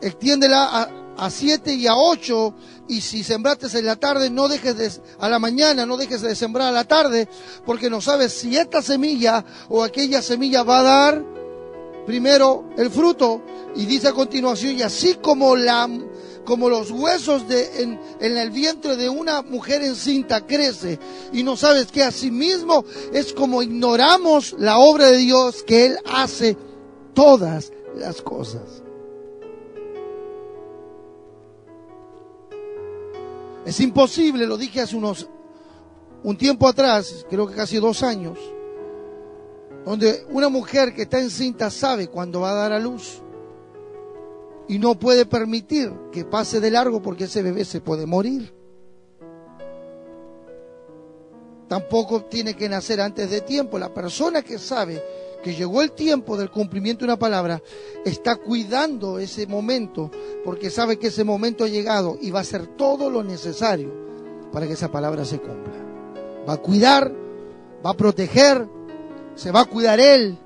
extiéndela 0.00 0.64
a, 0.64 1.01
a 1.16 1.30
siete 1.30 1.74
y 1.74 1.86
a 1.86 1.96
ocho, 1.96 2.54
y 2.88 3.00
si 3.00 3.22
sembraste 3.22 3.66
en 3.78 3.86
la 3.86 3.96
tarde, 3.96 4.30
no 4.30 4.48
dejes 4.48 4.76
de, 4.76 4.90
a 5.18 5.28
la 5.28 5.38
mañana, 5.38 5.86
no 5.86 5.96
dejes 5.96 6.22
de 6.22 6.34
sembrar 6.34 6.68
a 6.68 6.72
la 6.72 6.84
tarde, 6.84 7.28
porque 7.64 7.90
no 7.90 8.00
sabes 8.00 8.32
si 8.32 8.56
esta 8.56 8.82
semilla 8.82 9.44
o 9.68 9.82
aquella 9.82 10.22
semilla 10.22 10.62
va 10.62 10.80
a 10.80 10.82
dar 10.82 11.24
primero 12.06 12.64
el 12.76 12.90
fruto, 12.90 13.42
y 13.74 13.86
dice 13.86 14.08
a 14.08 14.12
continuación, 14.12 14.76
y 14.76 14.82
así 14.82 15.14
como 15.14 15.56
la 15.56 15.88
como 16.44 16.68
los 16.68 16.90
huesos 16.90 17.46
de, 17.46 17.82
en, 17.82 18.00
en, 18.18 18.36
el 18.36 18.50
vientre 18.50 18.96
de 18.96 19.08
una 19.08 19.42
mujer 19.42 19.80
encinta 19.82 20.44
crece 20.44 20.98
y 21.32 21.44
no 21.44 21.56
sabes 21.56 21.86
que 21.92 22.02
asimismo 22.02 22.84
es 23.12 23.32
como 23.32 23.62
ignoramos 23.62 24.56
la 24.58 24.78
obra 24.78 25.06
de 25.06 25.18
Dios 25.18 25.62
que 25.62 25.86
Él 25.86 25.98
hace 26.04 26.56
todas 27.14 27.72
las 27.94 28.22
cosas. 28.22 28.81
Es 33.64 33.80
imposible, 33.80 34.46
lo 34.46 34.56
dije 34.56 34.80
hace 34.80 34.96
unos 34.96 35.28
un 36.24 36.36
tiempo 36.36 36.68
atrás, 36.68 37.26
creo 37.28 37.48
que 37.48 37.54
casi 37.54 37.78
dos 37.78 38.02
años, 38.02 38.38
donde 39.84 40.24
una 40.30 40.48
mujer 40.48 40.94
que 40.94 41.02
está 41.02 41.18
encinta 41.18 41.70
sabe 41.70 42.06
cuándo 42.08 42.40
va 42.40 42.52
a 42.52 42.54
dar 42.54 42.72
a 42.72 42.78
luz 42.78 43.20
y 44.68 44.78
no 44.78 44.98
puede 44.98 45.26
permitir 45.26 45.92
que 46.12 46.24
pase 46.24 46.60
de 46.60 46.70
largo 46.70 47.02
porque 47.02 47.24
ese 47.24 47.42
bebé 47.42 47.64
se 47.64 47.80
puede 47.80 48.06
morir. 48.06 48.54
Tampoco 51.68 52.24
tiene 52.24 52.54
que 52.54 52.68
nacer 52.68 53.00
antes 53.00 53.30
de 53.30 53.40
tiempo. 53.40 53.78
La 53.78 53.92
persona 53.92 54.42
que 54.42 54.58
sabe 54.58 55.02
que 55.42 55.54
llegó 55.54 55.82
el 55.82 55.92
tiempo 55.92 56.36
del 56.36 56.50
cumplimiento 56.50 57.00
de 57.00 57.12
una 57.12 57.18
palabra 57.18 57.62
está 58.04 58.36
cuidando 58.36 59.18
ese 59.18 59.46
momento 59.46 60.10
porque 60.44 60.70
sabe 60.70 60.98
que 60.98 61.08
ese 61.08 61.24
momento 61.24 61.64
ha 61.64 61.68
llegado 61.68 62.16
y 62.20 62.30
va 62.30 62.38
a 62.38 62.42
hacer 62.42 62.66
todo 62.66 63.10
lo 63.10 63.22
necesario 63.22 63.92
para 64.52 64.66
que 64.66 64.74
esa 64.74 64.90
palabra 64.90 65.24
se 65.24 65.38
cumpla. 65.38 65.72
Va 66.48 66.54
a 66.54 66.58
cuidar, 66.58 67.12
va 67.84 67.90
a 67.90 67.96
proteger, 67.96 68.68
se 69.34 69.50
va 69.50 69.62
a 69.62 69.64
cuidar 69.64 69.98
él, 70.00 70.38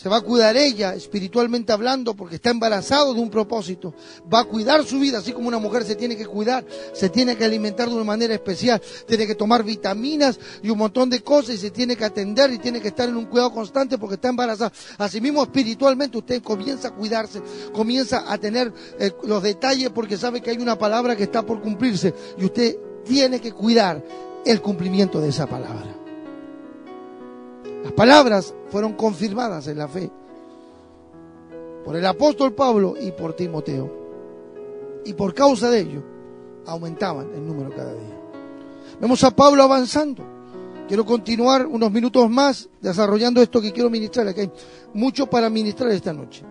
se 0.00 0.08
va 0.08 0.16
a 0.16 0.20
cuidar 0.22 0.56
ella 0.56 0.94
espiritualmente 0.94 1.72
hablando 1.72 2.14
porque 2.14 2.36
está 2.36 2.48
embarazado 2.48 3.12
de 3.12 3.20
un 3.20 3.28
propósito. 3.28 3.92
Va 4.32 4.40
a 4.40 4.44
cuidar 4.44 4.82
su 4.86 4.98
vida, 4.98 5.18
así 5.18 5.32
como 5.32 5.48
una 5.48 5.58
mujer 5.58 5.84
se 5.84 5.94
tiene 5.94 6.16
que 6.16 6.24
cuidar, 6.24 6.64
se 6.94 7.10
tiene 7.10 7.36
que 7.36 7.44
alimentar 7.44 7.86
de 7.86 7.96
una 7.96 8.04
manera 8.04 8.32
especial, 8.32 8.80
tiene 9.06 9.26
que 9.26 9.34
tomar 9.34 9.62
vitaminas 9.62 10.40
y 10.62 10.70
un 10.70 10.78
montón 10.78 11.10
de 11.10 11.20
cosas 11.20 11.56
y 11.56 11.58
se 11.58 11.70
tiene 11.70 11.96
que 11.96 12.06
atender 12.06 12.50
y 12.50 12.58
tiene 12.58 12.80
que 12.80 12.88
estar 12.88 13.10
en 13.10 13.16
un 13.18 13.26
cuidado 13.26 13.52
constante 13.52 13.98
porque 13.98 14.14
está 14.14 14.30
embarazada. 14.30 14.72
Asimismo, 14.96 15.42
espiritualmente 15.42 16.16
usted 16.16 16.42
comienza 16.42 16.88
a 16.88 16.92
cuidarse, 16.92 17.42
comienza 17.74 18.24
a 18.32 18.38
tener 18.38 18.72
eh, 18.98 19.12
los 19.24 19.42
detalles 19.42 19.90
porque 19.90 20.16
sabe 20.16 20.40
que 20.40 20.48
hay 20.48 20.56
una 20.56 20.78
palabra 20.78 21.14
que 21.14 21.24
está 21.24 21.44
por 21.44 21.60
cumplirse 21.60 22.14
y 22.38 22.46
usted 22.46 22.74
tiene 23.04 23.38
que 23.38 23.52
cuidar 23.52 24.02
el 24.46 24.62
cumplimiento 24.62 25.20
de 25.20 25.28
esa 25.28 25.46
palabra. 25.46 25.99
Las 27.82 27.92
palabras 27.92 28.54
fueron 28.70 28.92
confirmadas 28.92 29.66
en 29.66 29.78
la 29.78 29.88
fe 29.88 30.10
por 31.84 31.96
el 31.96 32.04
apóstol 32.04 32.52
Pablo 32.52 32.94
y 33.00 33.10
por 33.12 33.34
Timoteo. 33.34 33.90
Y 35.04 35.14
por 35.14 35.32
causa 35.34 35.70
de 35.70 35.80
ello 35.80 36.02
aumentaban 36.66 37.30
el 37.34 37.46
número 37.46 37.70
cada 37.70 37.92
día. 37.94 38.20
Vemos 39.00 39.24
a 39.24 39.30
Pablo 39.30 39.62
avanzando. 39.62 40.22
Quiero 40.86 41.06
continuar 41.06 41.66
unos 41.66 41.90
minutos 41.90 42.28
más 42.28 42.68
desarrollando 42.80 43.40
esto 43.40 43.62
que 43.62 43.72
quiero 43.72 43.88
ministrar. 43.88 44.28
Aquí 44.28 44.40
hay 44.40 44.50
mucho 44.92 45.26
para 45.26 45.48
ministrar 45.48 45.90
esta 45.90 46.12
noche. 46.12 46.44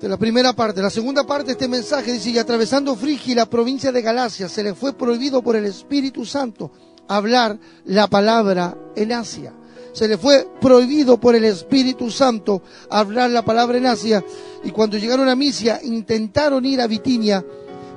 De 0.00 0.08
la 0.08 0.16
primera 0.16 0.52
parte. 0.52 0.82
La 0.82 0.90
segunda 0.90 1.24
parte 1.24 1.46
de 1.46 1.52
este 1.52 1.68
mensaje 1.68 2.12
dice, 2.12 2.30
y 2.30 2.38
atravesando 2.38 2.96
Frigia 2.96 3.36
la 3.36 3.46
provincia 3.46 3.92
de 3.92 4.02
Galacia, 4.02 4.48
se 4.48 4.64
le 4.64 4.74
fue 4.74 4.94
prohibido 4.94 5.42
por 5.42 5.54
el 5.54 5.66
Espíritu 5.66 6.24
Santo 6.24 6.72
hablar 7.06 7.56
la 7.84 8.08
palabra 8.08 8.76
en 8.96 9.12
Asia 9.12 9.52
se 9.92 10.08
le 10.08 10.16
fue 10.16 10.48
prohibido 10.60 11.18
por 11.18 11.34
el 11.34 11.44
Espíritu 11.44 12.10
Santo 12.10 12.62
hablar 12.90 13.30
la 13.30 13.44
palabra 13.44 13.76
en 13.78 13.86
Asia 13.86 14.24
y 14.64 14.70
cuando 14.70 14.96
llegaron 14.96 15.28
a 15.28 15.36
Misia 15.36 15.80
intentaron 15.82 16.64
ir 16.64 16.80
a 16.80 16.86
Bitinia, 16.86 17.44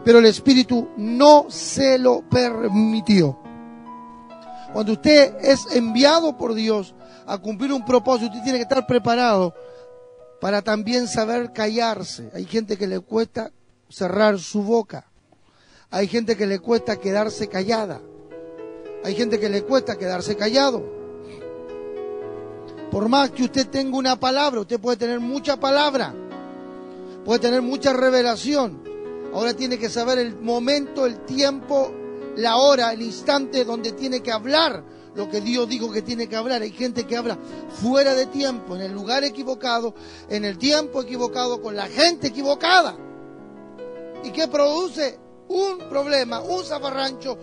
pero 0.03 0.19
el 0.19 0.25
Espíritu 0.25 0.89
no 0.97 1.45
se 1.49 1.97
lo 1.97 2.21
permitió. 2.29 3.39
Cuando 4.73 4.91
usted 4.93 5.35
es 5.41 5.73
enviado 5.73 6.37
por 6.37 6.53
Dios 6.53 6.93
a 7.25 7.37
cumplir 7.37 7.71
un 7.71 7.85
propósito, 7.85 8.31
usted 8.31 8.43
tiene 8.43 8.57
que 8.57 8.63
estar 8.63 8.85
preparado 8.85 9.53
para 10.41 10.61
también 10.61 11.07
saber 11.07 11.53
callarse. 11.53 12.29
Hay 12.33 12.45
gente 12.45 12.77
que 12.77 12.87
le 12.87 12.99
cuesta 12.99 13.51
cerrar 13.89 14.37
su 14.37 14.63
boca. 14.63 15.09
Hay 15.91 16.07
gente 16.07 16.35
que 16.35 16.45
le 16.45 16.59
cuesta 16.59 16.97
quedarse 16.97 17.47
callada. 17.47 18.01
Hay 19.05 19.15
gente 19.15 19.39
que 19.39 19.49
le 19.49 19.61
cuesta 19.61 19.97
quedarse 19.97 20.35
callado. 20.35 20.94
Por 22.95 23.09
más 23.09 23.31
que 23.31 23.43
usted 23.43 23.67
tenga 23.67 23.97
una 23.97 24.17
palabra, 24.17 24.61
usted 24.61 24.79
puede 24.79 24.95
tener 24.95 25.19
mucha 25.19 25.59
palabra, 25.59 26.15
puede 27.25 27.41
tener 27.41 27.61
mucha 27.61 27.91
revelación. 27.91 28.81
Ahora 29.33 29.53
tiene 29.53 29.77
que 29.77 29.89
saber 29.89 30.17
el 30.17 30.39
momento, 30.39 31.05
el 31.05 31.25
tiempo, 31.25 31.91
la 32.37 32.55
hora, 32.55 32.93
el 32.93 33.01
instante 33.01 33.65
donde 33.65 33.91
tiene 33.91 34.23
que 34.23 34.31
hablar 34.31 34.81
lo 35.13 35.29
que 35.29 35.41
Dios 35.41 35.67
dijo 35.67 35.91
que 35.91 36.03
tiene 36.03 36.29
que 36.29 36.37
hablar. 36.37 36.61
Hay 36.61 36.71
gente 36.71 37.05
que 37.05 37.17
habla 37.17 37.37
fuera 37.81 38.15
de 38.15 38.27
tiempo, 38.27 38.77
en 38.77 38.83
el 38.83 38.93
lugar 38.93 39.25
equivocado, 39.25 39.93
en 40.29 40.45
el 40.45 40.57
tiempo 40.57 41.01
equivocado, 41.01 41.61
con 41.61 41.75
la 41.75 41.87
gente 41.87 42.27
equivocada. 42.27 42.95
¿Y 44.23 44.29
qué 44.31 44.47
produce? 44.47 45.19
Un 45.49 45.79
problema, 45.89 46.39
un 46.39 46.63
zafarrancho, 46.63 47.37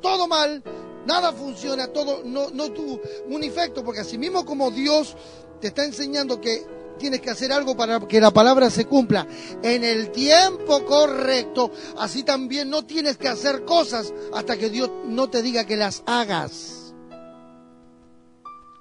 todo 0.00 0.26
mal, 0.28 0.62
nada 1.06 1.32
funciona, 1.32 1.88
todo 1.88 2.22
no, 2.24 2.50
no 2.50 2.70
tuvo 2.72 3.00
un 3.28 3.42
efecto, 3.42 3.84
porque 3.84 4.00
así 4.00 4.18
mismo 4.18 4.44
como 4.44 4.70
Dios 4.70 5.16
te 5.60 5.68
está 5.68 5.84
enseñando 5.84 6.40
que 6.40 6.66
tienes 6.98 7.20
que 7.20 7.30
hacer 7.30 7.52
algo 7.52 7.76
para 7.76 8.00
que 8.00 8.20
la 8.20 8.30
palabra 8.30 8.70
se 8.70 8.86
cumpla 8.86 9.26
en 9.62 9.84
el 9.84 10.10
tiempo 10.10 10.84
correcto, 10.84 11.70
así 11.98 12.22
también 12.22 12.70
no 12.70 12.84
tienes 12.84 13.16
que 13.16 13.28
hacer 13.28 13.64
cosas 13.64 14.12
hasta 14.32 14.56
que 14.56 14.70
Dios 14.70 14.90
no 15.06 15.28
te 15.28 15.42
diga 15.42 15.64
que 15.64 15.76
las 15.76 16.02
hagas. 16.06 16.94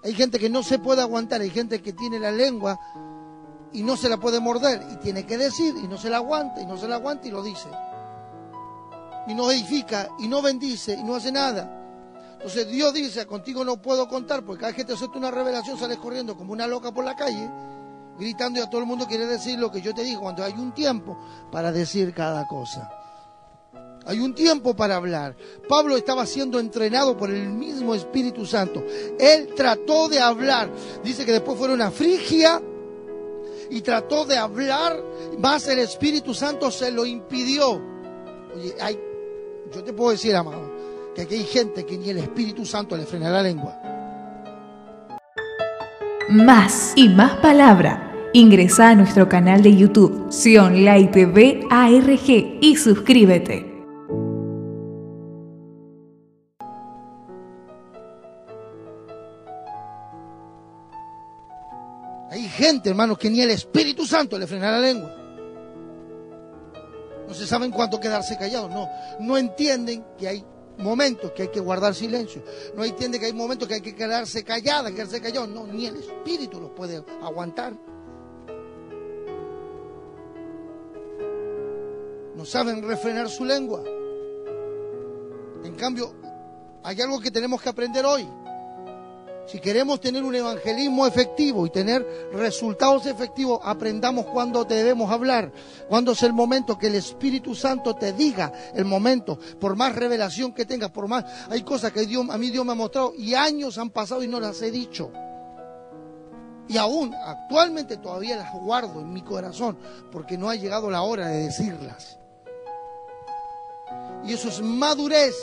Hay 0.03 0.13
gente 0.13 0.37
que 0.37 0.49
no 0.49 0.63
se 0.63 0.79
puede 0.79 1.01
aguantar, 1.01 1.41
hay 1.41 1.49
gente 1.49 1.81
que 1.81 1.93
tiene 1.93 2.19
la 2.19 2.31
lengua 2.31 2.77
y 3.71 3.83
no 3.83 3.95
se 3.95 4.09
la 4.09 4.17
puede 4.17 4.39
morder 4.39 4.81
y 4.91 4.97
tiene 4.97 5.25
que 5.25 5.37
decir 5.37 5.73
y 5.81 5.87
no 5.87 5.97
se 5.97 6.09
la 6.09 6.17
aguanta 6.17 6.61
y 6.61 6.65
no 6.65 6.77
se 6.77 6.87
la 6.87 6.95
aguanta 6.95 7.27
y 7.27 7.31
lo 7.31 7.41
dice. 7.41 7.69
Y 9.27 9.33
no 9.33 9.49
edifica 9.49 10.09
y 10.19 10.27
no 10.27 10.41
bendice 10.41 10.93
y 10.93 11.03
no 11.03 11.15
hace 11.15 11.31
nada. 11.31 11.82
Entonces 12.43 12.67
Dios 12.67 12.93
dice, 12.93 13.25
contigo 13.25 13.63
no 13.63 13.81
puedo 13.81 14.07
contar 14.07 14.43
porque 14.43 14.59
cada 14.59 14.73
vez 14.73 14.75
que 14.75 14.85
te 14.85 14.97
suelta 14.97 15.17
una 15.17 15.31
revelación 15.31 15.79
sales 15.79 15.97
corriendo 15.97 16.35
como 16.35 16.51
una 16.51 16.67
loca 16.67 16.91
por 16.91 17.05
la 17.05 17.15
calle 17.15 17.49
gritando 18.17 18.59
y 18.59 18.63
a 18.63 18.69
todo 18.69 18.81
el 18.81 18.87
mundo 18.87 19.07
quiere 19.07 19.25
decir 19.25 19.59
lo 19.59 19.71
que 19.71 19.81
yo 19.81 19.93
te 19.93 20.03
digo, 20.03 20.21
cuando 20.21 20.43
hay 20.43 20.53
un 20.53 20.73
tiempo 20.73 21.17
para 21.51 21.71
decir 21.71 22.13
cada 22.13 22.47
cosa. 22.47 22.91
Hay 24.05 24.19
un 24.19 24.35
tiempo 24.35 24.75
para 24.75 24.97
hablar. 24.97 25.35
Pablo 25.69 25.95
estaba 25.95 26.25
siendo 26.25 26.59
entrenado 26.59 27.15
por 27.15 27.29
el 27.29 27.49
mismo 27.49 27.95
Espíritu 27.95 28.45
Santo. 28.45 28.83
Él 29.17 29.53
trató 29.55 30.09
de 30.09 30.19
hablar. 30.19 30.69
Dice 31.03 31.25
que 31.25 31.31
después 31.31 31.57
fueron 31.57 31.81
a 31.81 31.89
Frigia 31.89 32.61
y 33.69 33.81
trató 33.81 34.25
de 34.25 34.37
hablar, 34.37 35.01
más 35.39 35.67
el 35.69 35.79
Espíritu 35.79 36.33
Santo 36.33 36.69
se 36.69 36.91
lo 36.91 37.05
impidió. 37.05 37.81
Oye, 38.53 38.75
hay, 38.79 38.99
yo 39.73 39.83
te 39.83 39.93
puedo 39.93 40.11
decir, 40.11 40.35
amado, 40.35 40.72
que 41.13 41.21
aquí 41.21 41.35
hay 41.35 41.43
gente 41.43 41.85
que 41.85 41.97
ni 41.97 42.09
el 42.09 42.17
Espíritu 42.17 42.65
Santo 42.65 42.97
le 42.97 43.05
frena 43.05 43.29
la 43.29 43.43
lengua. 43.43 43.79
Más 46.29 46.93
y 46.95 47.09
más 47.09 47.37
palabra. 47.37 48.09
Ingresa 48.33 48.89
a 48.89 48.95
nuestro 48.95 49.29
canal 49.29 49.61
de 49.61 49.75
YouTube, 49.75 50.31
Sion 50.31 50.83
Light 50.83 51.11
TV 51.11 51.61
ARG 51.69 52.57
y 52.61 52.75
suscríbete. 52.75 53.71
Hay 62.31 62.49
gente, 62.49 62.89
hermanos, 62.89 63.19
que 63.19 63.29
ni 63.29 63.41
el 63.41 63.51
Espíritu 63.51 64.07
Santo 64.07 64.39
le 64.39 64.47
frena 64.47 64.71
la 64.71 64.79
lengua. 64.79 65.15
No 67.27 67.33
se 67.35 67.45
saben 67.45 67.69
cuánto 67.69 67.99
quedarse 67.99 68.35
callados, 68.35 68.71
no. 68.71 68.89
No 69.19 69.37
entienden 69.37 70.03
que 70.17 70.27
hay 70.27 70.43
momentos 70.77 71.31
que 71.31 71.43
hay 71.43 71.47
que 71.49 71.59
guardar 71.59 71.93
silencio. 71.95 72.43
No 72.75 72.83
entiende 72.83 73.19
que 73.19 73.27
hay 73.27 73.33
momentos 73.33 73.67
que 73.67 73.75
hay 73.75 73.81
que 73.81 73.95
quedarse 73.95 74.43
callada, 74.43 74.91
quedarse 74.91 75.21
callado. 75.21 75.47
No, 75.47 75.67
ni 75.67 75.87
el 75.87 75.97
espíritu 75.97 76.59
los 76.59 76.71
puede 76.71 77.03
aguantar. 77.21 77.73
No 82.35 82.45
saben 82.45 82.81
refrenar 82.83 83.29
su 83.29 83.45
lengua. 83.45 83.83
En 85.63 85.75
cambio, 85.75 86.13
hay 86.83 86.99
algo 87.01 87.19
que 87.19 87.31
tenemos 87.31 87.61
que 87.61 87.69
aprender 87.69 88.05
hoy. 88.05 88.27
Si 89.45 89.59
queremos 89.59 89.99
tener 89.99 90.23
un 90.23 90.33
evangelismo 90.33 91.05
efectivo 91.05 91.65
y 91.65 91.69
tener 91.69 92.05
resultados 92.33 93.05
efectivos, 93.05 93.59
aprendamos 93.63 94.25
cuándo 94.27 94.63
debemos 94.63 95.11
hablar, 95.11 95.51
cuándo 95.89 96.13
es 96.13 96.23
el 96.23 96.31
momento 96.31 96.77
que 96.77 96.87
el 96.87 96.95
Espíritu 96.95 97.53
Santo 97.53 97.95
te 97.95 98.13
diga 98.13 98.53
el 98.73 98.85
momento, 98.85 99.37
por 99.59 99.75
más 99.75 99.95
revelación 99.95 100.53
que 100.53 100.65
tengas, 100.65 100.91
por 100.91 101.07
más 101.07 101.25
hay 101.49 101.61
cosas 101.63 101.91
que 101.91 102.01
a 102.01 102.37
mí 102.37 102.49
Dios 102.49 102.65
me 102.65 102.71
ha 102.71 102.75
mostrado 102.75 103.13
y 103.17 103.33
años 103.33 103.77
han 103.77 103.89
pasado 103.89 104.23
y 104.23 104.27
no 104.27 104.39
las 104.39 104.61
he 104.61 104.71
dicho. 104.71 105.11
Y 106.69 106.77
aún 106.77 107.13
actualmente 107.13 107.97
todavía 107.97 108.37
las 108.37 108.53
guardo 108.53 109.01
en 109.01 109.11
mi 109.11 109.21
corazón 109.21 109.77
porque 110.11 110.37
no 110.37 110.49
ha 110.49 110.55
llegado 110.55 110.89
la 110.89 111.01
hora 111.01 111.27
de 111.27 111.43
decirlas. 111.43 112.17
Y 114.25 114.33
eso 114.33 114.47
es 114.47 114.61
madurez. 114.61 115.35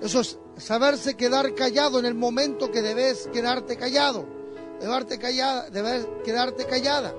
Eso 0.00 0.20
es 0.20 0.38
saberse 0.58 1.16
quedar 1.16 1.54
callado 1.54 1.98
en 1.98 2.06
el 2.06 2.14
momento 2.14 2.70
que 2.70 2.82
debes 2.82 3.28
quedarte 3.32 3.76
callado. 3.76 4.24
Deberte 4.80 5.18
callada, 5.18 5.70
debes 5.70 6.06
quedarte 6.24 6.66
callada. 6.66 7.14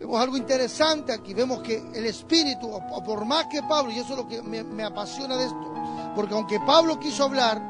Vemos 0.00 0.20
algo 0.20 0.36
interesante 0.36 1.12
aquí. 1.12 1.32
Vemos 1.32 1.62
que 1.62 1.76
el 1.94 2.06
Espíritu, 2.06 2.70
por 3.04 3.24
más 3.24 3.46
que 3.46 3.62
Pablo, 3.62 3.92
y 3.92 3.98
eso 3.98 4.14
es 4.14 4.18
lo 4.18 4.28
que 4.28 4.42
me 4.42 4.84
apasiona 4.84 5.36
de 5.36 5.44
esto, 5.44 5.74
porque 6.16 6.34
aunque 6.34 6.58
Pablo 6.60 6.98
quiso 6.98 7.24
hablar, 7.24 7.62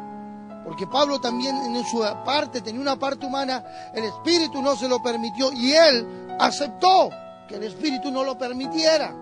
porque 0.65 0.87
Pablo 0.87 1.21
también 1.21 1.57
en 1.57 1.85
su 1.85 2.01
parte 2.25 2.61
tenía 2.61 2.81
una 2.81 2.99
parte 2.99 3.27
humana, 3.27 3.91
el 3.95 4.05
Espíritu 4.05 4.63
no 4.63 4.77
se 4.77 4.89
lo 4.89 5.03
permitió 5.03 5.53
y 5.53 5.73
él 5.73 6.37
aceptó 6.39 7.11
que 7.49 7.57
el 7.57 7.65
Espíritu 7.65 8.11
no 8.11 8.25
lo 8.25 8.39
permitiera. 8.39 9.15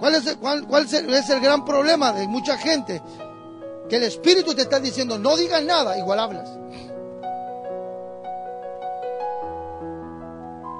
¿Cuál 0.00 0.14
es, 0.14 0.26
el, 0.26 0.38
cuál, 0.38 0.66
es 0.86 1.30
el 1.30 1.40
gran 1.40 1.62
problema 1.62 2.12
de 2.14 2.26
mucha 2.26 2.56
gente? 2.56 3.02
Que 3.86 3.96
el 3.96 4.04
Espíritu 4.04 4.54
te 4.54 4.62
está 4.62 4.80
diciendo, 4.80 5.18
no 5.18 5.36
digas 5.36 5.62
nada, 5.62 5.98
igual 5.98 6.18
hablas. 6.18 6.48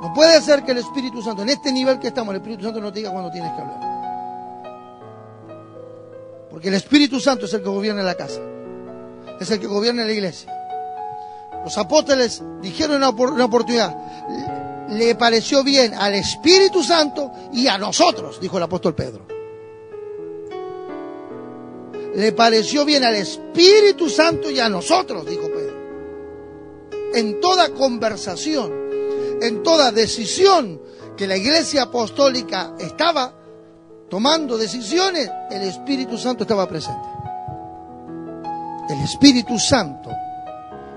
No 0.00 0.14
puede 0.14 0.40
ser 0.40 0.62
que 0.64 0.72
el 0.72 0.78
Espíritu 0.78 1.20
Santo, 1.20 1.42
en 1.42 1.50
este 1.50 1.70
nivel 1.70 1.98
que 1.98 2.08
estamos, 2.08 2.34
el 2.34 2.40
Espíritu 2.40 2.64
Santo 2.64 2.80
no 2.80 2.90
te 2.90 3.00
diga 3.00 3.12
cuando 3.12 3.30
tienes 3.30 3.52
que 3.52 3.60
hablar. 3.60 3.90
Porque 6.50 6.68
el 6.68 6.74
Espíritu 6.74 7.20
Santo 7.20 7.44
es 7.44 7.52
el 7.52 7.62
que 7.62 7.68
gobierna 7.68 8.02
la 8.02 8.14
casa. 8.14 8.40
Es 9.38 9.50
el 9.50 9.60
que 9.60 9.66
gobierna 9.66 10.04
la 10.04 10.12
iglesia. 10.12 10.50
Los 11.62 11.76
apóstoles 11.76 12.42
dijeron 12.62 12.96
una, 12.96 13.10
una 13.10 13.44
oportunidad, 13.44 13.94
le 14.90 15.14
pareció 15.14 15.62
bien 15.62 15.94
al 15.94 16.14
Espíritu 16.14 16.82
Santo 16.82 17.30
y 17.52 17.66
a 17.68 17.78
nosotros, 17.78 18.40
dijo 18.40 18.56
el 18.56 18.64
apóstol 18.64 18.94
Pedro. 18.94 19.26
Le 22.14 22.32
pareció 22.32 22.84
bien 22.84 23.04
al 23.04 23.14
Espíritu 23.14 24.08
Santo 24.08 24.50
y 24.50 24.58
a 24.58 24.68
nosotros, 24.68 25.24
dijo 25.26 25.46
Pedro. 25.46 25.76
En 27.14 27.40
toda 27.40 27.70
conversación, 27.70 28.72
en 29.40 29.62
toda 29.62 29.92
decisión 29.92 30.80
que 31.16 31.26
la 31.26 31.36
iglesia 31.36 31.82
apostólica 31.82 32.74
estaba 32.78 33.32
tomando 34.08 34.58
decisiones, 34.58 35.30
el 35.50 35.62
Espíritu 35.62 36.18
Santo 36.18 36.42
estaba 36.44 36.68
presente. 36.68 37.08
El 38.88 39.00
Espíritu 39.04 39.56
Santo. 39.56 40.10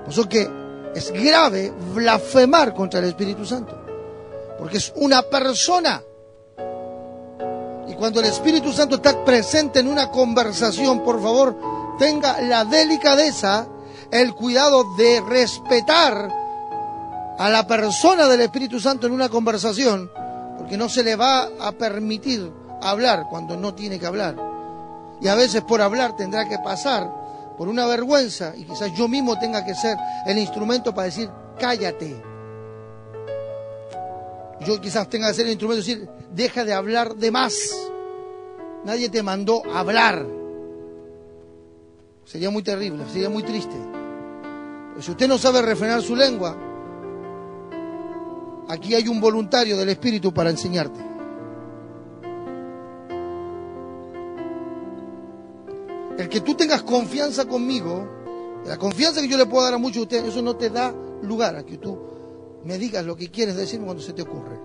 Por 0.03 0.11
eso 0.11 0.27
que 0.27 0.49
es 0.95 1.11
grave 1.11 1.71
blasfemar 1.93 2.73
contra 2.73 2.99
el 2.99 3.05
Espíritu 3.05 3.45
Santo 3.45 3.82
porque 4.64 4.78
es 4.78 4.93
una 4.95 5.24
persona. 5.24 6.01
Y 7.86 7.95
cuando 7.95 8.22
el 8.22 8.28
Espíritu 8.28 8.72
Santo 8.72 8.95
está 8.95 9.26
presente 9.26 9.82
en 9.82 9.89
una 9.89 10.09
conversación, 10.09 11.03
por 11.03 11.22
favor, 11.22 11.59
tenga 11.99 12.39
la 12.39 12.64
delicadeza, 12.64 13.68
el 14.09 14.34
cuidado 14.34 14.86
de 14.95 15.20
respetar 15.20 16.32
a 17.38 17.49
la 17.49 17.68
persona 17.68 18.30
del 18.30 18.39
Espíritu 18.39 18.80
Santo 18.80 19.05
en 19.05 19.11
una 19.11 19.28
conversación, 19.28 20.09
porque 20.57 20.78
no 20.78 20.88
se 20.88 21.03
le 21.03 21.18
va 21.18 21.49
a 21.59 21.74
permitir 21.74 22.49
hablar 22.82 23.28
cuando 23.30 23.57
no 23.57 23.74
tiene 23.74 23.99
que 23.99 24.05
hablar. 24.05 24.38
Y 25.20 25.28
a 25.28 25.36
veces 25.36 25.64
por 25.64 25.82
hablar 25.82 26.16
tendrá 26.16 26.47
que 26.47 26.59
pasar 26.59 27.53
por 27.57 27.68
una 27.68 27.86
vergüenza 27.86 28.53
y 28.55 28.64
quizás 28.64 28.93
yo 28.93 29.09
mismo 29.09 29.38
tenga 29.38 29.66
que 29.66 29.76
ser 29.76 29.97
el 30.26 30.38
instrumento 30.38 30.95
para 30.95 31.07
decir, 31.07 31.30
cállate 31.59 32.32
yo 34.62 34.80
quizás 34.80 35.10
tenga 35.10 35.28
que 35.28 35.34
ser 35.34 35.45
el 35.45 35.54
instrumento 35.54 35.84
de 35.84 35.93
decir, 35.93 36.10
deja 36.32 36.64
de 36.64 36.74
hablar 36.74 37.16
de 37.16 37.32
más. 37.32 37.56
Nadie 38.86 39.10
te 39.10 39.24
mandó 39.24 39.64
hablar. 39.74 40.26
Sería 42.26 42.49
muy 42.49 42.64
terrible, 42.64 43.04
sería 43.12 43.30
muy 43.30 43.43
triste. 43.43 43.76
si 44.99 45.12
usted 45.12 45.28
no 45.28 45.38
sabe 45.38 45.62
refrenar 45.62 46.01
su 46.01 46.16
lengua, 46.16 46.56
aquí 48.70 48.93
hay 48.93 49.08
un 49.08 49.20
voluntario 49.20 49.76
del 49.78 49.89
Espíritu 49.89 50.34
para 50.34 50.49
enseñarte. 50.49 50.99
El 56.18 56.30
que 56.30 56.41
tú 56.41 56.54
tengas 56.54 56.84
confianza 56.84 57.45
conmigo, 57.45 58.08
la 58.66 58.78
confianza 58.78 59.20
que 59.20 59.28
yo 59.28 59.38
le 59.38 59.47
puedo 59.47 59.66
dar 59.66 59.74
a 59.74 59.78
muchos 59.78 59.95
de 59.95 60.01
ustedes, 60.04 60.26
eso 60.26 60.41
no 60.41 60.56
te 60.56 60.70
da 60.70 60.93
lugar 61.22 61.56
a 61.56 61.64
que 61.64 61.78
tú 61.78 62.14
me 62.66 62.78
digas 62.78 63.05
lo 63.05 63.16
que 63.16 63.30
quieres 63.30 63.55
decir 63.55 63.82
cuando 63.82 64.01
se 64.01 64.14
te 64.14 64.22
ocurre. 64.22 64.59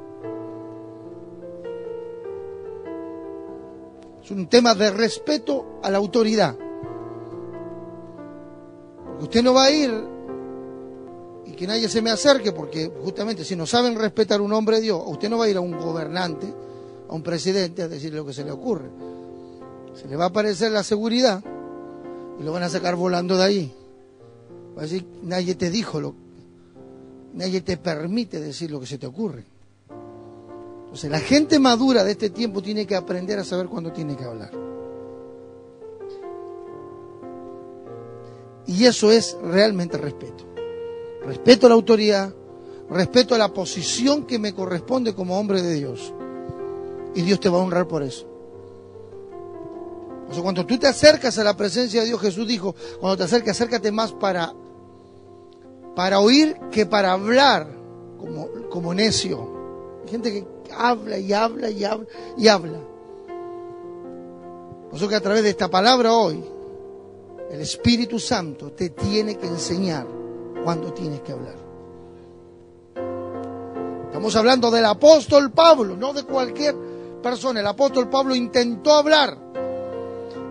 Es 4.22 4.30
un 4.30 4.46
tema 4.48 4.74
de 4.74 4.90
respeto 4.90 5.80
a 5.82 5.90
la 5.90 5.98
autoridad. 5.98 6.56
Porque 9.04 9.24
usted 9.24 9.42
no 9.42 9.54
va 9.54 9.64
a 9.64 9.70
ir 9.70 9.90
y 11.46 11.52
que 11.52 11.66
nadie 11.66 11.88
se 11.88 12.02
me 12.02 12.10
acerque, 12.10 12.52
porque 12.52 12.92
justamente 13.02 13.44
si 13.44 13.56
no 13.56 13.66
saben 13.66 13.98
respetar 13.98 14.40
un 14.40 14.52
hombre 14.52 14.76
de 14.76 14.82
Dios, 14.82 15.02
usted 15.06 15.30
no 15.30 15.38
va 15.38 15.46
a 15.46 15.48
ir 15.48 15.56
a 15.56 15.60
un 15.60 15.78
gobernante, 15.78 16.52
a 17.08 17.14
un 17.14 17.22
presidente, 17.22 17.82
a 17.82 17.88
decirle 17.88 18.18
lo 18.18 18.26
que 18.26 18.34
se 18.34 18.44
le 18.44 18.52
ocurre. 18.52 18.90
Se 19.94 20.06
le 20.06 20.14
va 20.14 20.24
a 20.24 20.28
aparecer 20.28 20.70
la 20.70 20.84
seguridad 20.84 21.42
y 22.38 22.42
lo 22.44 22.52
van 22.52 22.62
a 22.62 22.68
sacar 22.68 22.94
volando 22.94 23.36
de 23.36 23.44
ahí. 23.44 23.74
Va 24.76 24.82
a 24.82 24.84
decir, 24.84 25.04
nadie 25.22 25.54
te 25.56 25.70
dijo 25.70 26.00
lo 26.00 26.27
nadie 27.34 27.60
te 27.60 27.76
permite 27.76 28.40
decir 28.40 28.70
lo 28.70 28.80
que 28.80 28.86
se 28.86 28.98
te 28.98 29.06
ocurre. 29.06 29.44
Entonces, 30.84 31.10
la 31.10 31.20
gente 31.20 31.58
madura 31.58 32.02
de 32.02 32.12
este 32.12 32.30
tiempo 32.30 32.62
tiene 32.62 32.86
que 32.86 32.96
aprender 32.96 33.38
a 33.38 33.44
saber 33.44 33.66
cuándo 33.66 33.92
tiene 33.92 34.16
que 34.16 34.24
hablar. 34.24 34.50
Y 38.66 38.84
eso 38.84 39.10
es 39.10 39.36
realmente 39.42 39.96
respeto. 39.96 40.44
Respeto 41.24 41.66
a 41.66 41.68
la 41.70 41.74
autoridad, 41.74 42.34
respeto 42.90 43.34
a 43.34 43.38
la 43.38 43.52
posición 43.52 44.26
que 44.26 44.38
me 44.38 44.54
corresponde 44.54 45.14
como 45.14 45.38
hombre 45.38 45.62
de 45.62 45.74
Dios. 45.74 46.12
Y 47.14 47.22
Dios 47.22 47.40
te 47.40 47.48
va 47.48 47.58
a 47.58 47.62
honrar 47.62 47.88
por 47.88 48.02
eso. 48.02 48.26
O 50.30 50.34
sea, 50.34 50.42
cuando 50.42 50.66
tú 50.66 50.78
te 50.78 50.86
acercas 50.86 51.38
a 51.38 51.44
la 51.44 51.56
presencia 51.56 52.00
de 52.00 52.08
Dios, 52.08 52.20
Jesús 52.20 52.46
dijo, 52.46 52.74
cuando 53.00 53.16
te 53.16 53.24
acercas, 53.24 53.56
acércate 53.56 53.90
más 53.90 54.12
para, 54.12 54.52
para 55.98 56.20
oír 56.20 56.56
que 56.70 56.86
para 56.86 57.10
hablar 57.10 57.66
como, 58.20 58.46
como 58.70 58.94
necio. 58.94 60.00
Hay 60.04 60.08
gente 60.08 60.30
que 60.30 60.46
habla 60.72 61.18
y 61.18 61.32
habla 61.32 61.70
y 61.70 61.82
habla 61.84 62.06
y 62.36 62.46
habla. 62.46 62.78
Por 64.88 64.94
eso 64.96 65.08
que 65.08 65.16
a 65.16 65.20
través 65.20 65.42
de 65.42 65.50
esta 65.50 65.66
palabra 65.66 66.12
hoy, 66.12 66.44
el 67.50 67.60
Espíritu 67.60 68.20
Santo 68.20 68.70
te 68.70 68.90
tiene 68.90 69.38
que 69.38 69.48
enseñar 69.48 70.06
cuando 70.62 70.92
tienes 70.92 71.20
que 71.22 71.32
hablar. 71.32 71.56
Estamos 74.06 74.36
hablando 74.36 74.70
del 74.70 74.84
apóstol 74.84 75.50
Pablo, 75.50 75.96
no 75.96 76.12
de 76.12 76.22
cualquier 76.22 76.76
persona. 77.20 77.58
El 77.58 77.66
apóstol 77.66 78.08
Pablo 78.08 78.36
intentó 78.36 78.92
hablar. 78.92 79.36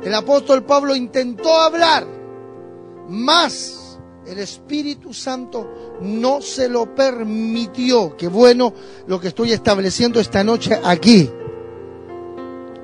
El 0.03 0.13
apóstol 0.13 0.65
Pablo 0.65 0.93
intentó 0.93 1.55
hablar. 1.55 2.05
Más 3.07 3.76
el 4.27 4.39
Espíritu 4.39 5.13
Santo 5.13 5.97
no 6.01 6.41
se 6.41 6.69
lo 6.69 6.93
permitió. 6.93 8.15
Qué 8.17 8.27
bueno 8.27 8.73
lo 9.07 9.19
que 9.19 9.29
estoy 9.29 9.53
estableciendo 9.53 10.19
esta 10.19 10.43
noche 10.43 10.79
aquí. 10.83 11.29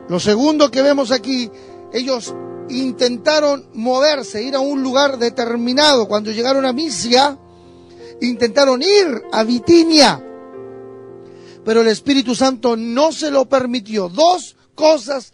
Lo 0.09 0.19
segundo 0.19 0.71
que 0.71 0.81
vemos 0.81 1.11
aquí, 1.11 1.49
ellos 1.91 2.33
intentaron 2.69 3.69
moverse, 3.73 4.43
ir 4.43 4.55
a 4.55 4.59
un 4.59 4.81
lugar 4.81 5.17
determinado. 5.17 6.07
Cuando 6.07 6.31
llegaron 6.31 6.65
a 6.65 6.73
Misia, 6.73 7.37
intentaron 8.21 8.81
ir 8.81 9.23
a 9.31 9.43
Bitinia, 9.43 10.23
pero 11.65 11.81
el 11.81 11.87
Espíritu 11.87 12.35
Santo 12.35 12.75
no 12.75 13.11
se 13.11 13.31
lo 13.31 13.45
permitió. 13.45 14.09
Dos 14.09 14.55
cosas 14.75 15.33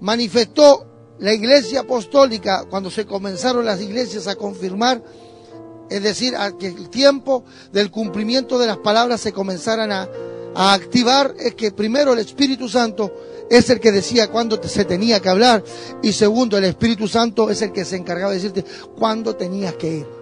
manifestó 0.00 0.91
la 1.22 1.32
iglesia 1.32 1.80
apostólica 1.80 2.64
cuando 2.68 2.90
se 2.90 3.06
comenzaron 3.06 3.64
las 3.64 3.80
iglesias 3.80 4.26
a 4.26 4.34
confirmar, 4.34 5.00
es 5.88 6.02
decir, 6.02 6.34
a 6.36 6.50
que 6.58 6.66
el 6.66 6.90
tiempo 6.90 7.44
del 7.72 7.92
cumplimiento 7.92 8.58
de 8.58 8.66
las 8.66 8.78
palabras 8.78 9.20
se 9.20 9.32
comenzaran 9.32 9.92
a, 9.92 10.08
a 10.56 10.72
activar, 10.72 11.32
es 11.38 11.54
que 11.54 11.70
primero 11.70 12.12
el 12.12 12.18
Espíritu 12.18 12.68
Santo 12.68 13.12
es 13.48 13.70
el 13.70 13.78
que 13.78 13.92
decía 13.92 14.30
cuándo 14.32 14.60
se 14.64 14.84
tenía 14.84 15.20
que 15.20 15.28
hablar 15.28 15.62
y 16.02 16.12
segundo, 16.12 16.58
el 16.58 16.64
Espíritu 16.64 17.06
Santo 17.06 17.50
es 17.50 17.62
el 17.62 17.70
que 17.70 17.84
se 17.84 17.96
encargaba 17.96 18.32
de 18.32 18.38
decirte 18.38 18.64
cuándo 18.98 19.36
tenías 19.36 19.74
que 19.74 19.94
ir. 19.98 20.21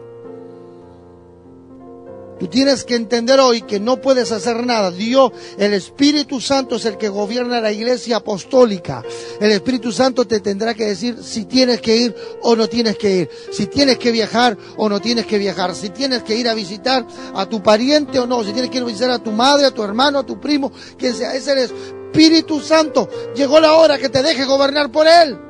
Tú 2.41 2.47
tienes 2.47 2.85
que 2.85 2.95
entender 2.95 3.39
hoy 3.39 3.61
que 3.61 3.79
no 3.79 4.01
puedes 4.01 4.33
hacer 4.33 4.65
nada. 4.65 4.91
Dios, 4.91 5.31
el 5.59 5.75
Espíritu 5.75 6.41
Santo 6.41 6.77
es 6.77 6.87
el 6.87 6.97
que 6.97 7.11
gobierna 7.11 7.61
la 7.61 7.71
iglesia 7.71 8.17
apostólica. 8.17 9.05
El 9.43 9.51
Espíritu 9.51 9.93
Santo 9.93 10.27
te 10.27 10.41
tendrá 10.41 10.73
que 10.73 10.87
decir 10.87 11.19
si 11.23 11.45
tienes 11.45 11.83
que 11.83 11.95
ir 11.95 12.17
o 12.41 12.57
no 12.57 12.67
tienes 12.67 12.97
que 12.97 13.15
ir. 13.15 13.31
Si 13.53 13.67
tienes 13.67 13.99
que 13.99 14.11
viajar 14.11 14.57
o 14.79 14.89
no 14.89 15.01
tienes 15.01 15.27
que 15.27 15.37
viajar. 15.37 15.75
Si 15.75 15.91
tienes 15.91 16.23
que 16.23 16.35
ir 16.35 16.49
a 16.49 16.55
visitar 16.55 17.07
a 17.35 17.45
tu 17.45 17.63
pariente 17.63 18.19
o 18.19 18.27
no. 18.27 18.43
Si 18.43 18.53
tienes 18.53 18.71
que 18.71 18.79
ir 18.79 18.85
a 18.85 18.87
visitar 18.87 19.11
a 19.11 19.19
tu 19.19 19.33
madre, 19.33 19.67
a 19.67 19.71
tu 19.71 19.83
hermano, 19.83 20.21
a 20.21 20.25
tu 20.25 20.41
primo, 20.41 20.73
quien 20.97 21.15
sea. 21.15 21.35
Ese 21.35 21.63
es 21.63 21.71
Espíritu 22.07 22.61
Santo. 22.61 23.07
Llegó 23.37 23.61
la 23.61 23.75
hora 23.75 23.99
que 23.99 24.09
te 24.09 24.23
deje 24.23 24.47
gobernar 24.47 24.91
por 24.91 25.07
Él. 25.07 25.50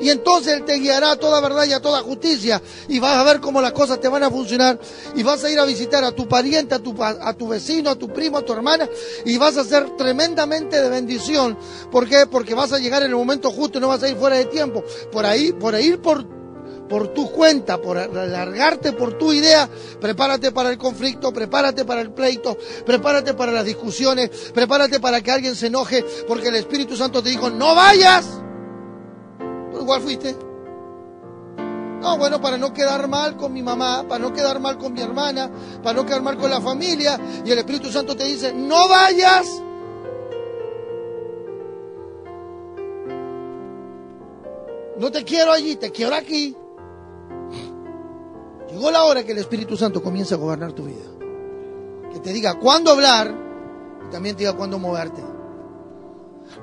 Y 0.00 0.10
entonces 0.10 0.54
Él 0.54 0.64
te 0.64 0.74
guiará 0.74 1.12
a 1.12 1.16
toda 1.16 1.40
verdad 1.40 1.64
y 1.64 1.72
a 1.72 1.80
toda 1.80 2.02
justicia. 2.02 2.60
Y 2.88 2.98
vas 2.98 3.16
a 3.16 3.24
ver 3.24 3.40
cómo 3.40 3.60
las 3.60 3.72
cosas 3.72 4.00
te 4.00 4.08
van 4.08 4.22
a 4.22 4.30
funcionar. 4.30 4.78
Y 5.14 5.22
vas 5.22 5.42
a 5.44 5.50
ir 5.50 5.58
a 5.58 5.64
visitar 5.64 6.04
a 6.04 6.12
tu 6.12 6.28
pariente, 6.28 6.74
a 6.74 6.78
tu, 6.78 6.94
a 7.02 7.32
tu 7.34 7.48
vecino, 7.48 7.90
a 7.90 7.96
tu 7.96 8.08
primo, 8.12 8.38
a 8.38 8.42
tu 8.42 8.52
hermana. 8.52 8.88
Y 9.24 9.38
vas 9.38 9.56
a 9.56 9.64
ser 9.64 9.96
tremendamente 9.96 10.80
de 10.80 10.88
bendición. 10.88 11.56
¿Por 11.90 12.08
qué? 12.08 12.26
Porque 12.26 12.54
vas 12.54 12.72
a 12.72 12.78
llegar 12.78 13.02
en 13.02 13.10
el 13.10 13.16
momento 13.16 13.50
justo 13.50 13.78
y 13.78 13.80
no 13.80 13.88
vas 13.88 14.02
a 14.02 14.08
ir 14.08 14.16
fuera 14.16 14.36
de 14.36 14.46
tiempo. 14.46 14.84
Por 15.12 15.24
ahí, 15.24 15.52
por 15.52 15.78
ir 15.80 16.00
por 16.00 16.36
por 16.88 17.08
tu 17.08 17.30
cuenta, 17.30 17.80
por 17.80 17.98
alargarte 17.98 18.92
por 18.92 19.18
tu 19.18 19.32
idea, 19.32 19.68
prepárate 20.00 20.52
para 20.52 20.70
el 20.70 20.78
conflicto, 20.78 21.32
prepárate 21.32 21.84
para 21.84 22.00
el 22.00 22.12
pleito, 22.12 22.56
prepárate 22.84 23.34
para 23.34 23.52
las 23.52 23.64
discusiones, 23.64 24.30
prepárate 24.54 25.00
para 25.00 25.20
que 25.20 25.30
alguien 25.30 25.56
se 25.56 25.66
enoje, 25.66 26.04
porque 26.26 26.48
el 26.48 26.56
Espíritu 26.56 26.96
Santo 26.96 27.22
te 27.22 27.30
dijo, 27.30 27.50
no 27.50 27.74
vayas. 27.74 28.26
Igual 29.86 30.00
fuiste. 30.00 30.36
No, 32.00 32.18
bueno, 32.18 32.40
para 32.40 32.58
no 32.58 32.72
quedar 32.72 33.06
mal 33.06 33.36
con 33.36 33.52
mi 33.52 33.62
mamá, 33.62 34.04
para 34.08 34.18
no 34.18 34.32
quedar 34.32 34.58
mal 34.58 34.78
con 34.78 34.92
mi 34.92 35.00
hermana, 35.00 35.48
para 35.80 35.94
no 35.94 36.04
quedar 36.04 36.22
mal 36.22 36.36
con 36.36 36.50
la 36.50 36.60
familia, 36.60 37.20
y 37.44 37.48
el 37.52 37.58
Espíritu 37.58 37.92
Santo 37.92 38.16
te 38.16 38.24
dice, 38.24 38.52
no 38.52 38.88
vayas. 38.88 39.62
No 44.98 45.12
te 45.12 45.22
quiero 45.22 45.52
allí, 45.52 45.76
te 45.76 45.92
quiero 45.92 46.16
aquí. 46.16 46.56
Llegó 48.68 48.90
la 48.90 49.04
hora 49.04 49.22
que 49.22 49.30
el 49.30 49.38
Espíritu 49.38 49.76
Santo 49.76 50.02
comience 50.02 50.34
a 50.34 50.36
gobernar 50.36 50.72
tu 50.72 50.82
vida. 50.82 51.04
Que 52.12 52.18
te 52.18 52.32
diga 52.32 52.58
cuándo 52.58 52.90
hablar 52.90 53.32
y 54.04 54.10
también 54.10 54.34
te 54.34 54.40
diga 54.40 54.56
cuándo 54.56 54.80
moverte. 54.80 55.35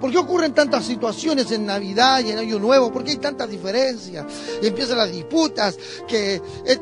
¿Por 0.04 0.12
qué 0.12 0.18
ocurren 0.18 0.54
tantas 0.54 0.84
situaciones 0.84 1.50
en 1.52 1.66
Navidad 1.66 2.20
y 2.20 2.32
en 2.32 2.38
Año 2.38 2.60
Nuevo? 2.60 2.92
¿Por 2.92 3.06
qué 3.06 3.12
hay 3.12 3.18
tantas 3.20 3.50
diferencias? 3.50 4.26
Y 4.62 4.68
empiezan 4.68 4.98
las 4.98 5.10
disputas 5.10 5.78
que, 6.06 6.42
eh, 6.66 6.78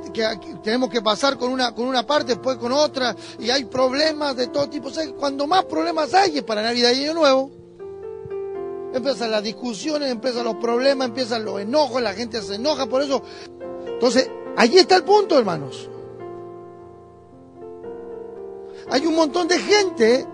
tenemos 0.63 0.89
que 0.89 1.03
pasar 1.03 1.37
con 1.37 1.51
una, 1.51 1.75
con 1.75 1.85
una 1.85 2.03
parte, 2.03 2.33
después 2.33 2.57
con 2.57 2.71
otra, 2.71 3.15
y 3.37 3.51
hay 3.51 3.65
problemas 3.65 4.35
de 4.35 4.47
todo 4.47 4.67
tipo. 4.67 4.89
cuando 5.19 5.45
más 5.45 5.65
problemas 5.65 6.11
hay 6.15 6.41
para 6.41 6.63
Navidad 6.63 6.93
y 6.93 7.03
Año 7.03 7.13
Nuevo. 7.13 7.51
Empiezan 8.91 9.29
las 9.29 9.43
discusiones, 9.43 10.09
empiezan 10.09 10.43
los 10.43 10.55
problemas, 10.55 11.09
empiezan 11.09 11.45
los 11.45 11.61
enojos, 11.61 12.01
la 12.01 12.15
gente 12.15 12.41
se 12.41 12.55
enoja, 12.55 12.87
por 12.87 13.03
eso. 13.03 13.21
Entonces, 13.85 14.31
Allí 14.57 14.79
está 14.79 14.95
el 14.95 15.03
punto, 15.03 15.37
hermanos. 15.37 15.87
Hay 18.89 19.05
un 19.05 19.15
montón 19.15 19.47
de 19.47 19.59
gente 19.59 20.27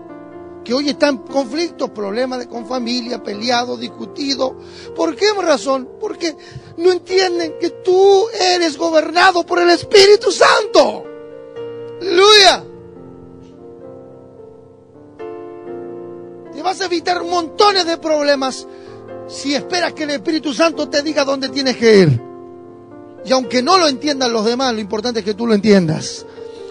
que 0.64 0.74
hoy 0.74 0.90
está 0.90 1.08
en 1.08 1.18
conflictos, 1.18 1.90
problemas 1.90 2.46
con 2.46 2.66
familia, 2.66 3.22
peleados, 3.22 3.80
discutidos. 3.80 4.52
¿Por 4.94 5.16
qué 5.16 5.32
razón? 5.40 5.88
Porque 6.00 6.36
no 6.76 6.92
entienden 6.92 7.54
que 7.60 7.70
tú 7.70 8.26
eres 8.54 8.76
gobernado 8.76 9.44
por 9.44 9.58
el 9.60 9.70
Espíritu 9.70 10.30
Santo. 10.30 11.04
Aleluya. 12.00 12.64
Te 16.52 16.62
vas 16.62 16.80
a 16.80 16.86
evitar 16.86 17.22
montones 17.22 17.86
de 17.86 17.98
problemas 17.98 18.66
si 19.28 19.54
esperas 19.54 19.92
que 19.92 20.04
el 20.04 20.10
Espíritu 20.10 20.52
Santo 20.52 20.88
te 20.88 21.02
diga 21.02 21.24
dónde 21.24 21.48
tienes 21.48 21.76
que 21.76 21.98
ir. 21.98 22.20
Y 23.24 23.32
aunque 23.32 23.62
no 23.62 23.78
lo 23.78 23.88
entiendan 23.88 24.32
los 24.32 24.44
demás, 24.44 24.72
lo 24.74 24.80
importante 24.80 25.20
es 25.20 25.24
que 25.24 25.34
tú 25.34 25.46
lo 25.46 25.54
entiendas. 25.54 26.24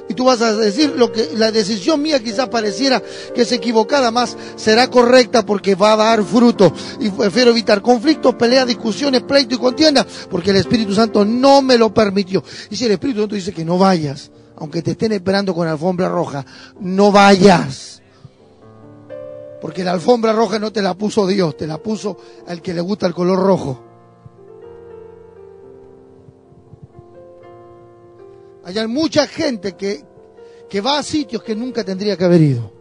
Y 0.09 0.13
tú 0.13 0.25
vas 0.25 0.41
a 0.41 0.55
decir 0.55 0.93
lo 0.95 1.11
que 1.11 1.31
la 1.35 1.51
decisión 1.51 2.01
mía 2.01 2.23
quizás 2.23 2.47
pareciera 2.49 3.01
que 3.35 3.41
es 3.41 3.51
equivocada, 3.51 4.09
más 4.09 4.37
será 4.55 4.89
correcta 4.89 5.45
porque 5.45 5.75
va 5.75 5.93
a 5.93 5.97
dar 5.97 6.23
fruto. 6.23 6.73
Y 6.99 7.09
prefiero 7.09 7.51
evitar 7.51 7.81
conflictos, 7.81 8.35
peleas, 8.35 8.67
discusiones, 8.67 9.23
pleito 9.23 9.55
y 9.55 9.57
contienda, 9.57 10.05
porque 10.29 10.51
el 10.51 10.57
Espíritu 10.57 10.93
Santo 10.93 11.25
no 11.25 11.61
me 11.61 11.77
lo 11.77 11.93
permitió. 11.93 12.43
Y 12.69 12.75
si 12.75 12.85
el 12.85 12.91
Espíritu 12.91 13.21
Santo 13.21 13.35
dice 13.35 13.53
que 13.53 13.65
no 13.65 13.77
vayas, 13.77 14.31
aunque 14.55 14.81
te 14.81 14.91
estén 14.91 15.11
esperando 15.11 15.53
con 15.53 15.67
alfombra 15.67 16.09
roja, 16.09 16.45
no 16.79 17.11
vayas. 17.11 18.01
Porque 19.61 19.83
la 19.83 19.91
alfombra 19.91 20.33
roja 20.33 20.59
no 20.59 20.71
te 20.71 20.81
la 20.81 20.93
puso 20.93 21.27
Dios, 21.27 21.57
te 21.57 21.67
la 21.67 21.77
puso 21.79 22.17
al 22.47 22.61
que 22.61 22.73
le 22.73 22.81
gusta 22.81 23.07
el 23.07 23.13
color 23.13 23.39
rojo. 23.39 23.86
Hay 28.67 28.85
mucha 28.87 29.25
gente 29.27 29.77
que, 29.77 30.03
que 30.69 30.81
va 30.81 30.99
a 30.99 31.03
sitios 31.03 31.41
que 31.41 31.55
nunca 31.55 31.85
tendría 31.85 32.17
que 32.17 32.25
haber 32.25 32.41
ido. 32.41 32.73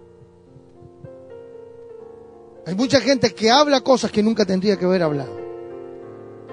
Hay 2.66 2.74
mucha 2.74 3.00
gente 3.00 3.32
que 3.32 3.52
habla 3.52 3.80
cosas 3.82 4.10
que 4.10 4.20
nunca 4.20 4.44
tendría 4.44 4.76
que 4.76 4.84
haber 4.84 5.04
hablado. 5.04 5.30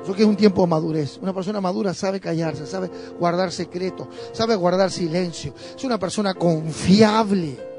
Eso 0.03 0.13
que 0.13 0.21
es 0.21 0.27
un 0.27 0.35
tiempo 0.35 0.61
de 0.61 0.67
madurez. 0.67 1.17
Una 1.19 1.33
persona 1.33 1.59
madura 1.59 1.95
sabe 1.95 2.19
callarse, 2.19 2.67
sabe 2.67 2.91
guardar 3.17 3.51
secretos, 3.51 4.07
sabe 4.33 4.55
guardar 4.55 4.91
silencio. 4.91 5.55
Es 5.75 5.83
una 5.83 5.97
persona 5.97 6.35
confiable. 6.35 7.72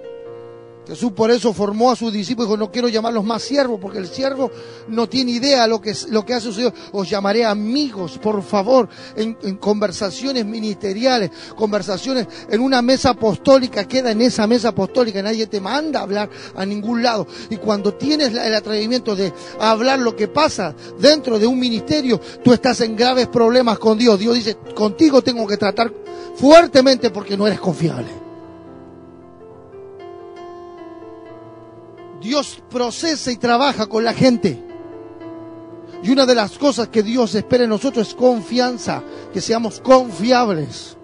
Jesús 0.86 1.12
por 1.12 1.30
eso 1.30 1.52
formó 1.54 1.90
a 1.90 1.96
sus 1.96 2.12
discípulos 2.12 2.50
dijo, 2.50 2.58
no 2.58 2.70
quiero 2.70 2.88
llamarlos 2.88 3.24
más 3.24 3.42
siervos, 3.42 3.78
porque 3.80 3.98
el 3.98 4.06
siervo 4.06 4.50
no 4.88 5.08
tiene 5.08 5.32
idea 5.32 5.66
lo 5.66 5.80
que, 5.80 5.94
lo 6.10 6.24
que 6.24 6.34
ha 6.34 6.40
sucedido. 6.40 6.74
Os 6.92 7.08
llamaré 7.08 7.44
amigos, 7.44 8.18
por 8.18 8.42
favor, 8.42 8.88
en, 9.16 9.34
conversaciones 9.56 10.44
ministeriales, 10.44 11.30
conversaciones 11.56 12.26
en 12.50 12.60
una 12.60 12.82
mesa 12.82 13.10
apostólica, 13.10 13.86
queda 13.86 14.10
en 14.10 14.20
esa 14.20 14.46
mesa 14.46 14.68
apostólica, 14.68 15.22
nadie 15.22 15.46
te 15.46 15.60
manda 15.60 16.00
a 16.00 16.02
hablar 16.02 16.28
a 16.54 16.66
ningún 16.66 17.02
lado. 17.02 17.26
Y 17.48 17.56
cuando 17.56 17.94
tienes 17.94 18.34
el 18.34 18.54
atrevimiento 18.54 19.16
de 19.16 19.32
hablar 19.58 20.00
lo 20.00 20.14
que 20.14 20.28
pasa 20.28 20.74
dentro 20.98 21.38
de 21.38 21.46
un 21.46 21.58
ministerio, 21.58 22.20
tú 22.42 22.52
estás 22.52 22.80
en 22.82 22.94
graves 22.94 23.28
problemas 23.28 23.78
con 23.78 23.96
Dios. 23.96 24.18
Dios 24.18 24.34
dice, 24.34 24.56
contigo 24.74 25.22
tengo 25.22 25.46
que 25.46 25.56
tratar 25.56 25.92
fuertemente 26.36 27.10
porque 27.10 27.36
no 27.36 27.46
eres 27.46 27.60
confiable. 27.60 28.23
Dios 32.24 32.62
procesa 32.70 33.30
y 33.30 33.36
trabaja 33.36 33.86
con 33.86 34.02
la 34.02 34.14
gente. 34.14 34.58
Y 36.02 36.10
una 36.10 36.24
de 36.24 36.34
las 36.34 36.56
cosas 36.56 36.88
que 36.88 37.02
Dios 37.02 37.34
espera 37.34 37.64
en 37.64 37.70
nosotros 37.70 38.08
es 38.08 38.14
confianza, 38.14 39.02
que 39.30 39.42
seamos 39.42 39.80
confiables. 39.80 40.96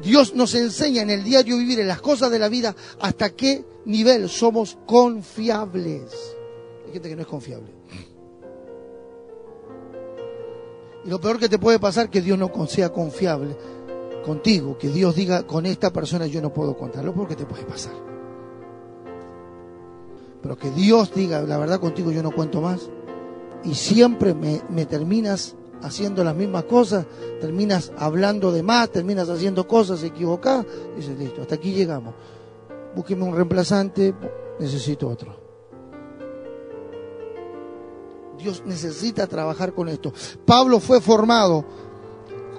Dios 0.00 0.36
nos 0.36 0.54
enseña 0.54 1.02
en 1.02 1.10
el 1.10 1.24
diario 1.24 1.56
vivir, 1.56 1.80
en 1.80 1.88
las 1.88 2.00
cosas 2.00 2.30
de 2.30 2.38
la 2.38 2.48
vida, 2.48 2.76
hasta 3.00 3.30
qué 3.30 3.64
nivel 3.86 4.28
somos 4.28 4.78
confiables. 4.86 6.36
Hay 6.86 6.92
gente 6.92 7.08
que 7.08 7.16
no 7.16 7.22
es 7.22 7.26
confiable. 7.26 7.72
Y 11.04 11.08
lo 11.08 11.20
peor 11.20 11.40
que 11.40 11.48
te 11.48 11.58
puede 11.58 11.80
pasar 11.80 12.04
es 12.04 12.10
que 12.12 12.22
Dios 12.22 12.38
no 12.38 12.52
sea 12.68 12.92
confiable 12.92 13.56
contigo, 14.24 14.78
que 14.78 14.90
Dios 14.90 15.16
diga, 15.16 15.44
con 15.44 15.66
esta 15.66 15.92
persona 15.92 16.28
yo 16.28 16.40
no 16.40 16.52
puedo 16.52 16.76
contar. 16.76 17.04
Lo 17.04 17.12
peor 17.12 17.26
que 17.26 17.34
te 17.34 17.46
puede 17.46 17.64
pasar. 17.64 17.94
Pero 20.40 20.56
que 20.56 20.70
Dios 20.70 21.12
diga, 21.12 21.42
la 21.42 21.58
verdad 21.58 21.80
contigo 21.80 22.12
yo 22.12 22.22
no 22.22 22.30
cuento 22.30 22.60
más 22.60 22.88
y 23.64 23.74
siempre 23.74 24.34
me, 24.34 24.86
terminas 24.86 25.54
haciendo 25.82 26.24
las 26.24 26.34
mismas 26.34 26.64
cosas, 26.64 27.06
terminas 27.40 27.92
hablando 27.96 28.52
de 28.52 28.62
más, 28.62 28.90
terminas 28.90 29.28
haciendo 29.28 29.66
cosas 29.66 30.02
equivocadas, 30.02 30.66
dices, 30.96 31.18
listo, 31.18 31.42
hasta 31.42 31.56
aquí 31.56 31.72
llegamos. 31.72 32.14
Búsqueme 32.94 33.24
un 33.24 33.34
reemplazante, 33.34 34.14
necesito 34.58 35.08
otro. 35.08 35.48
Dios 38.38 38.62
necesita 38.64 39.26
trabajar 39.26 39.74
con 39.74 39.88
esto. 39.88 40.12
Pablo 40.44 40.78
fue 40.78 41.00
formado 41.00 41.64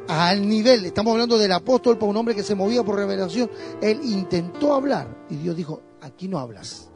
al 0.07 0.47
nivel, 0.47 0.85
estamos 0.85 1.13
hablando 1.13 1.37
del 1.37 1.51
apóstol, 1.51 1.97
para 1.97 2.09
un 2.09 2.17
hombre 2.17 2.35
que 2.35 2.43
se 2.43 2.55
movía 2.55 2.83
por 2.83 2.95
revelación. 2.95 3.49
Él 3.81 3.99
intentó 4.03 4.73
hablar 4.73 5.25
y 5.29 5.37
Dios 5.37 5.55
dijo, 5.55 5.81
aquí 6.01 6.27
no 6.27 6.39
hablas. 6.39 6.89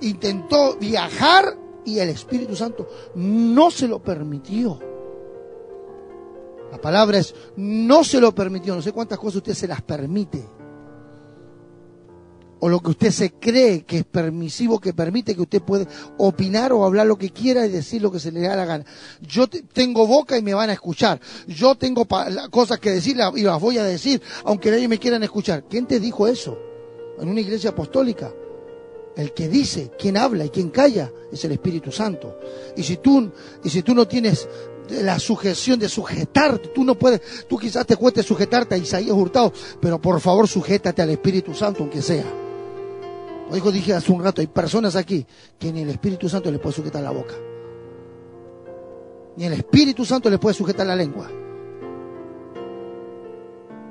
Intentó 0.00 0.76
viajar 0.76 1.56
y 1.84 1.98
el 1.98 2.08
Espíritu 2.10 2.56
Santo 2.56 2.88
no 3.14 3.70
se 3.70 3.88
lo 3.88 4.02
permitió. 4.02 4.78
La 6.72 6.80
palabra 6.80 7.18
es, 7.18 7.34
no 7.56 8.02
se 8.02 8.18
lo 8.18 8.34
permitió. 8.34 8.74
No 8.74 8.80
sé 8.80 8.92
cuántas 8.92 9.18
cosas 9.18 9.36
usted 9.36 9.54
se 9.54 9.68
las 9.68 9.82
permite. 9.82 10.42
O 12.60 12.68
lo 12.68 12.80
que 12.80 12.90
usted 12.90 13.10
se 13.10 13.32
cree 13.32 13.84
que 13.84 13.98
es 13.98 14.04
permisivo, 14.04 14.78
que 14.78 14.94
permite 14.94 15.34
que 15.34 15.42
usted 15.42 15.60
puede 15.60 15.86
opinar 16.16 16.72
o 16.72 16.84
hablar 16.84 17.06
lo 17.06 17.18
que 17.18 17.30
quiera 17.30 17.66
y 17.66 17.70
decir 17.70 18.00
lo 18.00 18.10
que 18.10 18.20
se 18.20 18.32
le 18.32 18.40
da 18.40 18.56
la 18.56 18.64
gana. 18.64 18.84
Yo 19.20 19.48
tengo 19.48 20.06
boca 20.06 20.38
y 20.38 20.42
me 20.42 20.54
van 20.54 20.70
a 20.70 20.72
escuchar. 20.72 21.20
Yo 21.46 21.74
tengo 21.74 22.06
cosas 22.50 22.78
que 22.78 22.90
decir 22.90 23.18
y 23.34 23.42
las 23.42 23.60
voy 23.60 23.78
a 23.78 23.84
decir, 23.84 24.22
aunque 24.44 24.70
nadie 24.70 24.88
me 24.88 24.98
quieran 24.98 25.22
escuchar. 25.24 25.64
¿Quién 25.68 25.86
te 25.86 26.00
dijo 26.00 26.26
eso? 26.26 26.56
En 27.18 27.28
una 27.28 27.40
iglesia 27.40 27.70
apostólica. 27.70 28.32
El 29.16 29.32
que 29.32 29.48
dice, 29.48 29.90
quien 29.98 30.16
habla 30.16 30.44
y 30.46 30.50
quien 30.50 30.70
calla 30.70 31.12
es 31.30 31.44
el 31.44 31.52
Espíritu 31.52 31.92
Santo. 31.92 32.38
Y 32.76 32.82
si 32.82 32.96
tú, 32.96 33.30
y 33.62 33.68
si 33.68 33.82
tú 33.82 33.94
no 33.94 34.08
tienes 34.08 34.48
la 34.88 35.18
sujeción 35.18 35.78
de 35.78 35.88
sujetarte, 35.88 36.68
tú 36.68 36.84
no 36.84 36.94
puedes, 36.94 37.46
tú 37.46 37.58
quizás 37.58 37.86
te 37.86 37.96
cueste 37.96 38.22
sujetarte 38.22 38.74
a 38.74 38.78
Isaías 38.78 39.16
Hurtado, 39.16 39.52
pero 39.80 40.00
por 40.00 40.20
favor 40.20 40.48
sujétate 40.48 41.02
al 41.02 41.10
Espíritu 41.10 41.54
Santo 41.54 41.82
aunque 41.82 42.00
sea. 42.00 42.24
Lo 43.48 43.54
dijo, 43.54 43.70
dije 43.70 43.92
hace 43.92 44.10
un 44.12 44.24
rato, 44.24 44.40
hay 44.40 44.46
personas 44.46 44.96
aquí 44.96 45.26
que 45.58 45.72
ni 45.72 45.82
el 45.82 45.90
Espíritu 45.90 46.28
Santo 46.28 46.50
les 46.50 46.60
puede 46.60 46.74
sujetar 46.74 47.02
la 47.02 47.10
boca. 47.10 47.34
Ni 49.36 49.44
el 49.44 49.52
Espíritu 49.52 50.04
Santo 50.04 50.30
les 50.30 50.38
puede 50.38 50.54
sujetar 50.54 50.86
la 50.86 50.96
lengua. 50.96 51.30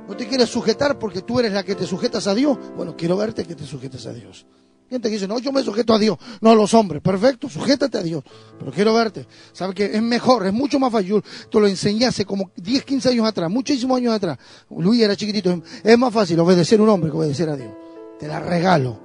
No 0.08 0.18
te 0.18 0.28
quieres 0.28 0.50
sujetar 0.50 1.00
porque 1.00 1.22
tú 1.22 1.40
eres 1.40 1.54
la 1.54 1.64
que 1.64 1.76
te 1.76 1.86
sujetas 1.86 2.28
a 2.28 2.36
Dios. 2.36 2.58
Bueno, 2.76 2.96
quiero 2.98 3.18
verte 3.18 3.46
que 3.46 3.56
te 3.56 3.66
sujetes 3.66 4.06
a 4.08 4.14
Dios. 4.14 4.46
Gente 4.92 5.08
que 5.08 5.14
dice, 5.14 5.26
no, 5.26 5.40
yo 5.40 5.54
me 5.54 5.64
sujeto 5.64 5.94
a 5.94 6.00
Dios. 6.00 6.18
No, 6.42 6.54
los 6.54 6.74
hombres, 6.74 7.02
perfecto, 7.02 7.48
sujétate 7.48 7.98
a 7.98 8.04
Dios. 8.04 8.26
Pero 8.60 8.74
quiero 8.74 8.94
verte. 8.94 9.26
¿Sabe 9.54 9.74
que 9.74 9.86
es 9.86 10.02
mejor, 10.02 10.46
es 10.46 10.52
mucho 10.52 10.80
más 10.80 10.92
fácil? 10.92 11.24
Tú 11.50 11.62
lo 11.62 11.68
enseñé 11.68 12.10
como 12.28 12.52
10, 12.58 12.84
15 12.84 13.08
años 13.08 13.26
atrás, 13.26 13.50
muchísimos 13.50 13.96
años 13.96 14.14
atrás. 14.14 14.38
Luis 14.70 15.02
era 15.02 15.16
chiquitito. 15.16 15.64
Es 15.82 15.98
más 15.98 16.14
fácil 16.14 16.38
obedecer 16.42 16.82
a 16.82 16.84
un 16.84 16.90
hombre 16.90 17.10
que 17.10 17.16
obedecer 17.16 17.48
a 17.48 17.56
Dios. 17.56 17.72
Te 18.20 18.28
la 18.28 18.42
regalo. 18.42 19.00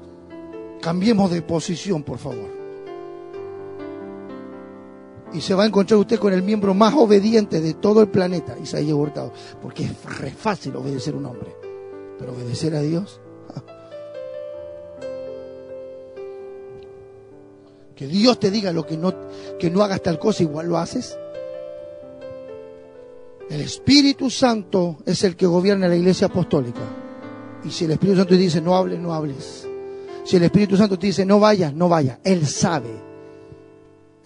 Cambiemos 0.82 1.30
de 1.30 1.42
posición, 1.42 2.02
por 2.02 2.18
favor. 2.18 2.50
Y 5.32 5.40
se 5.40 5.54
va 5.54 5.62
a 5.62 5.66
encontrar 5.66 6.00
usted 6.00 6.18
con 6.18 6.32
el 6.32 6.42
miembro 6.42 6.74
más 6.74 6.94
obediente 6.94 7.60
de 7.60 7.74
todo 7.74 8.00
el 8.00 8.08
planeta, 8.08 8.56
Isaías 8.60 8.92
Hurtado. 8.92 9.32
Porque 9.62 9.84
es 9.84 10.04
re 10.18 10.32
fácil 10.32 10.74
obedecer 10.74 11.14
a 11.14 11.18
un 11.18 11.26
hombre. 11.26 11.54
Pero 12.18 12.32
obedecer 12.32 12.74
a 12.74 12.80
Dios 12.80 13.20
Que 17.96 18.06
Dios 18.06 18.38
te 18.38 18.50
diga 18.50 18.72
lo 18.72 18.86
que 18.86 18.98
no, 18.98 19.14
que 19.58 19.70
no 19.70 19.82
hagas 19.82 20.02
tal 20.02 20.18
cosa, 20.18 20.42
igual 20.42 20.68
lo 20.68 20.76
haces. 20.76 21.16
El 23.48 23.62
Espíritu 23.62 24.28
Santo 24.28 24.98
es 25.06 25.24
el 25.24 25.34
que 25.34 25.46
gobierna 25.46 25.88
la 25.88 25.96
iglesia 25.96 26.26
apostólica. 26.26 26.82
Y 27.64 27.70
si 27.70 27.86
el 27.86 27.92
Espíritu 27.92 28.18
Santo 28.18 28.34
te 28.34 28.40
dice 28.40 28.60
no 28.60 28.76
hables, 28.76 28.98
no 28.98 29.14
hables. 29.14 29.66
Si 30.24 30.36
el 30.36 30.42
Espíritu 30.42 30.76
Santo 30.76 30.98
te 30.98 31.06
dice 31.06 31.24
no 31.24 31.40
vayas, 31.40 31.72
no 31.72 31.88
vayas. 31.88 32.18
Él 32.22 32.46
sabe. 32.46 32.90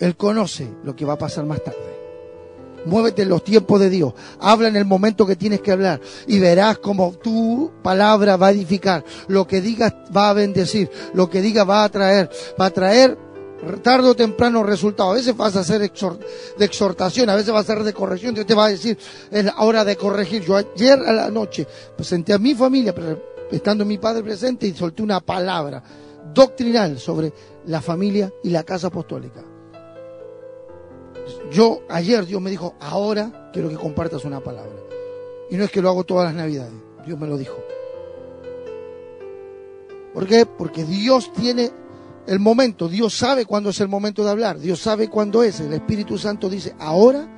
Él 0.01 0.17
conoce 0.17 0.69
lo 0.83 0.97
que 0.97 1.05
va 1.05 1.13
a 1.13 1.19
pasar 1.19 1.45
más 1.47 1.63
tarde. 1.63 1.79
Muévete 2.87 3.23
en 3.23 3.29
los 3.29 3.45
tiempos 3.45 3.79
de 3.79 3.91
Dios. 3.91 4.15
Habla 4.41 4.69
en 4.69 4.77
el 4.77 4.85
momento 4.87 5.27
que 5.27 5.37
tienes 5.37 5.61
que 5.61 5.71
hablar. 5.71 6.01
Y 6.27 6.41
verás 6.41 6.79
como 6.79 7.13
tu 7.13 7.71
palabra 7.83 8.37
va 8.37 8.49
a 8.49 8.53
edificar. 8.53 9.05
Lo 9.29 9.47
que 9.47 9.61
digas 9.61 9.95
va 10.17 10.31
a 10.31 10.33
bendecir. 10.33 10.91
Lo 11.13 11.29
que 11.31 11.41
digas 11.43 11.69
va 11.69 11.85
a 11.85 11.89
traer. 11.91 12.31
Va 12.59 12.67
a 12.67 12.71
traer 12.71 13.30
tarde 13.83 14.09
o 14.09 14.15
temprano 14.15 14.63
resultado. 14.63 15.11
A 15.11 15.15
veces 15.15 15.37
vas 15.37 15.57
a 15.57 15.61
hacer 15.61 15.81
de 15.81 16.65
exhortación, 16.65 17.29
a 17.29 17.35
veces 17.35 17.53
vas 17.53 17.69
a 17.69 17.73
hacer 17.73 17.85
de 17.85 17.93
corrección. 17.93 18.35
Dios 18.35 18.47
te 18.47 18.55
va 18.55 18.67
a 18.67 18.71
decir, 18.71 18.99
es 19.31 19.45
la 19.45 19.55
hora 19.59 19.85
de 19.85 19.97
corregir. 19.97 20.43
Yo 20.43 20.57
ayer 20.57 20.99
a 20.99 21.13
la 21.13 21.31
noche 21.31 21.67
presenté 21.97 22.33
a 22.33 22.39
mi 22.39 22.55
familia, 22.55 22.95
estando 23.51 23.85
mi 23.85 23.99
padre 23.99 24.23
presente, 24.23 24.67
y 24.67 24.75
solté 24.75 25.03
una 25.03 25.21
palabra 25.21 25.83
doctrinal 26.33 26.99
sobre 26.99 27.33
la 27.67 27.81
familia 27.81 28.33
y 28.43 28.51
la 28.51 28.63
casa 28.65 28.89
apostólica. 28.89 29.43
Yo 31.51 31.83
ayer 31.89 32.27
Dios 32.27 32.41
me 32.41 32.51
dijo, 32.51 32.75
ahora 32.81 33.51
quiero 33.53 33.69
que 33.69 33.77
compartas 33.77 34.25
una 34.25 34.41
palabra. 34.41 34.73
Y 35.51 35.57
no 35.57 35.65
es 35.65 35.71
que 35.71 35.83
lo 35.83 35.89
hago 35.89 36.05
todas 36.05 36.27
las 36.27 36.35
navidades, 36.35 36.73
Dios 37.05 37.19
me 37.19 37.27
lo 37.27 37.37
dijo. 37.37 37.57
¿Por 40.15 40.27
qué? 40.27 40.47
Porque 40.47 40.85
Dios 40.85 41.33
tiene 41.33 41.71
el 42.31 42.39
momento, 42.39 42.89
Dios 42.89 43.13
sabe 43.13 43.45
cuándo 43.45 43.71
es 43.71 43.81
el 43.81 43.89
momento 43.89 44.23
de 44.23 44.31
hablar, 44.31 44.61
Dios 44.61 44.79
sabe 44.79 45.09
cuándo 45.09 45.43
es. 45.43 45.59
El 45.59 45.73
Espíritu 45.73 46.17
Santo 46.17 46.49
dice, 46.49 46.77
ahora 46.79 47.29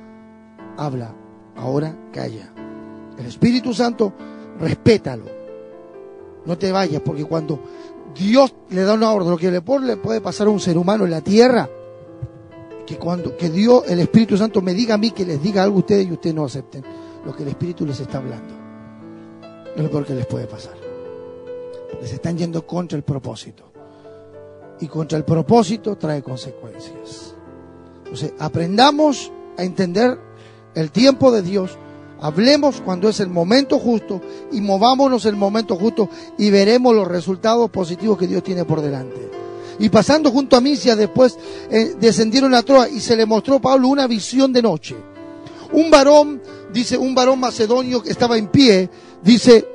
habla, 0.77 1.15
ahora 1.55 1.97
calla. 2.13 2.53
El 3.17 3.25
Espíritu 3.25 3.73
Santo, 3.73 4.13
respétalo. 4.59 5.25
No 6.45 6.59
te 6.59 6.71
vayas, 6.71 7.01
porque 7.01 7.25
cuando 7.25 7.59
Dios 8.13 8.53
le 8.69 8.83
da 8.83 8.93
una 8.93 9.11
orden, 9.11 9.31
lo 9.31 9.37
que 9.37 9.49
le 9.49 9.61
puede 9.61 10.21
pasar 10.21 10.45
a 10.45 10.51
un 10.51 10.59
ser 10.59 10.77
humano 10.77 11.05
en 11.05 11.11
la 11.11 11.21
tierra, 11.21 11.67
que 12.85 12.99
cuando 12.99 13.35
que 13.35 13.49
Dios, 13.49 13.85
el 13.87 13.99
Espíritu 13.99 14.37
Santo 14.37 14.61
me 14.61 14.75
diga 14.75 14.93
a 14.93 14.99
mí 14.99 15.09
que 15.09 15.25
les 15.25 15.41
diga 15.41 15.63
algo 15.63 15.77
a 15.77 15.79
ustedes 15.79 16.07
y 16.07 16.11
ustedes 16.11 16.35
no 16.35 16.45
acepten 16.45 16.83
lo 17.25 17.35
que 17.35 17.41
el 17.41 17.49
Espíritu 17.49 17.83
les 17.83 17.99
está 17.99 18.19
hablando. 18.19 18.53
Es 19.75 19.81
lo 19.81 19.89
peor 19.89 20.05
que 20.05 20.13
les 20.13 20.27
puede 20.27 20.45
pasar. 20.45 20.75
Porque 21.89 22.05
se 22.05 22.13
están 22.13 22.37
yendo 22.37 22.67
contra 22.67 22.95
el 22.95 23.03
propósito. 23.03 23.72
Y 24.79 24.87
contra 24.87 25.17
el 25.17 25.23
propósito 25.23 25.95
trae 25.95 26.21
consecuencias. 26.21 27.35
Entonces, 27.99 28.33
aprendamos 28.39 29.31
a 29.57 29.63
entender 29.63 30.19
el 30.75 30.91
tiempo 30.91 31.31
de 31.31 31.41
Dios. 31.41 31.77
Hablemos 32.19 32.81
cuando 32.81 33.09
es 33.09 33.19
el 33.19 33.29
momento 33.29 33.79
justo 33.79 34.21
y 34.51 34.61
movámonos 34.61 35.25
el 35.25 35.35
momento 35.35 35.75
justo 35.75 36.09
y 36.37 36.49
veremos 36.49 36.95
los 36.95 37.07
resultados 37.07 37.69
positivos 37.69 38.17
que 38.17 38.27
Dios 38.27 38.43
tiene 38.43 38.65
por 38.65 38.81
delante. 38.81 39.29
Y 39.79 39.89
pasando 39.89 40.31
junto 40.31 40.55
a 40.55 40.61
Misia, 40.61 40.95
después 40.95 41.37
eh, 41.69 41.95
descendieron 41.99 42.53
a 42.53 42.61
Troa 42.61 42.87
y 42.87 42.99
se 42.99 43.15
le 43.15 43.25
mostró 43.25 43.55
a 43.55 43.61
Pablo 43.61 43.87
una 43.87 44.07
visión 44.07 44.53
de 44.53 44.61
noche. 44.61 44.95
Un 45.71 45.89
varón, 45.89 46.41
dice, 46.71 46.97
un 46.97 47.15
varón 47.15 47.39
macedonio 47.39 48.01
que 48.03 48.11
estaba 48.11 48.37
en 48.37 48.47
pie, 48.47 48.89
dice, 49.23 49.67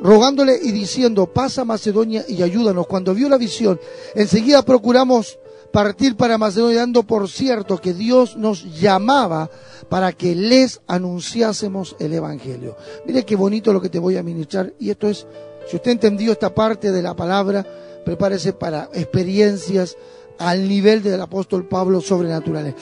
rogándole 0.00 0.58
y 0.62 0.72
diciendo, 0.72 1.26
pasa 1.26 1.64
Macedonia 1.64 2.24
y 2.28 2.42
ayúdanos. 2.42 2.86
Cuando 2.86 3.14
vio 3.14 3.28
la 3.28 3.38
visión, 3.38 3.80
enseguida 4.14 4.62
procuramos 4.62 5.38
partir 5.72 6.16
para 6.16 6.38
Macedonia, 6.38 6.80
dando 6.80 7.02
por 7.02 7.28
cierto 7.28 7.78
que 7.78 7.92
Dios 7.92 8.36
nos 8.36 8.80
llamaba 8.80 9.50
para 9.88 10.12
que 10.12 10.34
les 10.34 10.80
anunciásemos 10.86 11.96
el 11.98 12.14
Evangelio. 12.14 12.76
Mire 13.06 13.24
qué 13.24 13.36
bonito 13.36 13.72
lo 13.72 13.80
que 13.80 13.88
te 13.88 13.98
voy 13.98 14.16
a 14.16 14.22
ministrar. 14.22 14.72
Y 14.78 14.90
esto 14.90 15.08
es, 15.08 15.26
si 15.68 15.76
usted 15.76 15.92
entendió 15.92 16.32
esta 16.32 16.54
parte 16.54 16.92
de 16.92 17.02
la 17.02 17.14
palabra, 17.14 17.66
prepárese 18.04 18.52
para 18.52 18.88
experiencias 18.94 19.96
al 20.38 20.68
nivel 20.68 21.02
del 21.02 21.20
apóstol 21.20 21.66
Pablo 21.66 22.00
sobrenaturales. 22.00 22.74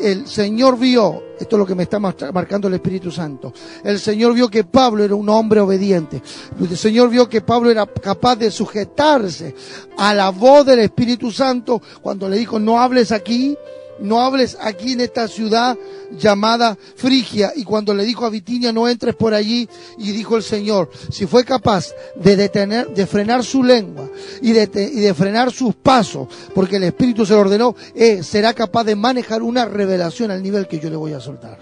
El 0.00 0.26
Señor 0.26 0.78
vio, 0.78 1.22
esto 1.38 1.56
es 1.56 1.58
lo 1.58 1.66
que 1.66 1.74
me 1.74 1.84
está 1.84 1.98
marcando 1.98 2.68
el 2.68 2.74
Espíritu 2.74 3.10
Santo, 3.10 3.52
el 3.84 4.00
Señor 4.00 4.34
vio 4.34 4.48
que 4.48 4.64
Pablo 4.64 5.04
era 5.04 5.14
un 5.14 5.28
hombre 5.28 5.60
obediente, 5.60 6.22
el 6.58 6.76
Señor 6.76 7.10
vio 7.10 7.28
que 7.28 7.40
Pablo 7.40 7.70
era 7.70 7.86
capaz 7.86 8.36
de 8.36 8.50
sujetarse 8.50 9.54
a 9.96 10.14
la 10.14 10.30
voz 10.30 10.66
del 10.66 10.80
Espíritu 10.80 11.30
Santo 11.30 11.80
cuando 12.02 12.28
le 12.28 12.38
dijo, 12.38 12.58
no 12.58 12.80
hables 12.80 13.12
aquí, 13.12 13.56
no 13.98 14.20
hables 14.20 14.56
aquí 14.60 14.92
en 14.92 15.00
esta 15.00 15.28
ciudad 15.28 15.76
llamada 16.18 16.76
Frigia. 16.96 17.52
Y 17.54 17.64
cuando 17.64 17.94
le 17.94 18.04
dijo 18.04 18.24
a 18.24 18.30
Vitinia, 18.30 18.72
no 18.72 18.88
entres 18.88 19.14
por 19.14 19.34
allí, 19.34 19.68
y 19.98 20.12
dijo 20.12 20.36
el 20.36 20.42
Señor, 20.42 20.90
si 21.10 21.26
fue 21.26 21.44
capaz 21.44 21.92
de 22.16 22.36
detener, 22.36 22.88
de 22.88 23.06
frenar 23.06 23.44
su 23.44 23.62
lengua 23.62 24.08
y 24.40 24.52
de, 24.52 24.68
y 24.92 25.00
de 25.00 25.14
frenar 25.14 25.50
sus 25.50 25.74
pasos, 25.74 26.28
porque 26.54 26.76
el 26.76 26.84
Espíritu 26.84 27.24
se 27.26 27.34
lo 27.34 27.40
ordenó, 27.40 27.74
eh, 27.94 28.22
será 28.22 28.54
capaz 28.54 28.84
de 28.84 28.96
manejar 28.96 29.42
una 29.42 29.64
revelación 29.64 30.30
al 30.30 30.42
nivel 30.42 30.66
que 30.66 30.78
yo 30.78 30.90
le 30.90 30.96
voy 30.96 31.12
a 31.12 31.20
soltar. 31.20 31.58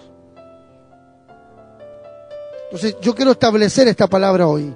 Entonces, 2.65 2.97
yo 3.03 3.15
quiero 3.15 3.33
establecer 3.33 3.87
esta 3.87 4.07
palabra 4.07 4.47
hoy. 4.47 4.75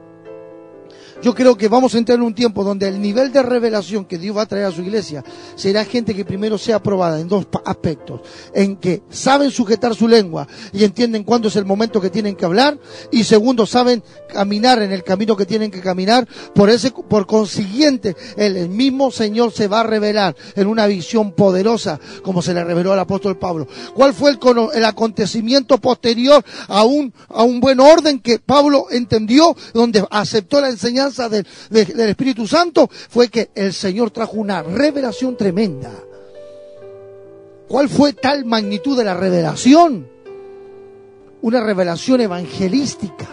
Yo 1.23 1.35
creo 1.35 1.57
que 1.57 1.69
vamos 1.69 1.95
a 1.95 1.99
entrar 1.99 2.19
en 2.19 2.25
un 2.25 2.35
tiempo 2.35 2.63
donde 2.63 2.89
el 2.89 3.01
nivel 3.01 3.33
de 3.33 3.43
revelación 3.43 4.05
que 4.05 4.19
Dios 4.19 4.37
va 4.37 4.43
a 4.43 4.47
traer 4.47 4.67
a 4.67 4.73
su 4.73 4.83
iglesia 4.83 5.25
será 5.55 5.85
gente 5.85 6.15
que 6.15 6.25
primero 6.25 6.59
sea 6.59 6.77
aprobada 6.77 7.21
en 7.21 7.29
dos 7.29 7.47
aspectos, 7.65 8.21
en 8.55 8.77
que 8.77 9.03
saben 9.09 9.51
sujetar 9.51 9.95
su 9.95 10.09
lengua 10.09 10.47
y 10.73 10.85
entienden 10.85 11.25
cuándo 11.25 11.49
es 11.49 11.57
el 11.57 11.65
momento 11.65 12.01
que 12.01 12.11
tienen 12.11 12.37
que 12.37 12.45
hablar. 12.45 12.79
Y 13.11 13.25
segundo 13.25 13.67
saben 13.67 14.03
caminar 14.29 14.83
en 14.83 14.93
el 14.93 15.03
camino 15.03 15.37
que 15.37 15.47
tienen 15.47 15.71
que 15.71 15.81
caminar, 15.81 16.29
por 16.55 16.69
ese 16.69 16.91
por 16.91 17.27
consiguiente 17.27 18.15
el, 18.37 18.69
mismo 18.69 19.11
Señor 19.11 19.53
se 19.53 19.69
va 19.69 19.81
a 19.81 19.85
revelar 19.85 20.37
en 20.55 20.67
una 20.67 20.87
visión 20.87 21.33
poderosa 21.33 21.99
como 22.23 22.43
se 22.43 22.53
le 22.53 22.63
reveló 22.63 22.93
al 22.93 22.99
apóstol 22.99 23.39
Pablo. 23.39 23.67
¿Cuál 23.95 24.13
fue 24.13 24.31
el, 24.31 24.39
el 24.75 24.85
acontecimiento 24.85 25.79
posterior 25.79 26.45
a 26.69 26.85
un 26.85 27.13
a 27.29 27.43
un 27.43 27.61
buen 27.61 27.81
orden 27.81 28.21
que 28.21 28.39
Pablo 28.39 28.87
entendió 28.91 29.57
donde 29.73 30.05
aceptó 30.11 30.61
la 30.61 30.69
enseñanza 30.69 31.06
del, 31.29 31.47
Espíritu 32.09 32.47
Santo 32.47 32.89
fue 32.91 33.29
que 33.29 33.51
el 33.55 33.73
Señor 33.73 34.11
trajo 34.11 34.37
una 34.37 34.63
revelación 34.63 35.37
tremenda. 35.37 35.91
¿Cuál 37.69 37.89
fue 37.89 38.13
tal 38.13 38.45
magnitud 38.45 38.97
de 38.97 39.05
la 39.05 39.15
revelación? 39.15 40.09
Una 41.43 41.61
revelación 41.61 42.21
evangelística 42.21 43.27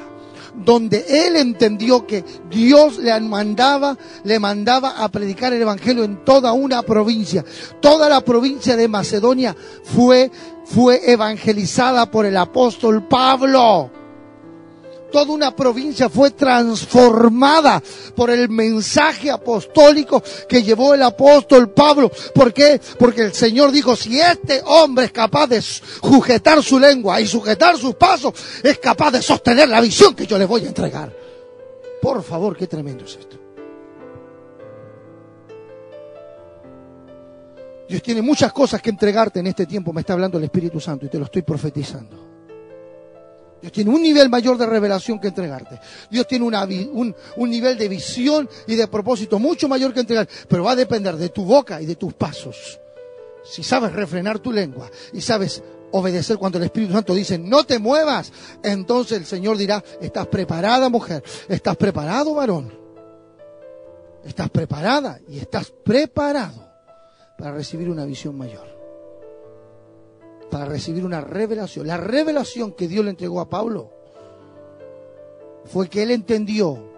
donde 0.55 1.03
él 1.09 1.35
entendió 1.35 2.05
que 2.05 2.23
Dios 2.51 2.99
le 2.99 3.19
mandaba, 3.21 3.97
le 4.23 4.37
mandaba 4.37 5.03
a 5.03 5.09
predicar 5.09 5.51
el 5.51 5.63
evangelio 5.63 6.03
en 6.03 6.23
toda 6.23 6.53
una 6.53 6.83
provincia. 6.83 7.43
Toda 7.81 8.07
la 8.07 8.21
provincia 8.21 8.75
de 8.75 8.87
Macedonia 8.87 9.55
fue 9.83 10.29
fue 10.65 11.11
evangelizada 11.11 12.09
por 12.09 12.25
el 12.25 12.37
apóstol 12.37 13.07
Pablo 13.07 14.02
toda 15.13 15.31
una 15.31 15.55
provincia 15.55 16.09
fue 16.09 16.31
transformada 16.31 17.83
por 18.15 18.31
el 18.31 18.49
mensaje 18.49 19.29
apostólico 19.29 20.23
que 20.49 20.63
llevó 20.63 20.95
el 20.95 21.03
apóstol 21.03 21.69
Pablo. 21.69 22.11
¿Por 22.33 22.51
qué? 22.51 22.81
Porque 22.97 23.21
el 23.21 23.33
Señor 23.33 23.71
dijo, 23.71 23.95
si 23.95 24.19
este 24.19 24.63
hombre 24.65 25.05
es 25.05 25.11
capaz 25.11 25.45
de 25.45 25.61
sujetar 25.61 26.63
su 26.63 26.79
lengua 26.79 27.21
y 27.21 27.27
sujetar 27.27 27.77
sus 27.77 27.93
pasos, 27.93 28.33
es 28.63 28.79
capaz 28.79 29.11
de 29.11 29.21
sostener 29.21 29.69
la 29.69 29.81
visión 29.81 30.15
que 30.15 30.25
yo 30.25 30.35
le 30.39 30.45
voy 30.45 30.65
a 30.65 30.69
entregar. 30.69 31.15
Por 32.01 32.23
favor, 32.23 32.57
qué 32.57 32.65
tremendo 32.65 33.05
es 33.05 33.11
esto. 33.15 33.37
Dios 37.87 38.01
tiene 38.01 38.23
muchas 38.23 38.51
cosas 38.51 38.81
que 38.81 38.89
entregarte 38.89 39.41
en 39.41 39.47
este 39.47 39.67
tiempo, 39.67 39.93
me 39.93 40.01
está 40.01 40.13
hablando 40.13 40.39
el 40.39 40.45
Espíritu 40.45 40.79
Santo 40.79 41.05
y 41.05 41.09
te 41.09 41.19
lo 41.19 41.25
estoy 41.25 41.43
profetizando. 41.43 42.32
Dios 43.63 43.71
tiene 43.71 43.91
un 43.91 44.01
nivel 44.01 44.29
mayor 44.29 44.57
de 44.57 44.65
revelación 44.65 45.21
que 45.21 45.29
entregarte. 45.29 45.79
Dios 46.11 46.27
tiene 46.27 46.43
un, 46.43 47.15
un, 47.37 47.49
nivel 47.49 47.77
de 47.77 47.87
visión 47.87 48.49
y 48.67 48.75
de 48.75 48.89
propósito 48.89 49.39
mucho 49.39 49.69
mayor 49.69 49.93
que 49.93 50.01
entregar. 50.01 50.27
Pero 50.49 50.65
va 50.65 50.71
a 50.71 50.75
depender 50.75 51.15
de 51.15 51.29
tu 51.29 51.45
boca 51.45 51.81
y 51.81 51.85
de 51.85 51.95
tus 51.95 52.13
pasos. 52.13 52.77
Si 53.45 53.63
sabes 53.63 53.93
refrenar 53.93 54.39
tu 54.39 54.51
lengua 54.51 54.91
y 55.13 55.21
sabes 55.21 55.63
obedecer 55.91 56.37
cuando 56.37 56.57
el 56.57 56.65
Espíritu 56.65 56.91
Santo 56.91 57.15
dice 57.15 57.37
no 57.37 57.63
te 57.63 57.79
muevas, 57.79 58.33
entonces 58.63 59.19
el 59.19 59.25
Señor 59.25 59.55
dirá, 59.55 59.81
estás 60.01 60.27
preparada 60.27 60.89
mujer, 60.89 61.23
estás 61.47 61.77
preparado 61.77 62.33
varón, 62.33 62.77
estás 64.25 64.49
preparada 64.49 65.21
y 65.29 65.39
estás 65.39 65.71
preparado 65.85 66.67
para 67.37 67.53
recibir 67.53 67.89
una 67.89 68.03
visión 68.03 68.37
mayor 68.37 68.72
para 70.53 70.65
recibir 70.65 71.03
una 71.03 71.19
revelación. 71.19 71.87
La 71.87 71.97
revelación 71.97 72.73
que 72.73 72.87
Dios 72.87 73.03
le 73.03 73.09
entregó 73.09 73.41
a 73.41 73.49
Pablo 73.49 73.89
fue 75.65 75.89
que 75.89 76.03
él 76.03 76.11
entendió 76.11 76.92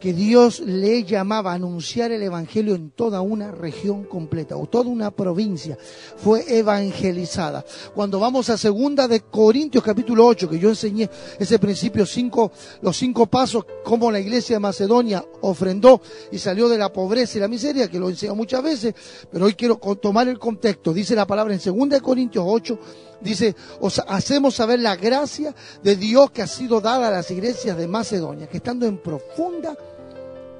que 0.00 0.12
Dios 0.12 0.60
le 0.60 1.04
llamaba 1.04 1.52
a 1.52 1.54
anunciar 1.54 2.12
el 2.12 2.22
Evangelio 2.22 2.74
en 2.74 2.90
toda 2.90 3.20
una 3.20 3.50
región 3.50 4.04
completa 4.04 4.56
o 4.56 4.66
toda 4.66 4.90
una 4.90 5.10
provincia. 5.10 5.78
Fue 6.16 6.44
evangelizada. 6.58 7.64
Cuando 7.94 8.20
vamos 8.20 8.50
a 8.50 8.58
segunda 8.58 9.08
de 9.08 9.20
Corintios 9.20 9.82
capítulo 9.82 10.26
8, 10.26 10.48
que 10.48 10.58
yo 10.58 10.68
enseñé 10.68 11.08
ese 11.38 11.58
principio, 11.58 12.06
cinco, 12.06 12.52
los 12.82 12.96
cinco 12.96 13.26
pasos, 13.26 13.64
como 13.84 14.10
la 14.10 14.20
iglesia 14.20 14.56
de 14.56 14.60
Macedonia 14.60 15.24
ofrendó 15.40 16.00
y 16.30 16.38
salió 16.38 16.68
de 16.68 16.78
la 16.78 16.92
pobreza 16.92 17.38
y 17.38 17.40
la 17.40 17.48
miseria, 17.48 17.88
que 17.88 17.98
lo 17.98 18.08
enseño 18.08 18.34
muchas 18.34 18.62
veces, 18.62 18.94
pero 19.30 19.46
hoy 19.46 19.54
quiero 19.54 19.76
tomar 20.00 20.28
el 20.28 20.38
contexto. 20.38 20.92
Dice 20.92 21.14
la 21.14 21.26
palabra 21.26 21.54
en 21.54 21.60
segunda 21.60 21.96
de 21.96 22.02
Corintios 22.02 22.44
8, 22.46 22.78
dice, 23.20 23.54
os 23.80 24.00
hacemos 24.06 24.54
saber 24.54 24.80
la 24.80 24.96
gracia 24.96 25.54
de 25.82 25.96
Dios 25.96 26.30
que 26.30 26.42
ha 26.42 26.46
sido 26.46 26.80
dada 26.80 27.08
a 27.08 27.10
las 27.10 27.30
iglesias 27.30 27.76
de 27.76 27.86
Macedonia, 27.86 28.48
que 28.48 28.58
estando 28.58 28.86
en 28.86 28.98
profunda 28.98 29.76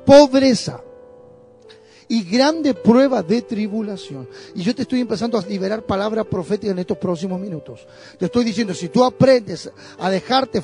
pobreza 0.05 0.82
y 2.09 2.22
grande 2.22 2.74
prueba 2.74 3.22
de 3.22 3.43
tribulación. 3.43 4.28
Y 4.55 4.62
yo 4.62 4.74
te 4.74 4.82
estoy 4.82 5.01
empezando 5.01 5.39
a 5.39 5.47
liberar 5.47 5.82
palabras 5.82 6.26
proféticas 6.26 6.72
en 6.72 6.78
estos 6.78 6.98
próximos 6.98 7.40
minutos. 7.40 7.86
Te 8.18 8.26
estoy 8.26 8.44
diciendo, 8.44 8.74
si 8.74 8.89
tú 8.89 9.05
aprendes 9.05 9.70
a 9.98 10.10
dejarte 10.10 10.62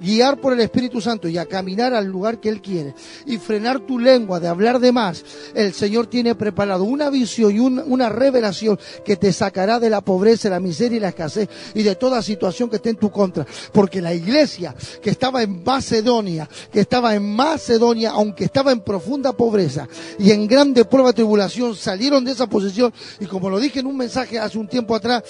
guiar 0.00 0.40
por 0.40 0.52
el 0.52 0.60
Espíritu 0.60 1.00
Santo 1.00 1.28
y 1.28 1.38
a 1.38 1.46
caminar 1.46 1.94
al 1.94 2.06
lugar 2.06 2.40
que 2.40 2.48
Él 2.48 2.60
quiere 2.60 2.94
y 3.26 3.38
frenar 3.38 3.80
tu 3.80 3.98
lengua 3.98 4.40
de 4.40 4.48
hablar 4.48 4.78
de 4.80 4.92
más, 4.92 5.24
el 5.54 5.72
Señor 5.72 6.06
tiene 6.06 6.34
preparado 6.34 6.84
una 6.84 7.10
visión 7.10 7.54
y 7.54 7.60
una 7.60 8.08
revelación 8.08 8.78
que 9.04 9.16
te 9.16 9.32
sacará 9.32 9.78
de 9.78 9.90
la 9.90 10.00
pobreza, 10.00 10.48
la 10.50 10.60
miseria 10.60 10.96
y 10.96 11.00
la 11.00 11.08
escasez 11.08 11.48
y 11.74 11.82
de 11.82 11.94
toda 11.96 12.22
situación 12.22 12.68
que 12.68 12.76
esté 12.76 12.90
en 12.90 12.96
tu 12.96 13.10
contra. 13.10 13.46
Porque 13.72 14.00
la 14.00 14.14
iglesia 14.14 14.74
que 15.02 15.10
estaba 15.10 15.42
en 15.42 15.62
Macedonia, 15.64 16.48
que 16.72 16.80
estaba 16.80 17.14
en 17.14 17.34
Macedonia, 17.34 18.10
aunque 18.10 18.44
estaba 18.44 18.72
en 18.72 18.80
profunda 18.80 19.32
pobreza 19.32 19.88
y 20.18 20.30
en 20.30 20.46
grande 20.46 20.84
prueba 20.84 21.10
de 21.10 21.14
tribulación, 21.14 21.74
salieron 21.74 22.24
de 22.24 22.32
esa 22.32 22.46
posición 22.46 22.92
y 23.20 23.26
como 23.26 23.50
lo 23.50 23.58
dije 23.58 23.80
en 23.80 23.86
un 23.86 23.96
mensaje 23.96 24.38
hace 24.38 24.58
un 24.58 24.68
tiempo 24.68 24.94
atrás, 24.94 25.22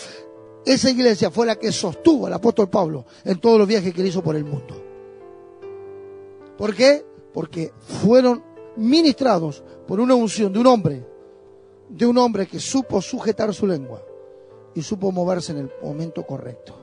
esa 0.67 0.91
iglesia 0.91 1.31
fue 1.31 1.47
la 1.47 1.57
que 1.57 1.71
sostuvo 1.71 2.27
al 2.27 2.33
apóstol 2.33 2.69
Pablo 2.69 3.07
en 3.25 3.39
todos 3.39 3.57
los 3.57 3.69
viajes 3.69 3.95
que 3.95 4.01
él 4.01 4.09
hizo 4.09 4.23
por 4.23 4.35
el 4.35 4.45
mundo. 4.45 4.83
¿Por 6.59 6.75
qué? 6.75 7.07
Porque 7.33 7.73
fueron 8.03 8.43
ministrados 8.77 9.63
por 9.87 10.01
una 10.01 10.17
unción 10.17 10.53
de 10.53 10.59
un 10.59 10.67
hombre, 10.67 11.07
de 11.89 12.05
un 12.05 12.19
hombre 12.19 12.49
que 12.49 12.59
supo 12.59 13.01
sujetar 13.01 13.55
su 13.55 13.65
lengua 13.65 14.03
y 14.75 14.83
supo 14.83 15.13
moverse 15.13 15.53
en 15.53 15.59
el 15.59 15.71
momento 15.81 16.27
correcto. 16.27 16.75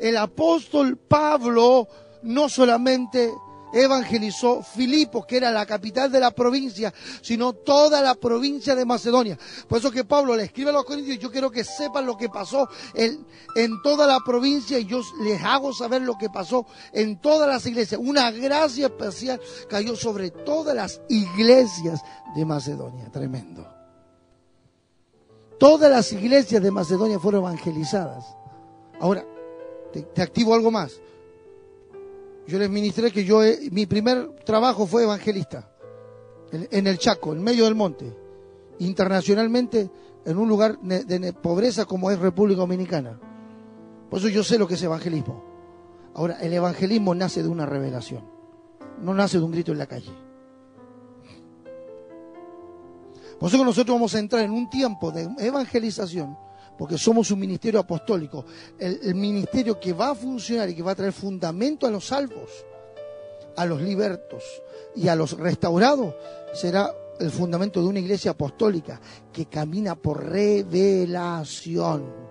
el 0.01 0.17
apóstol 0.17 0.97
Pablo 0.97 1.87
no 2.23 2.49
solamente 2.49 3.31
evangelizó 3.73 4.63
Filipos, 4.63 5.27
que 5.27 5.37
era 5.37 5.51
la 5.51 5.67
capital 5.67 6.11
de 6.11 6.21
la 6.21 6.31
provincia, 6.31 6.93
sino 7.23 7.53
toda 7.53 8.01
la 8.01 8.15
provincia 8.15 8.75
de 8.75 8.85
Macedonia. 8.85 9.39
Por 9.69 9.79
eso 9.79 9.91
que 9.91 10.05
Pablo 10.05 10.37
le 10.37 10.45
escribe 10.45 10.71
a 10.71 10.73
los 10.73 10.85
corintios, 10.85 11.19
yo 11.19 11.31
quiero 11.31 11.51
que 11.51 11.65
sepan 11.65 12.07
lo 12.07 12.17
que 12.17 12.29
pasó 12.29 12.69
en, 12.95 13.25
en 13.55 13.81
toda 13.83 14.07
la 14.07 14.21
provincia 14.21 14.79
y 14.79 14.87
yo 14.87 15.03
les 15.23 15.43
hago 15.43 15.73
saber 15.73 16.03
lo 16.03 16.19
que 16.19 16.31
pasó 16.31 16.67
en 16.93 17.21
todas 17.21 17.49
las 17.49 17.65
iglesias. 17.67 18.01
Una 18.03 18.31
gracia 18.31 18.87
especial 18.87 19.41
cayó 19.69 19.95
sobre 19.95 20.31
todas 20.31 20.75
las 20.75 21.01
iglesias 21.09 22.01
de 22.35 22.45
Macedonia. 22.45 23.11
Tremendo. 23.13 23.67
Todas 25.59 25.91
las 25.91 26.11
iglesias 26.13 26.63
de 26.63 26.71
Macedonia 26.71 27.21
fueron 27.21 27.43
evangelizadas. 27.43 28.25
Ahora, 28.99 29.25
te, 29.93 30.23
activo 30.23 30.55
algo 30.55 30.71
más. 30.71 31.01
Yo 32.47 32.59
les 32.59 32.71
ministré 32.71 33.11
que 33.11 33.25
yo, 33.25 33.41
mi 33.71 33.87
primer 33.87 34.35
trabajo 34.45 34.87
fue 34.87 35.05
evangelista, 35.05 35.71
en, 36.53 36.87
el 36.87 36.99
Chaco, 36.99 37.33
en 37.33 37.43
medio 37.43 37.65
del 37.65 37.75
monte, 37.75 38.13
internacionalmente, 38.79 39.91
en 40.25 40.37
un 40.37 40.49
lugar 40.49 40.79
de 40.81 41.33
pobreza 41.33 41.85
como 41.85 42.11
es 42.11 42.19
República 42.19 42.61
Dominicana. 42.61 43.21
Por 44.09 44.19
eso 44.19 44.29
yo 44.29 44.43
sé 44.43 44.59
lo 44.59 44.67
que 44.67 44.75
es 44.75 44.83
evangelismo. 44.83 45.45
Ahora, 46.15 46.39
el 46.41 46.53
evangelismo 46.53 47.15
nace 47.15 47.43
de 47.43 47.49
una 47.49 47.67
revelación, 47.67 48.25
no 49.01 49.15
nace 49.15 49.39
de 49.39 49.45
un 49.45 49.53
grito 49.53 49.71
en 49.71 49.79
la 49.79 49.87
calle. 49.87 50.13
Por 53.39 53.49
eso 53.49 53.65
nosotros 53.65 53.95
vamos 53.95 54.15
a 54.15 54.19
entrar 54.19 54.43
en 54.45 54.51
un 54.51 54.69
tiempo 54.69 55.13
de 55.13 55.29
evangelización 55.39 56.37
porque 56.81 56.97
somos 56.97 57.31
un 57.31 57.39
ministerio 57.39 57.79
apostólico, 57.79 58.47
el, 58.79 59.15
ministerio 59.15 59.79
que 59.79 59.93
va 59.93 60.13
a 60.13 60.15
funcionar 60.15 60.71
y 60.71 60.75
que 60.75 60.83
va 60.83 60.93
a 60.93 60.95
traer 60.95 61.13
fundamento 61.13 61.87
a 61.87 61.91
los 61.91 62.07
salvos, 62.07 62.65
a 63.55 63.67
los 63.67 63.83
libertos 63.83 64.43
y 64.97 65.09
a 65.09 65.15
los 65.15 65.37
restaurados, 65.37 66.15
será 66.55 66.91
el 67.19 67.31
fundamento 67.31 67.83
de 67.83 67.87
una 67.87 67.99
iglesia 67.99 68.31
apostólica 68.31 68.99
que 69.31 69.45
camina 69.45 69.95
por 69.95 70.25
revelación 70.25 72.30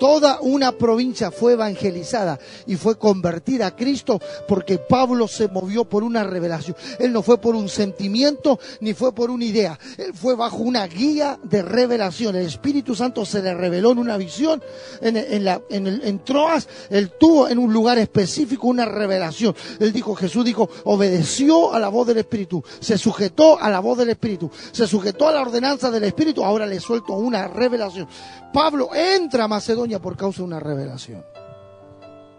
toda 0.00 0.40
una 0.40 0.72
provincia 0.72 1.30
fue 1.30 1.52
evangelizada 1.52 2.40
y 2.66 2.76
fue 2.76 2.96
convertida 2.96 3.66
a 3.66 3.76
Cristo 3.76 4.18
porque 4.48 4.78
Pablo 4.78 5.28
se 5.28 5.46
movió 5.48 5.84
por 5.84 6.02
una 6.02 6.24
revelación. 6.24 6.74
Él 6.98 7.12
no 7.12 7.22
fue 7.22 7.38
por 7.38 7.54
un 7.54 7.68
sentimiento 7.68 8.58
ni 8.80 8.94
fue 8.94 9.14
por 9.14 9.30
una 9.30 9.44
idea. 9.44 9.78
Él 9.98 10.14
fue 10.14 10.34
bajo 10.34 10.56
una 10.56 10.86
guía 10.86 11.38
de 11.42 11.60
revelación. 11.60 12.34
El 12.34 12.46
Espíritu 12.46 12.94
Santo 12.94 13.26
se 13.26 13.42
le 13.42 13.52
reveló 13.52 13.92
en 13.92 13.98
una 13.98 14.16
visión 14.16 14.62
en, 15.02 15.44
la, 15.44 15.60
en, 15.68 15.86
el, 15.86 16.00
en 16.02 16.24
Troas. 16.24 16.66
Él 16.88 17.12
tuvo 17.20 17.48
en 17.48 17.58
un 17.58 17.70
lugar 17.70 17.98
específico 17.98 18.68
una 18.68 18.86
revelación. 18.86 19.54
Él 19.78 19.92
dijo, 19.92 20.14
Jesús 20.14 20.46
dijo, 20.46 20.70
obedeció 20.84 21.74
a 21.74 21.78
la 21.78 21.90
voz 21.90 22.06
del 22.06 22.18
Espíritu. 22.18 22.64
Se 22.80 22.96
sujetó 22.96 23.60
a 23.60 23.68
la 23.68 23.80
voz 23.80 23.98
del 23.98 24.08
Espíritu. 24.08 24.50
Se 24.72 24.86
sujetó 24.86 25.28
a 25.28 25.32
la 25.32 25.42
ordenanza 25.42 25.90
del 25.90 26.04
Espíritu. 26.04 26.42
Ahora 26.42 26.64
le 26.64 26.80
suelto 26.80 27.12
una 27.12 27.48
revelación. 27.48 28.08
Pablo 28.50 28.90
entra 28.94 29.44
a 29.44 29.48
Macedonia 29.48 29.89
por 29.98 30.16
causa 30.16 30.38
de 30.38 30.44
una 30.44 30.60
revelación. 30.60 31.24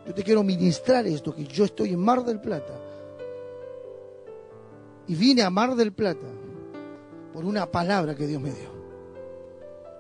Yo 0.05 0.13
te 0.13 0.23
quiero 0.23 0.43
ministrar 0.43 1.05
esto, 1.05 1.35
que 1.35 1.45
yo 1.45 1.65
estoy 1.65 1.93
en 1.93 1.99
Mar 1.99 2.23
del 2.23 2.39
Plata. 2.39 2.73
Y 5.07 5.15
vine 5.15 5.43
a 5.43 5.49
Mar 5.49 5.75
del 5.75 5.93
Plata 5.93 6.27
por 7.33 7.45
una 7.45 7.65
palabra 7.65 8.15
que 8.15 8.27
Dios 8.27 8.41
me 8.41 8.51
dio. 8.51 8.69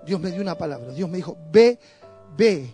Dios 0.05 0.19
me 0.19 0.31
dio 0.31 0.41
una 0.41 0.57
palabra. 0.57 0.91
Dios 0.91 1.09
me 1.09 1.17
dijo, 1.17 1.37
ve, 1.51 1.79
ve. 2.35 2.73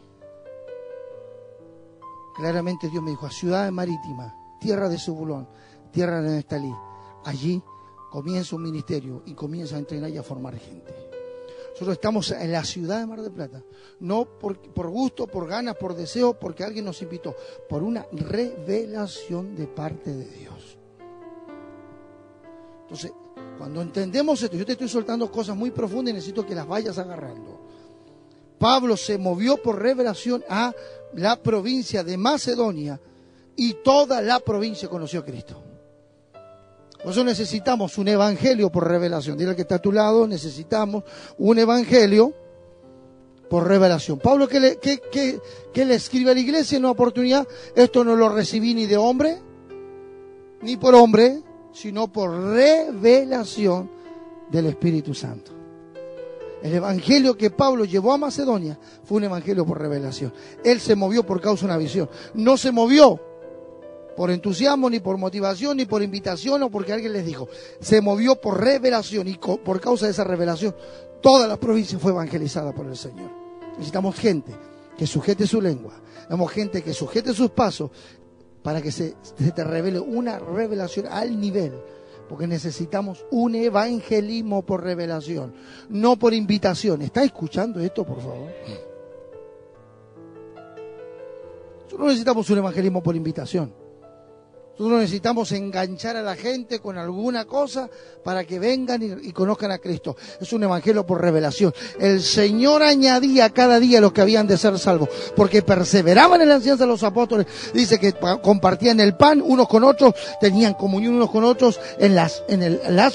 Claramente 2.35 2.89
Dios 2.89 3.03
me 3.03 3.11
dijo, 3.11 3.25
a 3.25 3.31
Ciudad 3.31 3.69
Marítima, 3.71 4.33
tierra 4.59 4.87
de 4.87 4.97
Subulón, 4.97 5.47
tierra 5.91 6.21
de 6.21 6.35
Nestalí. 6.35 6.73
Allí 7.25 7.61
comienza 8.11 8.55
un 8.55 8.63
ministerio 8.63 9.23
y 9.25 9.33
comienza 9.33 9.75
a 9.75 9.79
entrenar 9.79 10.09
y 10.11 10.17
a 10.17 10.23
formar 10.23 10.55
gente. 10.57 11.06
Nosotros 11.77 11.97
estamos 11.97 12.31
en 12.31 12.51
la 12.51 12.63
ciudad 12.63 13.01
de 13.01 13.05
Mar 13.05 13.21
del 13.21 13.31
Plata, 13.31 13.63
no 13.99 14.25
por, 14.25 14.57
por, 14.73 14.89
gusto, 14.89 15.27
por 15.27 15.47
ganas, 15.47 15.75
por 15.75 15.93
deseo, 15.93 16.33
porque 16.33 16.63
alguien 16.63 16.85
nos 16.85 17.03
invitó, 17.03 17.35
por 17.69 17.83
una 17.83 18.03
revelación 18.11 19.55
de 19.55 19.67
parte 19.67 20.11
de 20.11 20.25
Dios. 20.25 20.79
Entonces, 22.81 23.13
cuando 23.59 23.83
entendemos 23.83 24.41
esto, 24.41 24.57
yo 24.57 24.65
te 24.65 24.71
estoy 24.71 24.89
soltando 24.89 25.31
cosas 25.31 25.55
muy 25.55 25.69
profundas 25.69 26.13
y 26.13 26.15
necesito 26.15 26.43
que 26.47 26.55
las 26.55 26.67
vayas 26.67 26.97
agarrando. 26.97 27.61
Pablo 28.57 28.97
se 28.97 29.19
movió 29.19 29.61
por 29.61 29.79
revelación 29.79 30.43
a 30.49 30.73
la 31.13 31.35
provincia 31.43 32.03
de 32.03 32.17
Macedonia 32.17 32.99
y 33.55 33.75
toda 33.83 34.19
la 34.23 34.39
provincia 34.39 34.89
conoció 34.89 35.19
a 35.19 35.25
Cristo. 35.25 35.66
Eso 37.09 37.23
necesitamos 37.23 37.97
un 37.97 38.07
evangelio 38.09 38.69
por 38.69 38.87
revelación. 38.87 39.37
Dile 39.37 39.55
que 39.55 39.61
está 39.61 39.75
a 39.75 39.81
tu 39.81 39.91
lado, 39.91 40.27
necesitamos 40.27 41.03
un 41.37 41.57
evangelio 41.57 42.33
por 43.49 43.67
revelación. 43.67 44.19
Pablo, 44.19 44.47
¿qué 44.47 44.59
le, 44.59 44.77
qué, 44.77 45.39
le 45.85 45.95
escribe 45.95 46.31
a 46.31 46.33
la 46.33 46.39
iglesia 46.39 46.75
en 46.75 46.83
una 46.83 46.91
oportunidad? 46.91 47.47
Esto 47.75 48.03
no 48.03 48.15
lo 48.15 48.29
recibí 48.29 48.73
ni 48.73 48.85
de 48.85 48.97
hombre, 48.97 49.37
ni 50.61 50.75
por 50.75 50.95
hombre, 50.95 51.41
sino 51.71 52.11
por 52.11 52.31
revelación 52.31 53.89
del 54.51 54.65
Espíritu 54.65 55.13
Santo. 55.13 55.51
El 56.61 56.73
evangelio 56.73 57.37
que 57.37 57.51
Pablo 57.51 57.85
llevó 57.85 58.13
a 58.13 58.17
Macedonia 58.17 58.77
fue 59.03 59.17
un 59.17 59.25
evangelio 59.25 59.65
por 59.65 59.79
revelación. 59.79 60.33
Él 60.63 60.79
se 60.79 60.95
movió 60.95 61.23
por 61.23 61.39
causa 61.39 61.61
de 61.61 61.65
una 61.67 61.77
visión. 61.77 62.09
No 62.33 62.57
se 62.57 62.71
movió 62.71 63.21
por 64.17 64.31
entusiasmo, 64.31 64.89
ni 64.89 64.99
por 64.99 65.17
motivación, 65.19 65.77
ni 65.77 65.85
por 65.85 66.01
invitación 66.01 66.63
o 66.63 66.71
porque 66.71 66.91
alguien 66.91 67.13
les 67.13 67.23
dijo. 67.23 67.47
Se 67.79 68.01
movió 68.01 68.41
por 68.41 68.59
revelación 68.59 69.27
y 69.27 69.35
por 69.37 69.79
causa 69.79 70.07
de 70.07 70.11
esa 70.11 70.23
revelación 70.23 70.75
toda 71.21 71.47
la 71.47 71.57
provincia 71.57 71.99
fue 71.99 72.11
evangelizada 72.11 72.73
por 72.73 72.87
el 72.87 72.97
Señor. 72.97 73.29
Necesitamos 73.73 74.15
gente 74.15 74.51
que 74.97 75.05
sujete 75.05 75.45
su 75.45 75.61
lengua. 75.61 75.93
Necesitamos 76.13 76.51
gente 76.51 76.81
que 76.81 76.93
sujete 76.93 77.31
sus 77.31 77.51
pasos 77.51 77.91
para 78.63 78.81
que 78.81 78.91
se, 78.91 79.15
te 79.55 79.63
revele 79.63 79.99
una 79.99 80.39
revelación 80.39 81.05
al 81.05 81.39
nivel 81.39 81.73
porque 82.27 82.47
necesitamos 82.47 83.23
un 83.31 83.53
evangelismo 83.53 84.65
por 84.65 84.83
revelación, 84.83 85.53
no 85.89 86.17
por 86.17 86.33
invitación. 86.33 87.03
¿Está 87.03 87.23
escuchando 87.23 87.79
esto, 87.79 88.03
por 88.03 88.19
favor? 88.19 88.49
No 91.97 92.05
necesitamos 92.05 92.49
un 92.49 92.57
evangelismo 92.57 93.01
por 93.01 93.15
invitación. 93.15 93.86
Nosotros 94.77 94.99
necesitamos 94.99 95.51
enganchar 95.53 96.17
a 96.17 96.21
la 96.21 96.35
gente 96.35 96.79
con 96.79 96.99
alguna 96.99 97.45
cosa 97.45 97.89
para 98.23 98.43
que 98.43 98.59
vengan 98.59 99.01
y, 99.23 99.31
conozcan 99.31 99.71
a 99.71 99.79
Cristo. 99.79 100.15
Es 100.39 100.53
un 100.53 100.63
evangelio 100.63 101.03
por 101.03 101.19
revelación. 101.19 101.73
El 101.99 102.21
Señor 102.21 102.83
añadía 102.83 103.49
cada 103.49 103.79
día 103.79 103.99
los 103.99 104.13
que 104.13 104.21
habían 104.21 104.45
de 104.45 104.55
ser 104.55 104.77
salvos, 104.77 105.09
porque 105.35 105.63
perseveraban 105.63 106.41
en 106.41 106.49
la 106.49 106.55
enseñanza 106.55 106.83
de 106.83 106.91
los 106.91 107.01
apóstoles. 107.01 107.47
Dice 107.73 107.97
que 107.99 108.13
compartían 108.43 108.99
el 108.99 109.17
pan 109.17 109.41
unos 109.43 109.67
con 109.67 109.83
otros, 109.83 110.13
tenían 110.39 110.75
comunión 110.75 111.15
unos 111.15 111.31
con 111.31 111.43
otros, 111.43 111.79
en 111.97 112.13
las, 112.13 112.43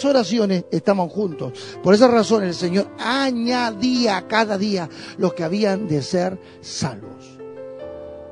oraciones 0.04 0.64
estaban 0.72 1.08
juntos. 1.08 1.52
Por 1.80 1.94
esa 1.94 2.08
razón 2.08 2.42
el 2.42 2.54
Señor 2.54 2.88
añadía 2.98 4.26
cada 4.26 4.58
día 4.58 4.88
los 5.16 5.34
que 5.34 5.44
habían 5.44 5.86
de 5.86 6.02
ser 6.02 6.40
salvos. 6.60 7.38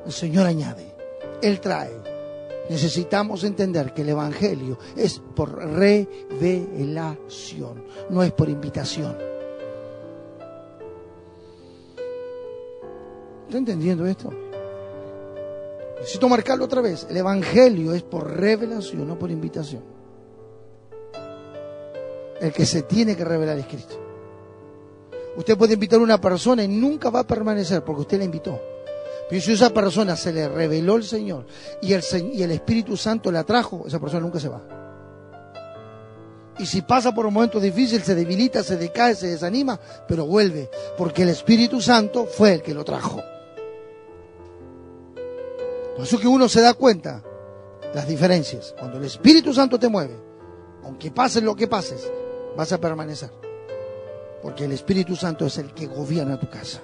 El 0.04 0.12
Señor 0.12 0.46
añade, 0.46 0.96
Él 1.42 1.60
trae 1.60 1.99
Necesitamos 2.70 3.42
entender 3.42 3.92
que 3.92 4.02
el 4.02 4.10
Evangelio 4.10 4.78
es 4.96 5.18
por 5.18 5.58
revelación, 5.58 6.22
no 8.10 8.22
es 8.22 8.30
por 8.30 8.48
invitación. 8.48 9.16
¿Está 13.46 13.58
entendiendo 13.58 14.06
esto? 14.06 14.32
Necesito 15.98 16.28
marcarlo 16.28 16.66
otra 16.66 16.80
vez. 16.80 17.08
El 17.10 17.16
Evangelio 17.16 17.92
es 17.92 18.04
por 18.04 18.30
revelación, 18.36 19.08
no 19.08 19.18
por 19.18 19.32
invitación. 19.32 19.82
El 22.40 22.52
que 22.52 22.64
se 22.64 22.82
tiene 22.82 23.16
que 23.16 23.24
revelar 23.24 23.58
es 23.58 23.66
Cristo. 23.66 23.96
Usted 25.36 25.58
puede 25.58 25.74
invitar 25.74 25.98
a 25.98 26.04
una 26.04 26.20
persona 26.20 26.62
y 26.62 26.68
nunca 26.68 27.10
va 27.10 27.18
a 27.18 27.26
permanecer 27.26 27.82
porque 27.82 28.02
usted 28.02 28.18
la 28.18 28.26
invitó. 28.26 28.69
Pero 29.30 29.40
si 29.40 29.52
esa 29.52 29.70
persona 29.70 30.16
se 30.16 30.32
le 30.32 30.48
reveló 30.48 30.96
el 30.96 31.04
Señor 31.04 31.46
y 31.80 31.92
el, 31.92 32.02
y 32.34 32.42
el 32.42 32.50
Espíritu 32.50 32.96
Santo 32.96 33.30
la 33.30 33.44
trajo, 33.44 33.84
esa 33.86 34.00
persona 34.00 34.20
nunca 34.20 34.40
se 34.40 34.48
va. 34.48 34.60
Y 36.58 36.66
si 36.66 36.82
pasa 36.82 37.14
por 37.14 37.24
un 37.24 37.32
momento 37.32 37.60
difícil, 37.60 38.02
se 38.02 38.16
debilita, 38.16 38.64
se 38.64 38.76
decae, 38.76 39.14
se 39.14 39.28
desanima, 39.28 39.78
pero 40.08 40.26
vuelve, 40.26 40.68
porque 40.98 41.22
el 41.22 41.28
Espíritu 41.28 41.80
Santo 41.80 42.26
fue 42.26 42.54
el 42.54 42.62
que 42.62 42.74
lo 42.74 42.84
trajo. 42.84 43.22
Por 45.96 46.04
eso 46.04 46.18
que 46.18 46.28
uno 46.28 46.48
se 46.48 46.60
da 46.60 46.74
cuenta 46.74 47.22
las 47.94 48.08
diferencias. 48.08 48.74
Cuando 48.78 48.98
el 48.98 49.04
Espíritu 49.04 49.54
Santo 49.54 49.78
te 49.78 49.88
mueve, 49.88 50.16
aunque 50.82 51.10
pases 51.12 51.42
lo 51.42 51.54
que 51.54 51.68
pases, 51.68 52.10
vas 52.56 52.72
a 52.72 52.80
permanecer. 52.80 53.30
Porque 54.42 54.64
el 54.64 54.72
Espíritu 54.72 55.14
Santo 55.14 55.46
es 55.46 55.56
el 55.58 55.72
que 55.72 55.86
gobierna 55.86 56.38
tu 56.40 56.50
casa. 56.50 56.82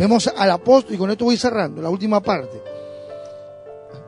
Vemos 0.00 0.32
al 0.34 0.50
apóstol, 0.50 0.94
y 0.94 0.96
con 0.96 1.10
esto 1.10 1.26
voy 1.26 1.36
cerrando, 1.36 1.82
la 1.82 1.90
última 1.90 2.22
parte. 2.22 2.62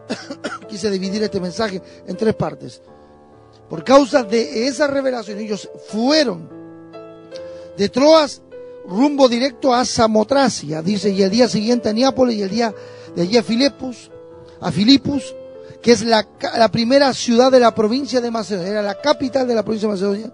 Quise 0.66 0.90
dividir 0.90 1.22
este 1.22 1.38
mensaje 1.38 1.82
en 2.06 2.16
tres 2.16 2.34
partes. 2.34 2.80
Por 3.68 3.84
causa 3.84 4.22
de 4.22 4.66
esa 4.66 4.86
revelación, 4.86 5.38
ellos 5.38 5.68
fueron 5.88 6.48
de 7.76 7.90
Troas 7.90 8.40
rumbo 8.88 9.28
directo 9.28 9.74
a 9.74 9.84
Samotracia, 9.84 10.80
dice, 10.80 11.10
y 11.10 11.20
el 11.20 11.28
día 11.28 11.46
siguiente 11.46 11.90
a 11.90 11.92
Neápolis 11.92 12.38
y 12.38 12.42
el 12.42 12.48
día 12.48 12.74
de 13.14 13.20
allí 13.20 13.36
a 13.36 13.42
Filipus, 13.42 14.10
a 14.62 14.72
Filipus, 14.72 15.36
que 15.82 15.92
es 15.92 16.02
la, 16.06 16.26
la 16.56 16.70
primera 16.70 17.12
ciudad 17.12 17.52
de 17.52 17.60
la 17.60 17.74
provincia 17.74 18.22
de 18.22 18.30
Macedonia, 18.30 18.70
era 18.70 18.82
la 18.82 18.98
capital 18.98 19.46
de 19.46 19.54
la 19.54 19.62
provincia 19.62 19.88
de 19.88 19.92
Macedonia, 19.92 20.32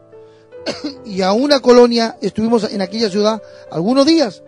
y 1.04 1.20
a 1.20 1.32
una 1.32 1.58
colonia 1.58 2.16
estuvimos 2.20 2.72
en 2.72 2.80
aquella 2.80 3.10
ciudad 3.10 3.42
algunos 3.72 4.06
días. 4.06 4.44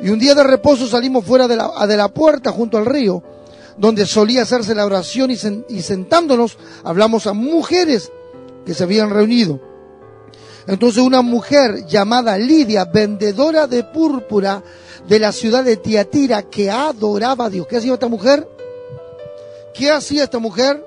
Y 0.00 0.10
un 0.10 0.18
día 0.18 0.34
de 0.34 0.44
reposo 0.44 0.86
salimos 0.86 1.24
fuera 1.24 1.48
de 1.48 1.56
la, 1.56 1.86
de 1.86 1.96
la 1.96 2.08
puerta 2.08 2.52
junto 2.52 2.78
al 2.78 2.86
río, 2.86 3.22
donde 3.76 4.06
solía 4.06 4.42
hacerse 4.42 4.74
la 4.74 4.86
oración 4.86 5.30
y, 5.30 5.82
sentándonos 5.82 6.56
hablamos 6.84 7.26
a 7.26 7.32
mujeres 7.32 8.12
que 8.64 8.74
se 8.74 8.84
habían 8.84 9.10
reunido. 9.10 9.60
Entonces 10.66 11.02
una 11.02 11.22
mujer 11.22 11.86
llamada 11.86 12.36
Lidia, 12.36 12.84
vendedora 12.84 13.66
de 13.66 13.84
púrpura 13.84 14.62
de 15.08 15.18
la 15.18 15.32
ciudad 15.32 15.64
de 15.64 15.76
Tiatira, 15.76 16.42
que 16.42 16.70
adoraba 16.70 17.46
a 17.46 17.50
Dios. 17.50 17.66
¿Qué 17.66 17.78
hacía 17.78 17.94
esta 17.94 18.08
mujer? 18.08 18.46
¿Qué 19.72 19.90
hacía 19.90 20.24
esta 20.24 20.38
mujer? 20.38 20.84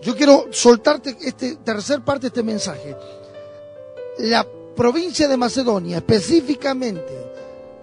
Yo 0.00 0.16
quiero 0.16 0.46
soltarte 0.50 1.16
este 1.20 1.56
tercer 1.56 2.00
parte 2.00 2.22
de 2.22 2.28
este 2.28 2.42
mensaje. 2.42 2.96
La 4.18 4.46
provincia 4.74 5.28
de 5.28 5.36
Macedonia, 5.36 5.98
específicamente 5.98 7.27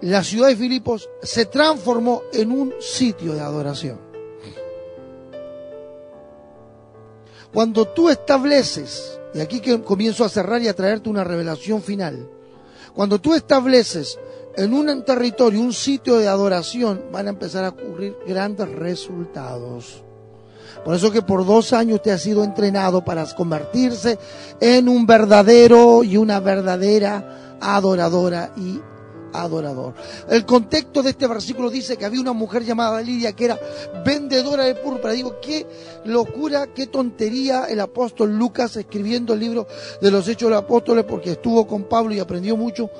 la 0.02 0.22
ciudad 0.22 0.48
de 0.48 0.56
Filipos 0.56 1.08
se 1.22 1.46
transformó 1.46 2.22
en 2.32 2.50
un 2.50 2.74
sitio 2.80 3.32
de 3.34 3.40
adoración. 3.40 3.98
Cuando 7.52 7.86
tú 7.86 8.10
estableces, 8.10 9.18
y 9.32 9.40
aquí 9.40 9.60
que 9.60 9.80
comienzo 9.80 10.24
a 10.24 10.28
cerrar 10.28 10.60
y 10.60 10.68
a 10.68 10.76
traerte 10.76 11.08
una 11.08 11.24
revelación 11.24 11.82
final, 11.82 12.28
cuando 12.94 13.18
tú 13.18 13.34
estableces 13.34 14.18
en 14.56 14.72
un 14.74 15.04
territorio 15.04 15.60
un 15.60 15.72
sitio 15.72 16.16
de 16.18 16.28
adoración, 16.28 17.04
van 17.12 17.26
a 17.26 17.30
empezar 17.30 17.64
a 17.64 17.70
ocurrir 17.70 18.16
grandes 18.26 18.68
resultados. 18.68 20.02
Por 20.84 20.94
eso 20.94 21.10
que 21.10 21.22
por 21.22 21.44
dos 21.44 21.72
años 21.72 21.96
usted 21.96 22.12
ha 22.12 22.18
sido 22.18 22.44
entrenado 22.44 23.04
para 23.04 23.24
convertirse 23.34 24.18
en 24.60 24.88
un 24.88 25.06
verdadero 25.06 26.04
y 26.04 26.16
una 26.16 26.40
verdadera 26.40 27.56
adoradora 27.60 28.52
y 28.56 28.80
adorador. 29.42 29.94
El 30.28 30.44
contexto 30.44 31.02
de 31.02 31.10
este 31.10 31.26
versículo 31.26 31.70
dice 31.70 31.96
que 31.96 32.04
había 32.04 32.20
una 32.20 32.32
mujer 32.32 32.64
llamada 32.64 33.00
Lidia 33.00 33.32
que 33.32 33.46
era 33.46 33.58
vendedora 34.04 34.64
de 34.64 34.74
púrpura. 34.74 35.12
Digo, 35.12 35.40
qué 35.40 35.66
locura, 36.04 36.68
qué 36.68 36.86
tontería 36.86 37.64
el 37.64 37.80
apóstol 37.80 38.36
Lucas 38.36 38.76
escribiendo 38.76 39.34
el 39.34 39.40
libro 39.40 39.66
de 40.00 40.10
los 40.10 40.26
Hechos 40.28 40.48
de 40.48 40.54
los 40.54 40.64
Apóstoles 40.64 41.04
porque 41.04 41.32
estuvo 41.32 41.66
con 41.66 41.84
Pablo 41.84 42.14
y 42.14 42.20
aprendió 42.20 42.56
mucho. 42.56 42.90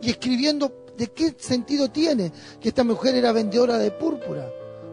Y 0.00 0.10
escribiendo 0.10 0.72
de 0.96 1.08
qué 1.08 1.34
sentido 1.38 1.88
tiene 1.88 2.32
que 2.60 2.68
esta 2.68 2.84
mujer 2.84 3.14
era 3.14 3.32
vendedora 3.32 3.78
de 3.78 3.90
púrpura. 3.90 4.48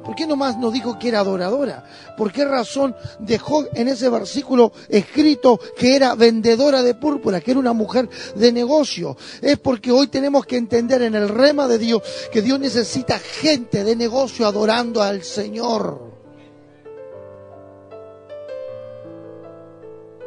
¿Por 0.05 0.15
qué 0.15 0.27
nomás 0.27 0.55
nos 0.59 0.71
dijo 0.71 0.99
que 0.99 1.07
era 1.07 1.21
adoradora? 1.21 1.83
¿Por 2.15 2.31
qué 2.31 2.45
razón 2.45 2.95
dejó 3.17 3.65
en 3.73 3.87
ese 3.87 4.07
versículo 4.07 4.71
escrito 4.87 5.59
que 5.75 5.95
era 5.95 6.13
vendedora 6.13 6.83
de 6.83 6.93
púrpura, 6.93 7.41
que 7.41 7.51
era 7.51 7.59
una 7.59 7.73
mujer 7.73 8.07
de 8.35 8.51
negocio? 8.51 9.17
Es 9.41 9.57
porque 9.57 9.91
hoy 9.91 10.05
tenemos 10.07 10.45
que 10.45 10.57
entender 10.57 11.01
en 11.01 11.15
el 11.15 11.27
rema 11.27 11.67
de 11.67 11.79
Dios 11.79 12.03
que 12.31 12.43
Dios 12.43 12.59
necesita 12.59 13.17
gente 13.17 13.83
de 13.83 13.95
negocio 13.95 14.45
adorando 14.45 15.01
al 15.01 15.23
Señor. 15.23 16.13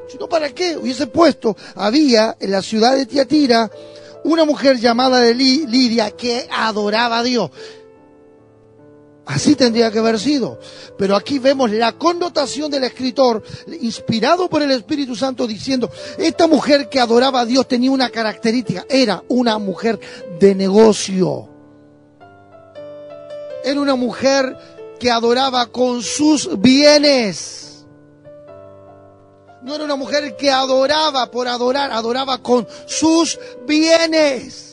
Si 0.08 0.18
no, 0.18 0.28
¿para 0.28 0.50
qué? 0.50 0.76
Hubiese 0.76 1.06
puesto, 1.06 1.56
había 1.76 2.36
en 2.40 2.50
la 2.50 2.62
ciudad 2.62 2.96
de 2.96 3.06
Tiatira 3.06 3.70
una 4.24 4.44
mujer 4.44 4.78
llamada 4.78 5.22
Lidia 5.30 6.10
que 6.10 6.48
adoraba 6.50 7.18
a 7.18 7.22
Dios. 7.22 7.50
Así 9.28 9.56
tendría 9.56 9.90
que 9.90 9.98
haber 9.98 10.18
sido. 10.18 10.58
Pero 10.96 11.14
aquí 11.14 11.38
vemos 11.38 11.70
la 11.70 11.92
connotación 11.92 12.70
del 12.70 12.84
escritor, 12.84 13.42
inspirado 13.82 14.48
por 14.48 14.62
el 14.62 14.70
Espíritu 14.70 15.14
Santo, 15.14 15.46
diciendo, 15.46 15.90
esta 16.16 16.46
mujer 16.46 16.88
que 16.88 16.98
adoraba 16.98 17.40
a 17.40 17.44
Dios 17.44 17.68
tenía 17.68 17.90
una 17.90 18.08
característica, 18.08 18.86
era 18.88 19.22
una 19.28 19.58
mujer 19.58 20.00
de 20.40 20.54
negocio. 20.54 21.46
Era 23.62 23.78
una 23.78 23.96
mujer 23.96 24.56
que 24.98 25.10
adoraba 25.10 25.66
con 25.66 26.02
sus 26.02 26.58
bienes. 26.58 27.84
No 29.62 29.74
era 29.74 29.84
una 29.84 29.96
mujer 29.96 30.38
que 30.38 30.50
adoraba 30.50 31.30
por 31.30 31.48
adorar, 31.48 31.92
adoraba 31.92 32.38
con 32.38 32.66
sus 32.86 33.38
bienes. 33.66 34.67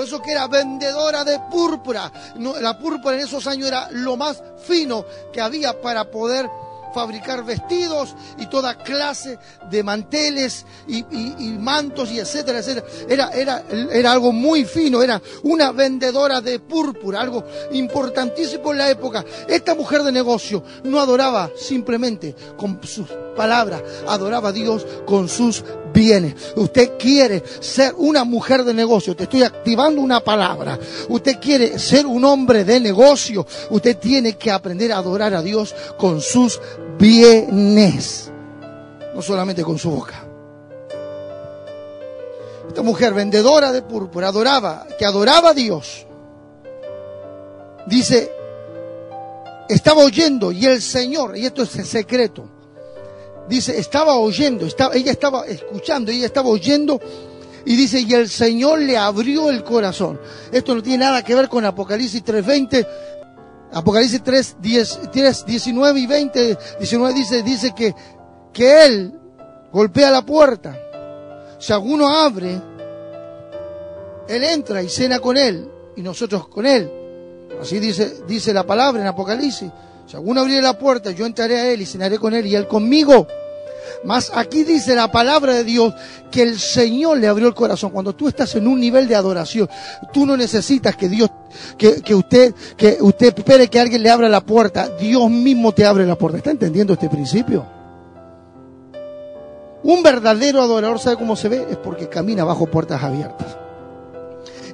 Por 0.00 0.06
eso 0.06 0.22
que 0.22 0.32
era 0.32 0.46
vendedora 0.46 1.24
de 1.24 1.38
púrpura. 1.50 2.10
la 2.38 2.78
púrpura 2.78 3.16
en 3.16 3.20
esos 3.20 3.46
años 3.46 3.68
era 3.68 3.90
lo 3.90 4.16
más 4.16 4.42
fino 4.66 5.04
que 5.30 5.42
había 5.42 5.78
para 5.78 6.10
poder 6.10 6.48
fabricar 6.94 7.44
vestidos 7.44 8.14
y 8.38 8.46
toda 8.46 8.78
clase 8.78 9.38
de 9.70 9.82
manteles 9.82 10.64
y, 10.88 11.02
mantos 11.58 12.10
y 12.10 12.18
etcétera, 12.18 12.60
etcétera. 12.60 12.86
Era, 13.10 13.30
era, 13.32 13.62
era 13.92 14.12
algo 14.12 14.32
muy 14.32 14.64
fino, 14.64 15.02
era 15.02 15.20
una 15.42 15.70
vendedora 15.70 16.40
de 16.40 16.60
púrpura, 16.60 17.20
algo 17.20 17.44
importantísimo 17.72 18.72
en 18.72 18.78
la 18.78 18.88
época. 18.88 19.22
Esta 19.48 19.74
mujer 19.74 20.02
de 20.02 20.12
negocio 20.12 20.64
no 20.84 20.98
adoraba 20.98 21.50
simplemente 21.58 22.34
con 22.56 22.80
sus 22.84 23.06
palabras, 23.36 23.82
adoraba 24.08 24.48
a 24.48 24.52
Dios 24.52 24.86
con 25.04 25.28
sus 25.28 25.62
bienes. 25.92 26.34
Usted 26.56 26.92
quiere 26.98 27.42
ser 27.60 27.94
una 27.96 28.24
mujer 28.24 28.64
de 28.64 28.74
negocio, 28.74 29.14
te 29.16 29.24
estoy 29.24 29.42
activando 29.42 30.00
una 30.00 30.20
palabra. 30.20 30.78
Usted 31.08 31.38
quiere 31.40 31.78
ser 31.78 32.06
un 32.06 32.24
hombre 32.24 32.64
de 32.64 32.80
negocio, 32.80 33.46
usted 33.70 33.96
tiene 33.98 34.36
que 34.36 34.50
aprender 34.50 34.92
a 34.92 34.98
adorar 34.98 35.34
a 35.34 35.42
Dios 35.42 35.74
con 35.96 36.20
sus 36.20 36.60
bienes, 36.98 38.30
no 39.14 39.22
solamente 39.22 39.62
con 39.62 39.78
su 39.78 39.90
boca. 39.90 40.26
Esta 42.68 42.82
mujer 42.82 43.12
vendedora 43.14 43.72
de 43.72 43.82
púrpura 43.82 44.28
adoraba, 44.28 44.86
que 44.96 45.04
adoraba 45.04 45.50
a 45.50 45.54
Dios. 45.54 46.06
Dice, 47.86 48.30
estaba 49.68 50.04
oyendo 50.04 50.52
y 50.52 50.66
el 50.66 50.80
Señor, 50.80 51.36
y 51.36 51.46
esto 51.46 51.64
es 51.64 51.74
el 51.76 51.86
secreto, 51.86 52.48
dice, 53.50 53.78
estaba 53.78 54.14
oyendo, 54.14 54.64
estaba, 54.64 54.94
ella 54.94 55.12
estaba 55.12 55.44
escuchando, 55.44 56.10
ella 56.10 56.26
estaba 56.26 56.48
oyendo 56.48 57.00
y 57.64 57.76
dice, 57.76 58.00
y 58.00 58.14
el 58.14 58.28
Señor 58.28 58.78
le 58.80 58.96
abrió 58.96 59.50
el 59.50 59.62
corazón. 59.62 60.18
Esto 60.50 60.74
no 60.74 60.82
tiene 60.82 61.04
nada 61.04 61.22
que 61.22 61.34
ver 61.34 61.48
con 61.48 61.64
Apocalipsis 61.66 62.24
3.20. 62.24 62.86
Apocalipsis 63.72 64.22
3, 64.22 64.56
19 65.46 66.00
y 66.00 66.06
20, 66.06 66.58
19 66.78 67.14
dice, 67.14 67.42
dice 67.42 67.72
que, 67.74 67.94
que 68.52 68.84
Él 68.84 69.14
golpea 69.72 70.10
la 70.10 70.24
puerta. 70.24 70.76
Si 71.58 71.72
alguno 71.72 72.08
abre, 72.08 72.60
Él 74.28 74.44
entra 74.44 74.82
y 74.82 74.88
cena 74.88 75.18
con 75.18 75.36
Él 75.36 75.68
y 75.96 76.02
nosotros 76.02 76.48
con 76.48 76.66
Él. 76.66 76.90
Así 77.60 77.78
dice, 77.78 78.22
dice 78.26 78.54
la 78.54 78.64
palabra 78.64 79.02
en 79.02 79.08
Apocalipsis. 79.08 79.70
Si 80.06 80.16
alguno 80.16 80.40
abriera 80.40 80.62
la 80.62 80.78
puerta, 80.78 81.10
yo 81.12 81.26
entraré 81.26 81.60
a 81.60 81.70
Él 81.70 81.82
y 81.82 81.86
cenaré 81.86 82.18
con 82.18 82.34
Él 82.34 82.46
y 82.46 82.56
Él 82.56 82.66
conmigo. 82.66 83.26
Mas 84.04 84.30
aquí 84.34 84.64
dice 84.64 84.94
la 84.94 85.10
palabra 85.10 85.54
de 85.54 85.64
Dios 85.64 85.94
que 86.30 86.42
el 86.42 86.58
Señor 86.58 87.18
le 87.18 87.26
abrió 87.26 87.48
el 87.48 87.54
corazón. 87.54 87.90
Cuando 87.90 88.14
tú 88.14 88.28
estás 88.28 88.54
en 88.54 88.66
un 88.66 88.80
nivel 88.80 89.08
de 89.08 89.16
adoración, 89.16 89.68
tú 90.12 90.26
no 90.26 90.36
necesitas 90.36 90.96
que 90.96 91.08
Dios, 91.08 91.30
que, 91.76 92.02
que 92.02 92.14
usted, 92.14 92.54
que 92.76 92.98
usted 93.00 93.34
espere 93.36 93.68
que 93.68 93.80
alguien 93.80 94.02
le 94.02 94.10
abra 94.10 94.28
la 94.28 94.40
puerta. 94.40 94.88
Dios 94.88 95.30
mismo 95.30 95.72
te 95.72 95.84
abre 95.84 96.06
la 96.06 96.16
puerta. 96.16 96.38
¿Está 96.38 96.50
entendiendo 96.50 96.92
este 96.92 97.08
principio? 97.08 97.66
Un 99.82 100.02
verdadero 100.02 100.60
adorador, 100.60 100.98
¿sabe 100.98 101.16
cómo 101.16 101.36
se 101.36 101.48
ve? 101.48 101.66
Es 101.70 101.76
porque 101.78 102.08
camina 102.08 102.44
bajo 102.44 102.66
puertas 102.66 103.02
abiertas. 103.02 103.56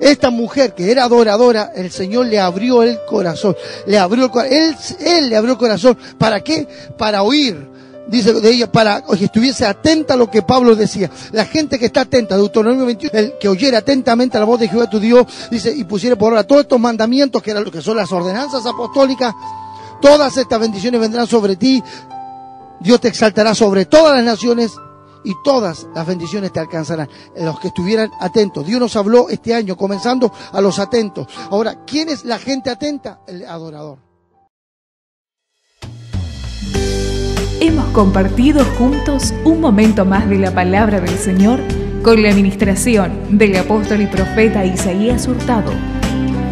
Esta 0.00 0.30
mujer 0.30 0.74
que 0.74 0.90
era 0.90 1.04
adoradora, 1.04 1.72
el 1.74 1.90
Señor 1.90 2.26
le 2.26 2.38
abrió 2.38 2.82
el 2.82 2.98
corazón. 3.06 3.56
Le 3.86 3.98
abrió 3.98 4.30
el. 4.42 4.52
Él, 4.52 4.76
él 5.00 5.30
le 5.30 5.36
abrió 5.36 5.52
el 5.52 5.58
corazón. 5.58 5.96
¿Para 6.18 6.40
qué? 6.40 6.66
Para 6.98 7.22
oír 7.22 7.75
dice 8.08 8.32
de 8.32 8.50
ella, 8.50 8.70
para 8.70 9.02
que 9.02 9.24
estuviese 9.24 9.66
atenta 9.66 10.14
a 10.14 10.16
lo 10.16 10.30
que 10.30 10.42
Pablo 10.42 10.74
decía. 10.74 11.10
La 11.32 11.44
gente 11.44 11.78
que 11.78 11.86
está 11.86 12.02
atenta, 12.02 12.36
Deuteronomio 12.36 12.86
21, 12.86 13.18
el 13.18 13.38
que 13.38 13.48
oyera 13.48 13.78
atentamente 13.78 14.38
la 14.38 14.44
voz 14.44 14.60
de 14.60 14.68
Jehová 14.68 14.88
tu 14.88 15.00
Dios, 15.00 15.26
dice, 15.50 15.72
y 15.74 15.84
pusiera 15.84 16.16
por 16.16 16.32
ahora 16.32 16.44
todos 16.44 16.62
estos 16.62 16.80
mandamientos, 16.80 17.42
que 17.42 17.50
eran 17.50 17.64
lo 17.64 17.70
que 17.70 17.82
son 17.82 17.96
las 17.96 18.10
ordenanzas 18.12 18.64
apostólicas, 18.66 19.34
todas 20.00 20.36
estas 20.36 20.60
bendiciones 20.60 21.00
vendrán 21.00 21.26
sobre 21.26 21.56
ti, 21.56 21.82
Dios 22.80 23.00
te 23.00 23.08
exaltará 23.08 23.54
sobre 23.54 23.86
todas 23.86 24.14
las 24.14 24.24
naciones 24.24 24.72
y 25.24 25.34
todas 25.42 25.88
las 25.94 26.06
bendiciones 26.06 26.52
te 26.52 26.60
alcanzarán. 26.60 27.08
Los 27.36 27.58
que 27.58 27.68
estuvieran 27.68 28.10
atentos. 28.20 28.64
Dios 28.64 28.78
nos 28.78 28.94
habló 28.94 29.28
este 29.28 29.54
año, 29.54 29.76
comenzando 29.76 30.32
a 30.52 30.60
los 30.60 30.78
atentos. 30.78 31.26
Ahora, 31.50 31.84
¿quién 31.84 32.08
es 32.08 32.24
la 32.24 32.38
gente 32.38 32.70
atenta? 32.70 33.20
El 33.26 33.44
adorador. 33.44 34.05
Compartido 37.96 38.62
juntos 38.76 39.34
un 39.44 39.60
momento 39.62 40.04
más 40.04 40.28
de 40.28 40.36
la 40.36 40.50
palabra 40.50 41.00
del 41.00 41.16
Señor 41.16 41.60
con 42.02 42.22
la 42.22 42.28
administración 42.28 43.38
del 43.38 43.56
apóstol 43.56 44.02
y 44.02 44.06
profeta 44.06 44.66
Isaías 44.66 45.26
Hurtado. 45.26 45.72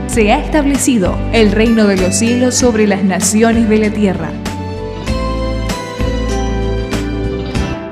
Se 0.06 0.32
ha 0.32 0.42
establecido 0.42 1.14
el 1.34 1.52
reino 1.52 1.86
de 1.86 1.98
los 1.98 2.14
cielos 2.14 2.54
sobre 2.54 2.86
las 2.86 3.04
naciones 3.04 3.68
de 3.68 3.76
la 3.76 3.90
tierra. 3.90 4.30